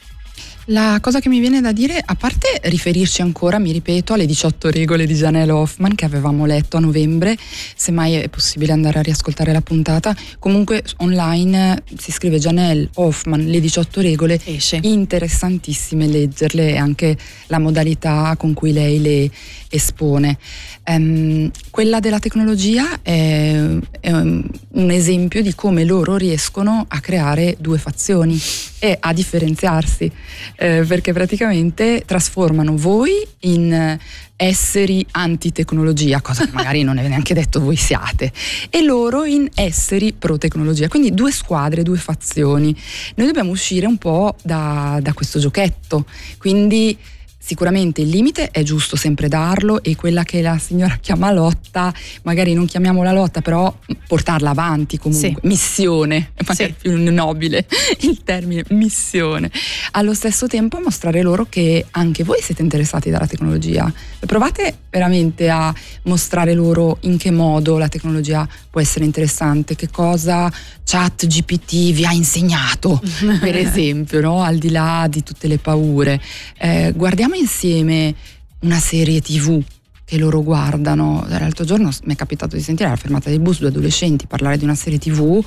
La 0.67 0.99
cosa 1.01 1.19
che 1.19 1.27
mi 1.27 1.41
viene 1.41 1.59
da 1.59 1.73
dire, 1.73 2.01
a 2.03 2.15
parte 2.15 2.61
riferirci 2.63 3.21
ancora, 3.21 3.59
mi 3.59 3.73
ripeto, 3.73 4.13
alle 4.13 4.25
18 4.25 4.69
regole 4.69 5.05
di 5.05 5.13
Janelle 5.13 5.51
Hoffman 5.51 5.93
che 5.93 6.05
avevamo 6.05 6.45
letto 6.45 6.77
a 6.77 6.79
novembre, 6.79 7.35
semmai 7.75 8.13
è 8.13 8.29
possibile 8.29 8.71
andare 8.71 8.99
a 8.99 9.01
riascoltare 9.01 9.51
la 9.51 9.59
puntata, 9.59 10.15
comunque 10.39 10.81
online 10.99 11.83
si 11.97 12.13
scrive 12.13 12.39
Janelle 12.39 12.87
Hoffman, 12.93 13.43
le 13.43 13.59
18 13.59 13.99
regole, 13.99 14.39
interessantissime 14.83 16.07
leggerle 16.07 16.69
e 16.69 16.77
anche 16.77 17.17
la 17.47 17.59
modalità 17.59 18.33
con 18.37 18.53
cui 18.53 18.71
lei 18.71 19.01
le 19.01 19.29
espone. 19.67 20.37
Ehm, 20.85 21.51
quella 21.71 21.99
della 21.99 22.19
tecnologia 22.19 23.01
è, 23.01 23.59
è 23.99 24.11
un 24.11 24.89
esempio 24.91 25.41
di 25.41 25.53
come 25.55 25.83
loro 25.83 26.15
riescono 26.15 26.85
a 26.87 27.01
creare 27.01 27.57
due 27.59 27.77
fazioni 27.77 28.39
e 28.83 28.97
a 28.99 29.13
differenziarsi, 29.13 30.11
eh, 30.57 30.83
perché 30.85 31.13
praticamente 31.13 32.03
trasformano 32.05 32.75
voi 32.75 33.25
in 33.43 33.71
eh, 33.71 33.97
esseri 34.35 35.05
antitecnologia, 35.11 36.19
cosa 36.19 36.43
che 36.43 36.51
magari 36.51 36.83
non 36.83 36.97
è 36.97 37.07
neanche 37.07 37.33
detto 37.33 37.61
voi 37.61 37.77
siate, 37.77 38.33
e 38.69 38.83
loro 38.83 39.23
in 39.23 39.47
esseri 39.53 40.11
pro 40.11 40.37
tecnologia. 40.37 40.89
Quindi 40.89 41.13
due 41.13 41.31
squadre, 41.31 41.81
due 41.81 41.95
fazioni. 41.95 42.75
Noi 43.15 43.27
dobbiamo 43.27 43.51
uscire 43.51 43.85
un 43.85 43.97
po' 43.97 44.35
da, 44.43 44.99
da 45.01 45.13
questo 45.13 45.39
giochetto, 45.39 46.05
quindi 46.37 46.97
Sicuramente 47.45 47.99
il 47.99 48.07
limite 48.07 48.51
è 48.51 48.63
giusto 48.63 48.95
sempre 48.95 49.27
darlo 49.27 49.83
e 49.83 49.97
quella 49.97 50.23
che 50.23 50.41
la 50.41 50.57
signora 50.57 50.95
chiama 51.01 51.29
lotta, 51.33 51.93
magari 52.21 52.53
non 52.53 52.65
chiamiamola 52.65 53.11
lotta, 53.11 53.41
però 53.41 53.75
portarla 54.07 54.51
avanti 54.51 54.97
comunque, 54.97 55.27
Sì. 55.27 55.35
missione, 55.47 56.31
magari 56.47 56.73
più 56.79 56.95
nobile 57.11 57.67
il 58.01 58.23
termine 58.23 58.63
missione. 58.69 59.51
Allo 59.91 60.13
stesso 60.13 60.47
tempo 60.47 60.79
mostrare 60.79 61.21
loro 61.21 61.45
che 61.49 61.85
anche 61.91 62.23
voi 62.23 62.41
siete 62.41 62.61
interessati 62.61 63.09
dalla 63.09 63.27
tecnologia. 63.27 63.91
Provate 64.25 64.77
veramente 64.89 65.49
a 65.49 65.73
mostrare 66.03 66.53
loro 66.53 66.97
in 67.01 67.17
che 67.17 67.29
modo 67.31 67.77
la 67.77 67.89
tecnologia 67.89 68.47
può 68.69 68.79
essere 68.79 69.03
interessante, 69.03 69.75
che 69.75 69.89
cosa 69.89 70.49
chat 70.85 71.27
GPT 71.27 71.91
vi 71.91 72.05
ha 72.05 72.11
insegnato, 72.13 73.01
per 73.41 73.55
esempio, 73.57 74.21
no? 74.21 74.41
al 74.43 74.57
di 74.57 74.69
là 74.69 75.07
di 75.09 75.23
tutte 75.23 75.47
le 75.47 75.57
paure. 75.57 76.21
Eh, 76.57 76.93
guardiamo 76.95 77.32
insieme 77.33 78.13
una 78.59 78.79
serie 78.79 79.21
tv 79.21 79.61
che 80.05 80.17
loro 80.17 80.43
guardano. 80.43 81.25
L'altro 81.27 81.63
giorno 81.65 81.89
mi 82.03 82.13
è 82.13 82.15
capitato 82.17 82.55
di 82.55 82.61
sentire 82.61 82.87
alla 82.89 82.97
fermata 82.97 83.29
del 83.29 83.39
bus 83.39 83.59
due 83.59 83.69
adolescenti 83.69 84.27
parlare 84.27 84.57
di 84.57 84.63
una 84.65 84.75
serie 84.75 84.99
tv 84.99 85.43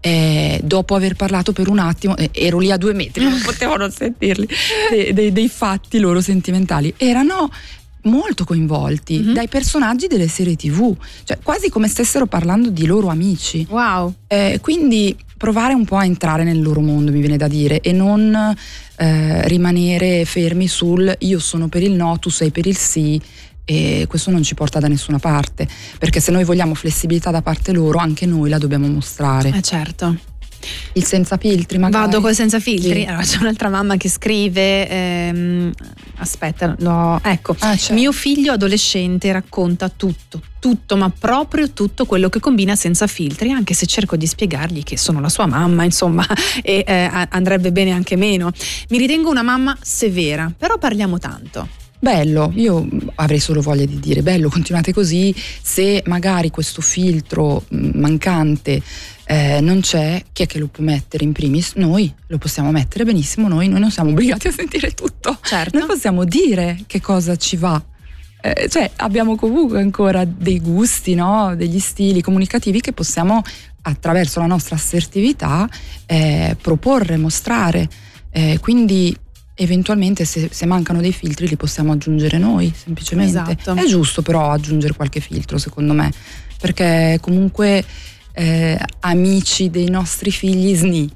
e 0.00 0.60
dopo 0.64 0.94
aver 0.94 1.14
parlato 1.14 1.52
per 1.52 1.68
un 1.68 1.78
attimo, 1.78 2.16
eh, 2.16 2.30
ero 2.32 2.58
lì 2.58 2.70
a 2.70 2.76
due 2.76 2.94
metri, 2.94 3.24
non 3.24 3.40
potevo 3.44 3.76
non 3.76 3.90
sentirli, 3.90 4.48
dei, 4.90 5.12
dei- 5.12 5.32
dei 5.32 5.48
fatti 5.48 5.98
loro 5.98 6.20
sentimentali. 6.20 6.92
Erano 6.96 7.50
molto 8.02 8.44
coinvolti 8.44 9.18
Mhm. 9.18 9.32
dai 9.34 9.48
personaggi 9.48 10.06
delle 10.06 10.28
serie 10.28 10.56
tv, 10.56 10.96
cioè 11.24 11.38
quasi 11.42 11.68
come 11.68 11.88
stessero 11.88 12.26
parlando 12.26 12.70
di 12.70 12.86
loro 12.86 13.08
amici. 13.08 13.66
Wow. 13.68 14.14
quindi 14.60 15.14
provare 15.38 15.72
un 15.72 15.86
po' 15.86 15.96
a 15.96 16.04
entrare 16.04 16.44
nel 16.44 16.60
loro 16.60 16.82
mondo, 16.82 17.10
mi 17.10 17.20
viene 17.20 17.38
da 17.38 17.48
dire, 17.48 17.80
e 17.80 17.92
non 17.92 18.54
eh, 18.96 19.48
rimanere 19.48 20.26
fermi 20.26 20.68
sul 20.68 21.14
io 21.20 21.38
sono 21.38 21.68
per 21.68 21.82
il 21.82 21.92
no, 21.92 22.18
tu 22.18 22.28
sei 22.28 22.50
per 22.50 22.66
il 22.66 22.76
sì. 22.76 23.18
E 23.64 24.06
questo 24.08 24.30
non 24.30 24.42
ci 24.42 24.54
porta 24.54 24.78
da 24.78 24.88
nessuna 24.88 25.18
parte, 25.18 25.68
perché 25.98 26.20
se 26.20 26.32
noi 26.32 26.44
vogliamo 26.44 26.74
flessibilità 26.74 27.30
da 27.30 27.42
parte 27.42 27.72
loro, 27.72 27.98
anche 27.98 28.24
noi 28.24 28.48
la 28.48 28.56
dobbiamo 28.56 28.88
mostrare. 28.88 29.52
Eh 29.54 29.60
certo. 29.60 30.27
Il 30.92 31.04
senza 31.04 31.36
filtri, 31.36 31.78
magari. 31.78 32.04
Vado 32.04 32.20
col 32.20 32.34
senza 32.34 32.60
filtri. 32.60 33.02
Sì. 33.02 33.06
Allora, 33.06 33.22
c'è 33.22 33.38
un'altra 33.40 33.68
mamma 33.68 33.96
che 33.96 34.08
scrive: 34.08 34.88
ehm, 34.88 35.72
aspetta, 36.16 36.74
no, 36.80 37.20
ecco, 37.22 37.56
mio 37.90 38.12
figlio 38.12 38.52
adolescente 38.52 39.30
racconta 39.32 39.88
tutto, 39.88 40.40
tutto, 40.58 40.96
ma 40.96 41.10
proprio 41.16 41.70
tutto 41.70 42.06
quello 42.06 42.28
che 42.28 42.40
combina 42.40 42.76
senza 42.76 43.06
filtri, 43.06 43.52
anche 43.52 43.74
se 43.74 43.86
cerco 43.86 44.16
di 44.16 44.26
spiegargli 44.26 44.82
che 44.82 44.96
sono 44.96 45.20
la 45.20 45.28
sua 45.28 45.46
mamma, 45.46 45.84
insomma, 45.84 46.26
e 46.62 46.84
eh, 46.86 47.10
andrebbe 47.30 47.72
bene 47.72 47.92
anche 47.92 48.16
meno. 48.16 48.50
Mi 48.88 48.98
ritengo 48.98 49.30
una 49.30 49.42
mamma 49.42 49.76
severa, 49.80 50.52
però 50.56 50.78
parliamo 50.78 51.18
tanto. 51.18 51.86
Bello, 52.00 52.52
io 52.54 52.86
avrei 53.16 53.40
solo 53.40 53.60
voglia 53.60 53.84
di 53.84 53.98
dire 53.98 54.22
bello, 54.22 54.48
continuate 54.48 54.92
così, 54.92 55.34
se 55.34 56.04
magari 56.06 56.48
questo 56.48 56.80
filtro 56.80 57.64
mancante 57.70 58.80
eh, 59.30 59.60
non 59.60 59.80
c'è, 59.80 60.24
chi 60.32 60.44
è 60.44 60.46
che 60.46 60.58
lo 60.58 60.68
può 60.68 60.82
mettere 60.82 61.22
in 61.22 61.32
primis? 61.32 61.74
Noi 61.74 62.10
lo 62.28 62.38
possiamo 62.38 62.70
mettere 62.70 63.04
benissimo, 63.04 63.46
noi, 63.46 63.68
noi 63.68 63.78
non 63.78 63.90
siamo 63.90 64.08
obbligati 64.08 64.48
a 64.48 64.52
sentire 64.52 64.92
tutto, 64.92 65.38
noi 65.72 65.86
possiamo 65.86 66.24
dire 66.24 66.84
che 66.86 67.02
cosa 67.02 67.36
ci 67.36 67.56
va. 67.58 67.80
Eh, 68.40 68.68
cioè 68.70 68.90
abbiamo 68.96 69.36
comunque 69.36 69.80
ancora 69.80 70.24
dei 70.24 70.60
gusti, 70.60 71.14
no? 71.14 71.54
degli 71.54 71.78
stili 71.78 72.22
comunicativi 72.22 72.80
che 72.80 72.94
possiamo 72.94 73.42
attraverso 73.82 74.40
la 74.40 74.46
nostra 74.46 74.76
assertività 74.76 75.68
eh, 76.06 76.56
proporre, 76.58 77.18
mostrare. 77.18 77.86
Eh, 78.30 78.58
quindi 78.62 79.14
eventualmente 79.52 80.24
se, 80.24 80.48
se 80.50 80.64
mancano 80.64 81.02
dei 81.02 81.12
filtri 81.12 81.48
li 81.48 81.56
possiamo 81.56 81.92
aggiungere 81.92 82.38
noi 82.38 82.72
semplicemente. 82.74 83.58
Esatto. 83.58 83.74
È 83.74 83.84
giusto 83.84 84.22
però 84.22 84.52
aggiungere 84.52 84.94
qualche 84.94 85.20
filtro 85.20 85.58
secondo 85.58 85.92
me, 85.92 86.10
perché 86.58 87.18
comunque 87.20 87.84
eh, 88.38 88.78
amici 89.00 89.68
dei 89.68 89.90
nostri 89.90 90.30
figli 90.30 90.74
sni, 90.74 91.10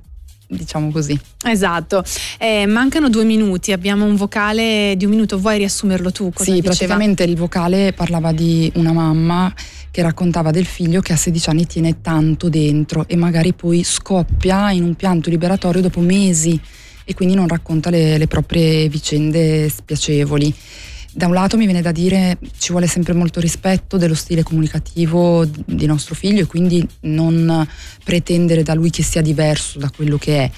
diciamo 0.49 0.91
così. 0.91 1.18
Esatto, 1.45 2.03
Eh, 2.39 2.66
mancano 2.66 3.09
due 3.09 3.25
minuti, 3.25 3.70
abbiamo 3.73 4.05
un 4.05 4.16
vocale 4.16 4.95
di 4.97 5.05
un 5.05 5.11
minuto, 5.12 5.39
vuoi 5.39 5.59
riassumerlo 5.59 6.11
tu? 6.11 6.31
Cosa 6.33 6.45
Sì, 6.45 6.51
diceva? 6.61 6.75
praticamente 6.75 7.23
il 7.23 7.37
vocale 7.37 7.93
parlava 7.93 8.33
di 8.33 8.70
una 8.75 8.93
mamma 8.93 9.53
che 9.93 10.03
raccontava 10.03 10.51
del 10.51 10.64
figlio 10.66 11.01
che 11.01 11.12
a 11.12 11.16
16 11.16 11.51
anni 11.51 11.66
tiene 11.66 12.01
tanto 12.01 12.49
dentro 12.49 13.05
e 13.07 13.14
magari 13.14 13.53
poi 13.53 13.85
scoppia 13.85 14.70
in 14.73 14.83
un 14.85 14.95
pianto 14.95 15.31
liberatorio 15.31 15.83
dopo 15.83 16.01
mesi 16.01 16.59
e 17.05 17.14
quindi 17.14 17.35
non 17.35 17.47
racconta 17.47 17.91
le, 17.91 18.16
le 18.18 18.27
proprie 18.27 18.89
vicende 18.89 19.68
spiacevoli. 19.68 20.55
Da 21.15 21.27
un 21.27 21.35
lato 21.35 21.59
mi 21.59 21.67
viene 21.67 21.83
da 21.83 21.93
dire 21.93 22.39
ci 22.59 22.71
vuole 22.71 22.87
sempre 22.87 23.13
molto 23.13 23.39
rispetto 23.39 23.99
dello 23.99 24.15
stile 24.15 24.43
comunicativo 24.43 25.45
di 25.45 25.85
nostro 25.85 26.15
figlio 26.15 26.41
e 26.43 26.47
quindi 26.47 26.87
non 27.01 27.69
pretendere 28.03 28.63
da 28.63 28.73
lui 28.73 28.89
che 28.89 29.03
sia 29.03 29.21
diverso 29.21 29.79
da 29.79 29.91
quello 29.95 30.17
che 30.17 30.39
è. 30.39 30.51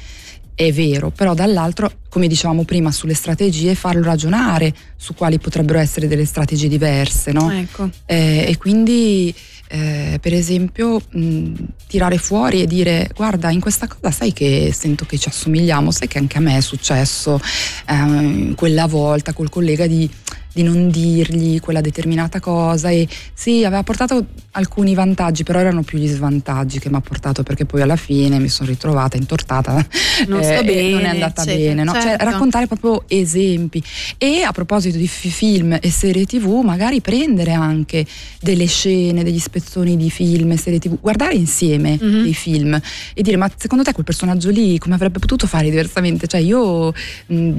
È 0.57 0.73
vero, 0.73 1.11
però 1.11 1.35
dall'altro, 1.35 1.91
come 2.09 2.29
dicevamo 2.29 2.63
prima, 2.63 2.93
sulle 2.93 3.15
strategie 3.15 3.75
farlo 3.75 4.05
ragionare 4.05 4.73
su 4.95 5.13
quali 5.15 5.41
potrebbero 5.41 5.81
essere 5.81 6.07
delle 6.07 6.25
strategie 6.25 6.69
diverse, 6.69 7.33
no? 7.33 7.51
Ecco. 7.51 7.91
Eh, 8.07 8.45
e 8.47 8.57
quindi, 8.57 9.35
eh, 9.67 10.21
per 10.23 10.33
esempio, 10.33 11.01
mh, 11.11 11.53
tirare 11.89 12.19
fuori 12.19 12.63
e 12.63 12.69
dire: 12.69 13.11
Guarda, 13.13 13.51
in 13.51 13.59
questa 13.59 13.89
cosa 13.89 14.13
sai 14.13 14.33
che 14.33 14.71
sento 14.73 15.05
che 15.05 15.19
ci 15.19 15.29
assomigliamo, 15.29 15.91
sai 15.91 16.07
che 16.07 16.19
anche 16.19 16.39
a 16.39 16.41
me 16.41 16.57
è 16.57 16.61
successo 16.61 17.41
ehm, 17.89 18.55
quella 18.55 18.87
volta 18.87 19.33
col 19.33 19.49
collega 19.49 19.89
di, 19.89 20.09
di 20.55 20.63
non 20.63 20.89
dirgli 20.89 21.61
quella 21.61 21.81
determinata 21.83 22.41
cosa. 22.41 22.89
E 22.89 23.07
sì, 23.35 23.65
aveva 23.65 23.83
portato 23.83 24.25
alcuni 24.53 24.95
vantaggi, 24.95 25.43
però 25.43 25.59
erano 25.59 25.83
più 25.83 25.99
gli 25.99 26.07
svantaggi 26.07 26.79
che 26.79 26.89
mi 26.89 26.95
ha 26.97 27.01
portato 27.01 27.43
perché 27.43 27.67
poi 27.67 27.83
alla 27.83 27.97
fine 27.97 28.39
mi 28.39 28.49
sono 28.49 28.69
ritrovata 28.71 29.17
intortata. 29.19 29.85
Non 30.29 30.41
eh, 30.41 30.45
sto 30.45 30.61
e 30.61 30.65
bene, 30.65 30.91
non 30.91 31.05
è 31.05 31.09
andata 31.09 31.43
eccetera, 31.43 31.69
bene, 31.69 31.85
no? 31.85 31.93
Cioè, 31.93 32.03
certo. 32.03 32.25
raccontare 32.25 32.67
proprio 32.69 33.05
esempi. 33.09 33.83
E 34.17 34.43
a 34.43 34.53
proposito 34.53 34.97
di 34.97 35.09
fi- 35.09 35.29
film 35.31 35.77
e 35.81 35.91
serie 35.91 36.25
tv, 36.25 36.63
magari 36.65 37.01
prendere 37.01 37.53
anche 37.53 38.07
delle 38.41 38.67
scene, 38.67 39.25
degli 39.25 39.41
spezzoni 39.41 39.97
di 39.97 40.09
film 40.11 40.53
e 40.53 40.57
serie 40.57 40.79
tv, 40.79 40.99
guardare 41.01 41.35
insieme 41.35 41.99
Mhm. 42.01 42.23
dei 42.23 42.35
film 42.35 42.81
e 43.15 43.23
dire 43.23 43.37
ma 43.37 43.51
secondo 43.57 43.83
te 43.83 43.93
quel 43.93 44.05
personaggio 44.05 44.51
lì 44.51 44.79
come 44.79 44.95
avrebbe 44.95 45.19
potuto 45.19 45.47
fare 45.49 45.69
diversamente? 45.69 46.29
Cioè 46.29 46.41
io 46.41 46.91
mh, 46.91 46.95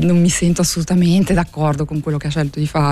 non 0.05 0.21
mi 0.21 0.29
sento 0.29 0.61
assolutamente 0.61 1.33
d'accordo 1.33 1.83
con 1.85 1.99
quello 1.99 2.17
che 2.17 2.27
ha 2.27 2.29
scelto 2.29 2.59
di 2.59 2.67
fare. 2.67 2.83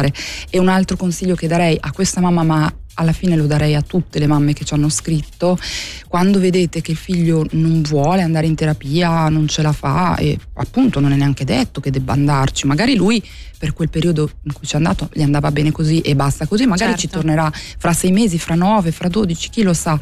E 0.49 0.59
un 0.59 0.67
altro 0.69 0.97
consiglio 0.97 1.35
che 1.35 1.47
darei 1.47 1.77
a 1.79 1.91
questa 1.91 2.21
mamma, 2.21 2.43
ma 2.43 2.73
alla 2.95 3.11
fine 3.11 3.35
lo 3.35 3.47
darei 3.47 3.73
a 3.73 3.81
tutte 3.81 4.19
le 4.19 4.27
mamme 4.27 4.53
che 4.53 4.65
ci 4.65 4.73
hanno 4.75 4.87
scritto, 4.89 5.57
quando 6.07 6.39
vedete 6.39 6.81
che 6.81 6.91
il 6.91 6.97
figlio 6.97 7.43
non 7.53 7.81
vuole 7.81 8.21
andare 8.21 8.45
in 8.45 8.53
terapia, 8.53 9.29
non 9.29 9.47
ce 9.47 9.63
la 9.63 9.71
fa 9.71 10.15
e 10.15 10.37
appunto 10.53 10.99
non 10.99 11.11
è 11.11 11.15
neanche 11.15 11.43
detto 11.43 11.81
che 11.81 11.89
debba 11.89 12.13
andarci, 12.13 12.67
magari 12.67 12.95
lui 12.95 13.23
per 13.57 13.73
quel 13.73 13.89
periodo 13.89 14.29
in 14.43 14.53
cui 14.53 14.67
ci 14.67 14.73
è 14.73 14.77
andato 14.77 15.09
gli 15.11 15.23
andava 15.23 15.51
bene 15.51 15.71
così 15.71 16.01
e 16.01 16.15
basta 16.15 16.45
così, 16.45 16.65
magari 16.67 16.91
ci 16.93 17.07
Certo. 17.07 17.17
tornerà 17.17 17.51
fra 17.77 17.93
sei 17.93 18.11
mesi, 18.11 18.37
fra 18.37 18.53
nove, 18.55 18.91
fra 18.91 19.07
dodici, 19.07 19.49
chi 19.49 19.63
lo 19.63 19.73
sa. 19.73 19.97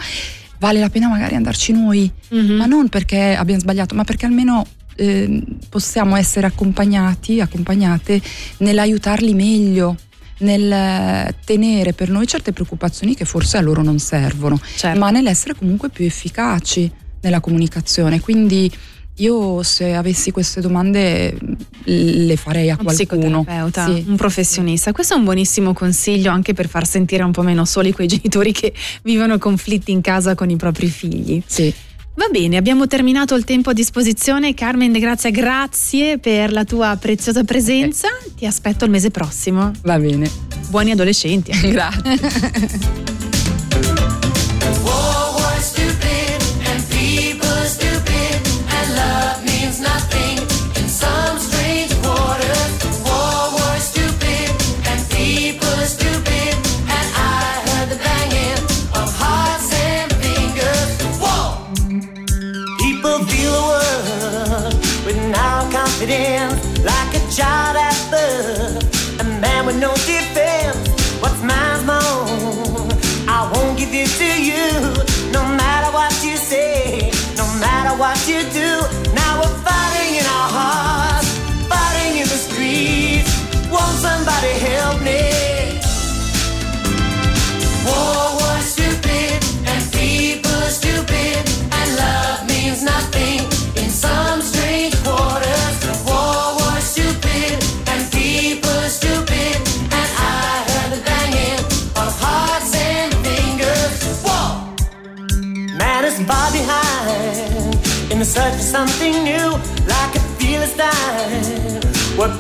Vale 0.60 0.80
la 0.80 0.90
pena 0.90 1.08
magari 1.08 1.36
andarci 1.36 1.72
noi, 1.72 2.12
Mhm. 2.30 2.56
ma 2.56 2.66
non 2.66 2.90
perché 2.90 3.36
abbiamo 3.36 3.62
sbagliato, 3.62 3.96
ma 3.96 4.04
perché 4.04 4.26
almeno 4.26 4.66
ehm, 4.96 5.44
possiamo 5.70 6.16
essere 6.16 6.48
accompagnati, 6.48 7.40
accompagnate 7.42 8.22
nell'aiutarli 8.58 9.34
meglio, 9.34 9.96
nel 10.40 10.72
eh, 10.72 11.36
tenere 11.46 11.94
per 11.94 12.10
noi 12.10 12.26
certe 12.28 12.52
preoccupazioni 12.52 13.16
che 13.16 13.26
forse 13.26 13.58
a 13.58 13.62
loro 13.62 13.84
non 13.84 14.00
servono, 14.00 14.60
Certo. 14.76 15.00
ma 15.00 15.10
nell'essere 15.12 15.56
comunque 15.56 15.90
più 15.90 16.06
efficaci 16.06 16.92
nella 17.22 17.40
comunicazione. 17.40 18.20
Quindi 18.20 18.72
io 19.18 19.62
se 19.62 19.94
avessi 19.94 20.32
queste 20.32 20.62
domande 20.62 21.34
mh, 21.40 21.54
le 22.26 22.36
farei 22.38 22.72
a 22.72 22.78
Un 22.80 22.86
qualcuno. 22.86 23.44
psicoterapeuta, 23.44 23.86
Sì. 23.94 24.06
un 24.08 24.16
professionista. 24.16 24.92
Questo 24.94 25.14
è 25.14 25.18
un 25.18 25.26
buonissimo 25.26 25.74
consiglio 25.74 26.32
anche 26.32 26.54
per 26.54 26.68
far 26.68 26.88
sentire 26.88 27.22
un 27.22 27.32
po' 27.32 27.44
meno 27.44 27.64
soli 27.66 27.92
quei 27.92 28.08
genitori 28.08 28.52
che 28.52 28.74
vivono 29.04 29.38
conflitti 29.38 29.92
in 29.92 30.02
casa 30.02 30.34
con 30.34 30.50
i 30.50 30.56
propri 30.56 30.88
figli. 30.88 31.40
Sì. 31.46 31.72
Va 32.22 32.28
bene, 32.30 32.56
abbiamo 32.56 32.86
terminato 32.86 33.34
il 33.34 33.46
tempo 33.46 33.72
a 33.72 33.74
disposizione. 33.74 34.54
Carmen 34.54 34.92
De 34.92 35.00
Grazia, 35.00 35.32
grazie 35.32 36.20
per 36.20 36.52
la 36.52 36.64
tua 36.66 36.96
preziosa 37.02 37.44
presenza. 37.44 38.10
Ti 38.36 38.46
aspetto 38.46 38.86
il 38.86 38.92
mese 38.92 39.10
prossimo. 39.10 39.72
Va 39.82 39.98
bene. 39.98 40.30
Buoni 40.70 40.92
adolescenti. 40.92 41.50
Grazie. 41.72 43.10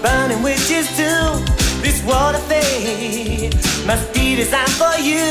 burning 0.02 0.42
witches 0.42 0.88
too. 0.98 1.62
This 1.82 2.02
of 2.06 2.44
fate 2.48 3.54
must 3.86 4.14
be 4.14 4.36
designed 4.36 4.76
for 4.82 4.96
you. 5.00 5.26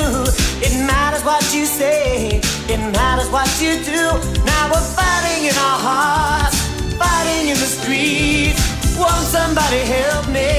It 0.63 0.75
matters 0.87 1.25
what 1.25 1.43
you 1.55 1.67
say, 1.67 2.41
it 2.69 2.81
matters 2.93 3.31
what 3.31 3.49
you 3.61 3.83
do. 3.85 4.03
Now 4.45 4.71
we're 4.73 4.89
fighting 4.99 5.47
in 5.47 5.55
our 5.55 5.79
hearts, 5.89 6.59
fighting 6.99 7.49
in 7.49 7.57
the 7.57 7.71
streets. 7.79 8.61
Won't 8.99 9.27
somebody 9.37 9.81
help 9.97 10.27
me? 10.29 10.51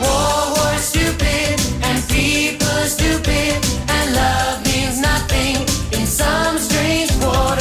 War 0.00 0.40
was 0.56 0.80
stupid 0.92 1.56
and 1.82 1.98
people 2.08 2.68
are 2.68 2.90
stupid 2.98 3.56
and 3.88 4.14
love 4.14 4.64
means 4.64 5.00
nothing 5.00 5.56
in 5.98 6.06
some 6.06 6.58
strange 6.58 7.10
quarter. 7.20 7.55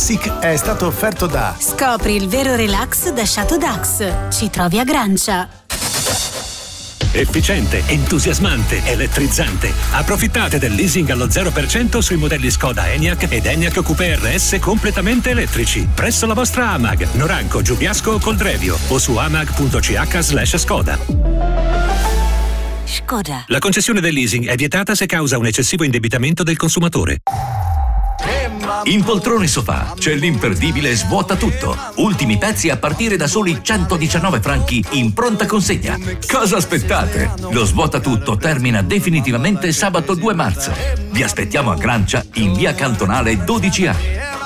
Classic 0.00 0.38
è 0.38 0.56
stato 0.56 0.86
offerto 0.86 1.26
da 1.26 1.54
Scopri 1.58 2.14
il 2.14 2.26
vero 2.26 2.54
relax 2.54 3.12
da 3.12 3.22
Chateau 3.26 3.58
Dax. 3.58 4.30
Ci 4.34 4.48
trovi 4.48 4.78
a 4.78 4.84
Grancia. 4.84 5.46
Efficiente, 7.12 7.82
entusiasmante, 7.86 8.80
elettrizzante. 8.86 9.70
Approfittate 9.90 10.58
del 10.58 10.72
leasing 10.72 11.10
allo 11.10 11.26
0% 11.26 11.98
sui 11.98 12.16
modelli 12.16 12.50
Skoda 12.50 12.90
Enyaq 12.90 13.26
ed 13.28 13.44
Enyaq 13.44 13.82
Coupé 13.82 14.16
RS 14.16 14.56
completamente 14.58 15.28
elettrici. 15.28 15.86
Presso 15.94 16.24
la 16.24 16.32
vostra 16.32 16.70
Amag, 16.70 17.06
Noranco, 17.12 17.60
Giubiasco 17.60 18.12
o 18.12 18.18
Coldrevio 18.18 18.78
o 18.88 18.98
su 18.98 19.18
amag.ch 19.18 20.18
slash 20.18 20.56
Skoda. 20.56 20.98
Skoda. 22.84 23.44
La 23.48 23.58
concessione 23.58 24.00
del 24.00 24.14
leasing 24.14 24.48
è 24.48 24.54
vietata 24.54 24.94
se 24.94 25.04
causa 25.04 25.36
un 25.36 25.44
eccessivo 25.44 25.84
indebitamento 25.84 26.42
del 26.42 26.56
consumatore. 26.56 27.18
In 28.84 29.04
poltrone 29.04 29.46
sofà 29.46 29.94
c'è 29.98 30.14
l'imperdibile 30.14 30.94
svuota 30.94 31.36
tutto. 31.36 31.76
Ultimi 31.96 32.38
pezzi 32.38 32.70
a 32.70 32.76
partire 32.76 33.16
da 33.16 33.26
soli 33.26 33.58
119 33.62 34.40
franchi 34.40 34.84
in 34.92 35.12
pronta 35.12 35.46
consegna. 35.46 35.98
Cosa 36.26 36.56
aspettate? 36.56 37.32
Lo 37.50 37.64
svuota 37.64 38.00
tutto 38.00 38.36
termina 38.36 38.82
definitivamente 38.82 39.72
sabato 39.72 40.14
2 40.14 40.34
marzo. 40.34 40.72
Vi 41.10 41.22
aspettiamo 41.22 41.70
a 41.70 41.76
Grancia 41.76 42.24
in 42.34 42.54
via 42.54 42.74
Cantonale 42.74 43.34
12A. 43.34 43.94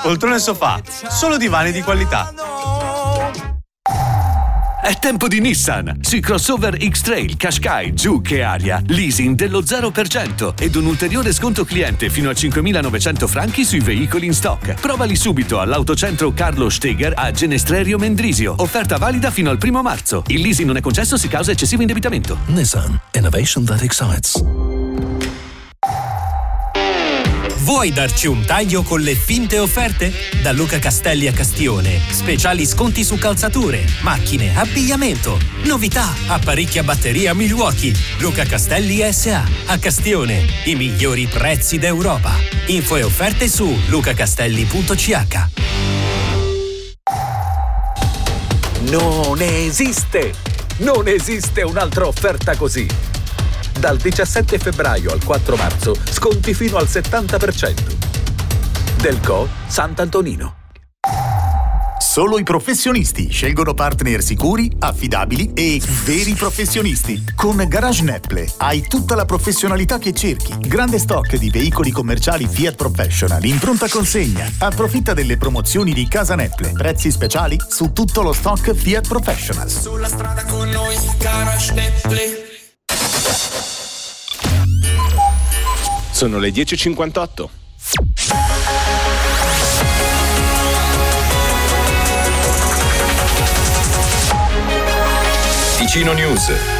Poltrone 0.01 0.39
sofà, 0.39 0.81
solo 1.09 1.37
divani 1.37 1.71
di 1.71 1.81
qualità. 1.81 2.33
È 4.85 4.99
tempo 4.99 5.27
di 5.27 5.39
Nissan. 5.39 5.97
Sui 6.01 6.19
crossover 6.19 6.77
X-Trail, 6.77 7.37
Qashqai, 7.37 7.93
Juke 7.93 8.35
e 8.35 8.41
Aria. 8.41 8.79
Leasing 8.85 9.35
dello 9.35 9.61
0% 9.61 10.53
ed 10.61 10.75
un 10.75 10.85
ulteriore 10.85 11.33
sconto 11.33 11.65
cliente 11.65 12.11
fino 12.11 12.29
a 12.29 12.33
5.900 12.33 13.25
franchi 13.25 13.65
sui 13.65 13.79
veicoli 13.79 14.27
in 14.27 14.33
stock. 14.35 14.79
Provali 14.79 15.15
subito 15.15 15.59
all'autocentro 15.59 16.33
Carlo 16.33 16.69
Steger 16.69 17.13
a 17.15 17.31
Genestrerio 17.31 17.97
Mendrisio. 17.97 18.53
Offerta 18.59 18.97
valida 18.97 19.31
fino 19.31 19.49
al 19.49 19.57
primo 19.57 19.81
marzo. 19.81 20.21
Il 20.27 20.41
leasing 20.41 20.67
non 20.67 20.77
è 20.77 20.81
concesso 20.81 21.17
se 21.17 21.29
causa 21.29 21.49
eccessivo 21.49 21.81
indebitamento. 21.81 22.37
Nissan 22.45 22.99
Innovation 23.13 23.65
that 23.65 23.81
excites. 23.81 24.84
Vuoi 27.75 27.91
darci 27.91 28.27
un 28.27 28.45
taglio 28.45 28.83
con 28.83 29.01
le 29.01 29.15
finte 29.15 29.59
offerte? 29.59 30.13
Da 30.41 30.53
Luca 30.53 30.79
Castelli 30.79 31.27
a 31.27 31.33
Castione. 31.33 31.99
Speciali 32.09 32.65
sconti 32.65 33.03
su 33.03 33.17
calzature, 33.17 33.85
macchine, 33.99 34.55
abbigliamento. 34.55 35.37
Novità, 35.65 36.13
apparecchi 36.27 36.79
a 36.79 36.83
batteria 36.83 37.33
Milwaukee. 37.33 37.93
Luca 38.19 38.45
Castelli 38.45 39.03
SA. 39.11 39.43
A 39.65 39.77
Castione. 39.77 40.45
I 40.63 40.75
migliori 40.75 41.27
prezzi 41.27 41.77
d'Europa. 41.77 42.31
Info 42.67 42.95
e 42.95 43.03
offerte 43.03 43.49
su 43.49 43.77
lucacastelli.ch. 43.87 45.47
Non 48.89 49.41
esiste! 49.41 50.33
Non 50.77 51.09
esiste 51.09 51.61
un'altra 51.61 52.07
offerta 52.07 52.55
così! 52.55 53.14
Dal 53.79 53.97
17 53.97 54.57
febbraio 54.57 55.11
al 55.11 55.23
4 55.23 55.55
marzo 55.55 55.95
sconti 56.09 56.53
fino 56.53 56.77
al 56.77 56.85
70%. 56.85 57.95
Delco 58.97 59.47
Sant'Antonino. 59.67 60.63
Solo 62.15 62.39
i 62.39 62.43
professionisti 62.43 63.29
scelgono 63.29 63.73
partner 63.73 64.23
sicuri, 64.23 64.71
affidabili 64.79 65.51
e 65.53 65.81
veri 66.05 66.31
professionisti. 66.31 67.21
Con 67.35 67.61
Garage 67.67 68.03
Nepple 68.03 68.47
hai 68.59 68.87
tutta 68.87 69.15
la 69.15 69.25
professionalità 69.25 69.97
che 69.97 70.13
cerchi. 70.13 70.55
Grande 70.59 70.97
stock 70.97 71.35
di 71.35 71.49
veicoli 71.49 71.91
commerciali 71.91 72.47
Fiat 72.47 72.75
Professional 72.75 73.43
in 73.43 73.59
pronta 73.59 73.89
consegna. 73.89 74.49
Approfitta 74.59 75.13
delle 75.13 75.35
promozioni 75.35 75.91
di 75.91 76.07
Casa 76.07 76.35
Nepple. 76.35 76.71
Prezzi 76.71 77.11
speciali 77.11 77.59
su 77.67 77.91
tutto 77.91 78.21
lo 78.21 78.31
stock 78.31 78.73
Fiat 78.73 79.09
Professional. 79.09 79.69
Sulla 79.69 80.07
strada 80.07 80.45
con 80.45 80.69
noi, 80.69 80.95
Garage 81.19 81.73
Nepple. 81.73 82.44
Sono 86.15 86.39
le 86.39 86.47
10.58. 86.47 87.49
Ticino 95.77 96.13
News. 96.13 96.74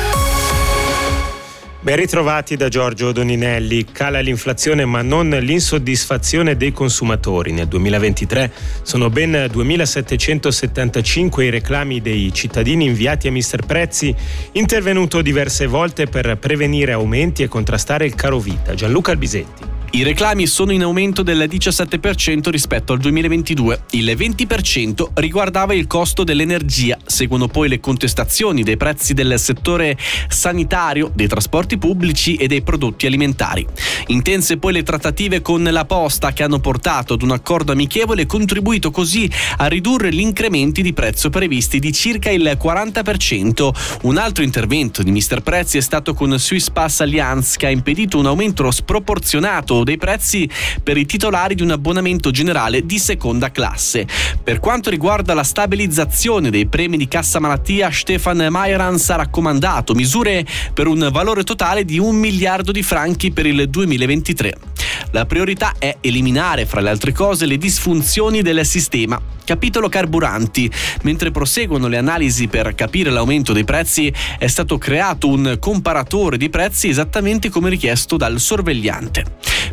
Ben 1.85 1.97
ritrovati 1.97 2.55
da 2.55 2.67
Giorgio 2.67 3.11
Doninelli. 3.11 3.85
Cala 3.91 4.19
l'inflazione 4.19 4.85
ma 4.85 5.03
non 5.03 5.29
l'insoddisfazione 5.29 6.57
dei 6.57 6.71
consumatori. 6.71 7.51
Nel 7.51 7.67
2023 7.67 8.51
sono 8.81 9.11
ben 9.11 9.33
2.775 9.33 11.43
i 11.43 11.51
reclami 11.51 12.01
dei 12.01 12.33
cittadini 12.33 12.87
inviati 12.87 13.27
a 13.27 13.31
Mister 13.31 13.63
Prezzi, 13.63 14.15
intervenuto 14.53 15.21
diverse 15.21 15.67
volte 15.67 16.07
per 16.07 16.39
prevenire 16.39 16.91
aumenti 16.91 17.43
e 17.43 17.47
contrastare 17.47 18.07
il 18.07 18.15
caro 18.15 18.39
vita. 18.39 18.73
Gianluca 18.73 19.11
Albisetti. 19.11 19.84
I 19.95 20.03
reclami 20.03 20.45
sono 20.45 20.73
in 20.73 20.83
aumento 20.83 21.23
del 21.23 21.47
17% 21.49 22.49
rispetto 22.49 22.91
al 22.91 22.99
2022. 22.99 23.83
Il 23.91 24.07
20% 24.07 25.11
riguardava 25.13 25.73
il 25.73 25.87
costo 25.87 26.25
dell'energia, 26.25 26.97
seguono 27.05 27.47
poi 27.47 27.69
le 27.69 27.79
contestazioni 27.79 28.61
dei 28.63 28.75
prezzi 28.75 29.13
del 29.13 29.39
settore 29.39 29.97
sanitario, 30.27 31.09
dei 31.15 31.29
trasporti 31.29 31.77
pubblici 31.77 32.35
e 32.35 32.47
dei 32.47 32.61
prodotti 32.61 33.05
alimentari. 33.05 33.65
Intense 34.07 34.57
poi 34.57 34.73
le 34.73 34.83
trattative 34.83 35.41
con 35.41 35.63
la 35.63 35.85
Posta 35.85 36.33
che 36.33 36.43
hanno 36.43 36.59
portato 36.59 37.13
ad 37.13 37.21
un 37.21 37.31
accordo 37.31 37.71
amichevole 37.71 38.23
e 38.23 38.25
contribuito 38.25 38.91
così 38.91 39.31
a 39.55 39.67
ridurre 39.67 40.13
gli 40.13 40.19
incrementi 40.19 40.81
di 40.81 40.91
prezzo 40.91 41.29
previsti 41.29 41.79
di 41.79 41.93
circa 41.93 42.29
il 42.29 42.57
40%. 42.61 43.69
Un 44.01 44.17
altro 44.17 44.43
intervento 44.43 45.01
di 45.03 45.11
Mister 45.11 45.39
Prezzi 45.39 45.77
è 45.77 45.81
stato 45.81 46.13
con 46.13 46.37
Swiss 46.37 46.69
Pass 46.69 46.99
Alliance 46.99 47.55
che 47.57 47.67
ha 47.67 47.69
impedito 47.69 48.19
un 48.19 48.25
aumento 48.25 48.69
sproporzionato 48.69 49.83
dei 49.85 49.97
prezzi 49.97 50.49
per 50.83 50.97
i 50.97 51.05
titolari 51.05 51.55
di 51.55 51.61
un 51.61 51.71
abbonamento 51.71 52.31
generale 52.31 52.85
di 52.85 52.99
seconda 52.99 53.51
classe. 53.51 54.05
Per 54.43 54.59
quanto 54.59 54.89
riguarda 54.89 55.33
la 55.33 55.43
stabilizzazione 55.43 56.49
dei 56.49 56.65
premi 56.65 56.97
di 56.97 57.07
cassa 57.07 57.39
malattia, 57.39 57.89
Stefan 57.89 58.45
Mayrans 58.49 59.09
ha 59.11 59.15
raccomandato 59.15 59.93
misure 59.93 60.45
per 60.73 60.87
un 60.87 61.07
valore 61.11 61.43
totale 61.43 61.85
di 61.85 61.99
un 61.99 62.17
miliardo 62.17 62.73
di 62.73 62.83
franchi 62.83 63.31
per 63.31 63.45
il 63.45 63.69
2023. 63.69 64.73
La 65.11 65.25
priorità 65.25 65.75
è 65.79 65.97
eliminare, 66.01 66.65
fra 66.65 66.81
le 66.81 66.89
altre 66.89 67.13
cose, 67.13 67.45
le 67.45 67.57
disfunzioni 67.57 68.41
del 68.41 68.65
sistema. 68.65 69.21
Capitolo 69.45 69.89
carburanti. 69.89 70.69
Mentre 71.03 71.31
proseguono 71.31 71.87
le 71.87 71.97
analisi 71.97 72.47
per 72.47 72.73
capire 72.75 73.11
l'aumento 73.11 73.53
dei 73.53 73.63
prezzi, 73.63 74.11
è 74.37 74.47
stato 74.47 74.77
creato 74.77 75.27
un 75.27 75.57
comparatore 75.59 76.37
di 76.37 76.49
prezzi 76.49 76.89
esattamente 76.89 77.49
come 77.49 77.69
richiesto 77.69 78.17
dal 78.17 78.39
sorvegliante. 78.39 79.23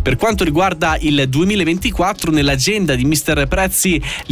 Per 0.02 0.16
quanto 0.16 0.42
riguarda 0.42 0.96
il 0.98 1.28
2024, 1.28 2.32
nell'agenda 2.32 2.96
di 2.96 3.04
Mister 3.04 3.46
Prezzi 3.46 4.02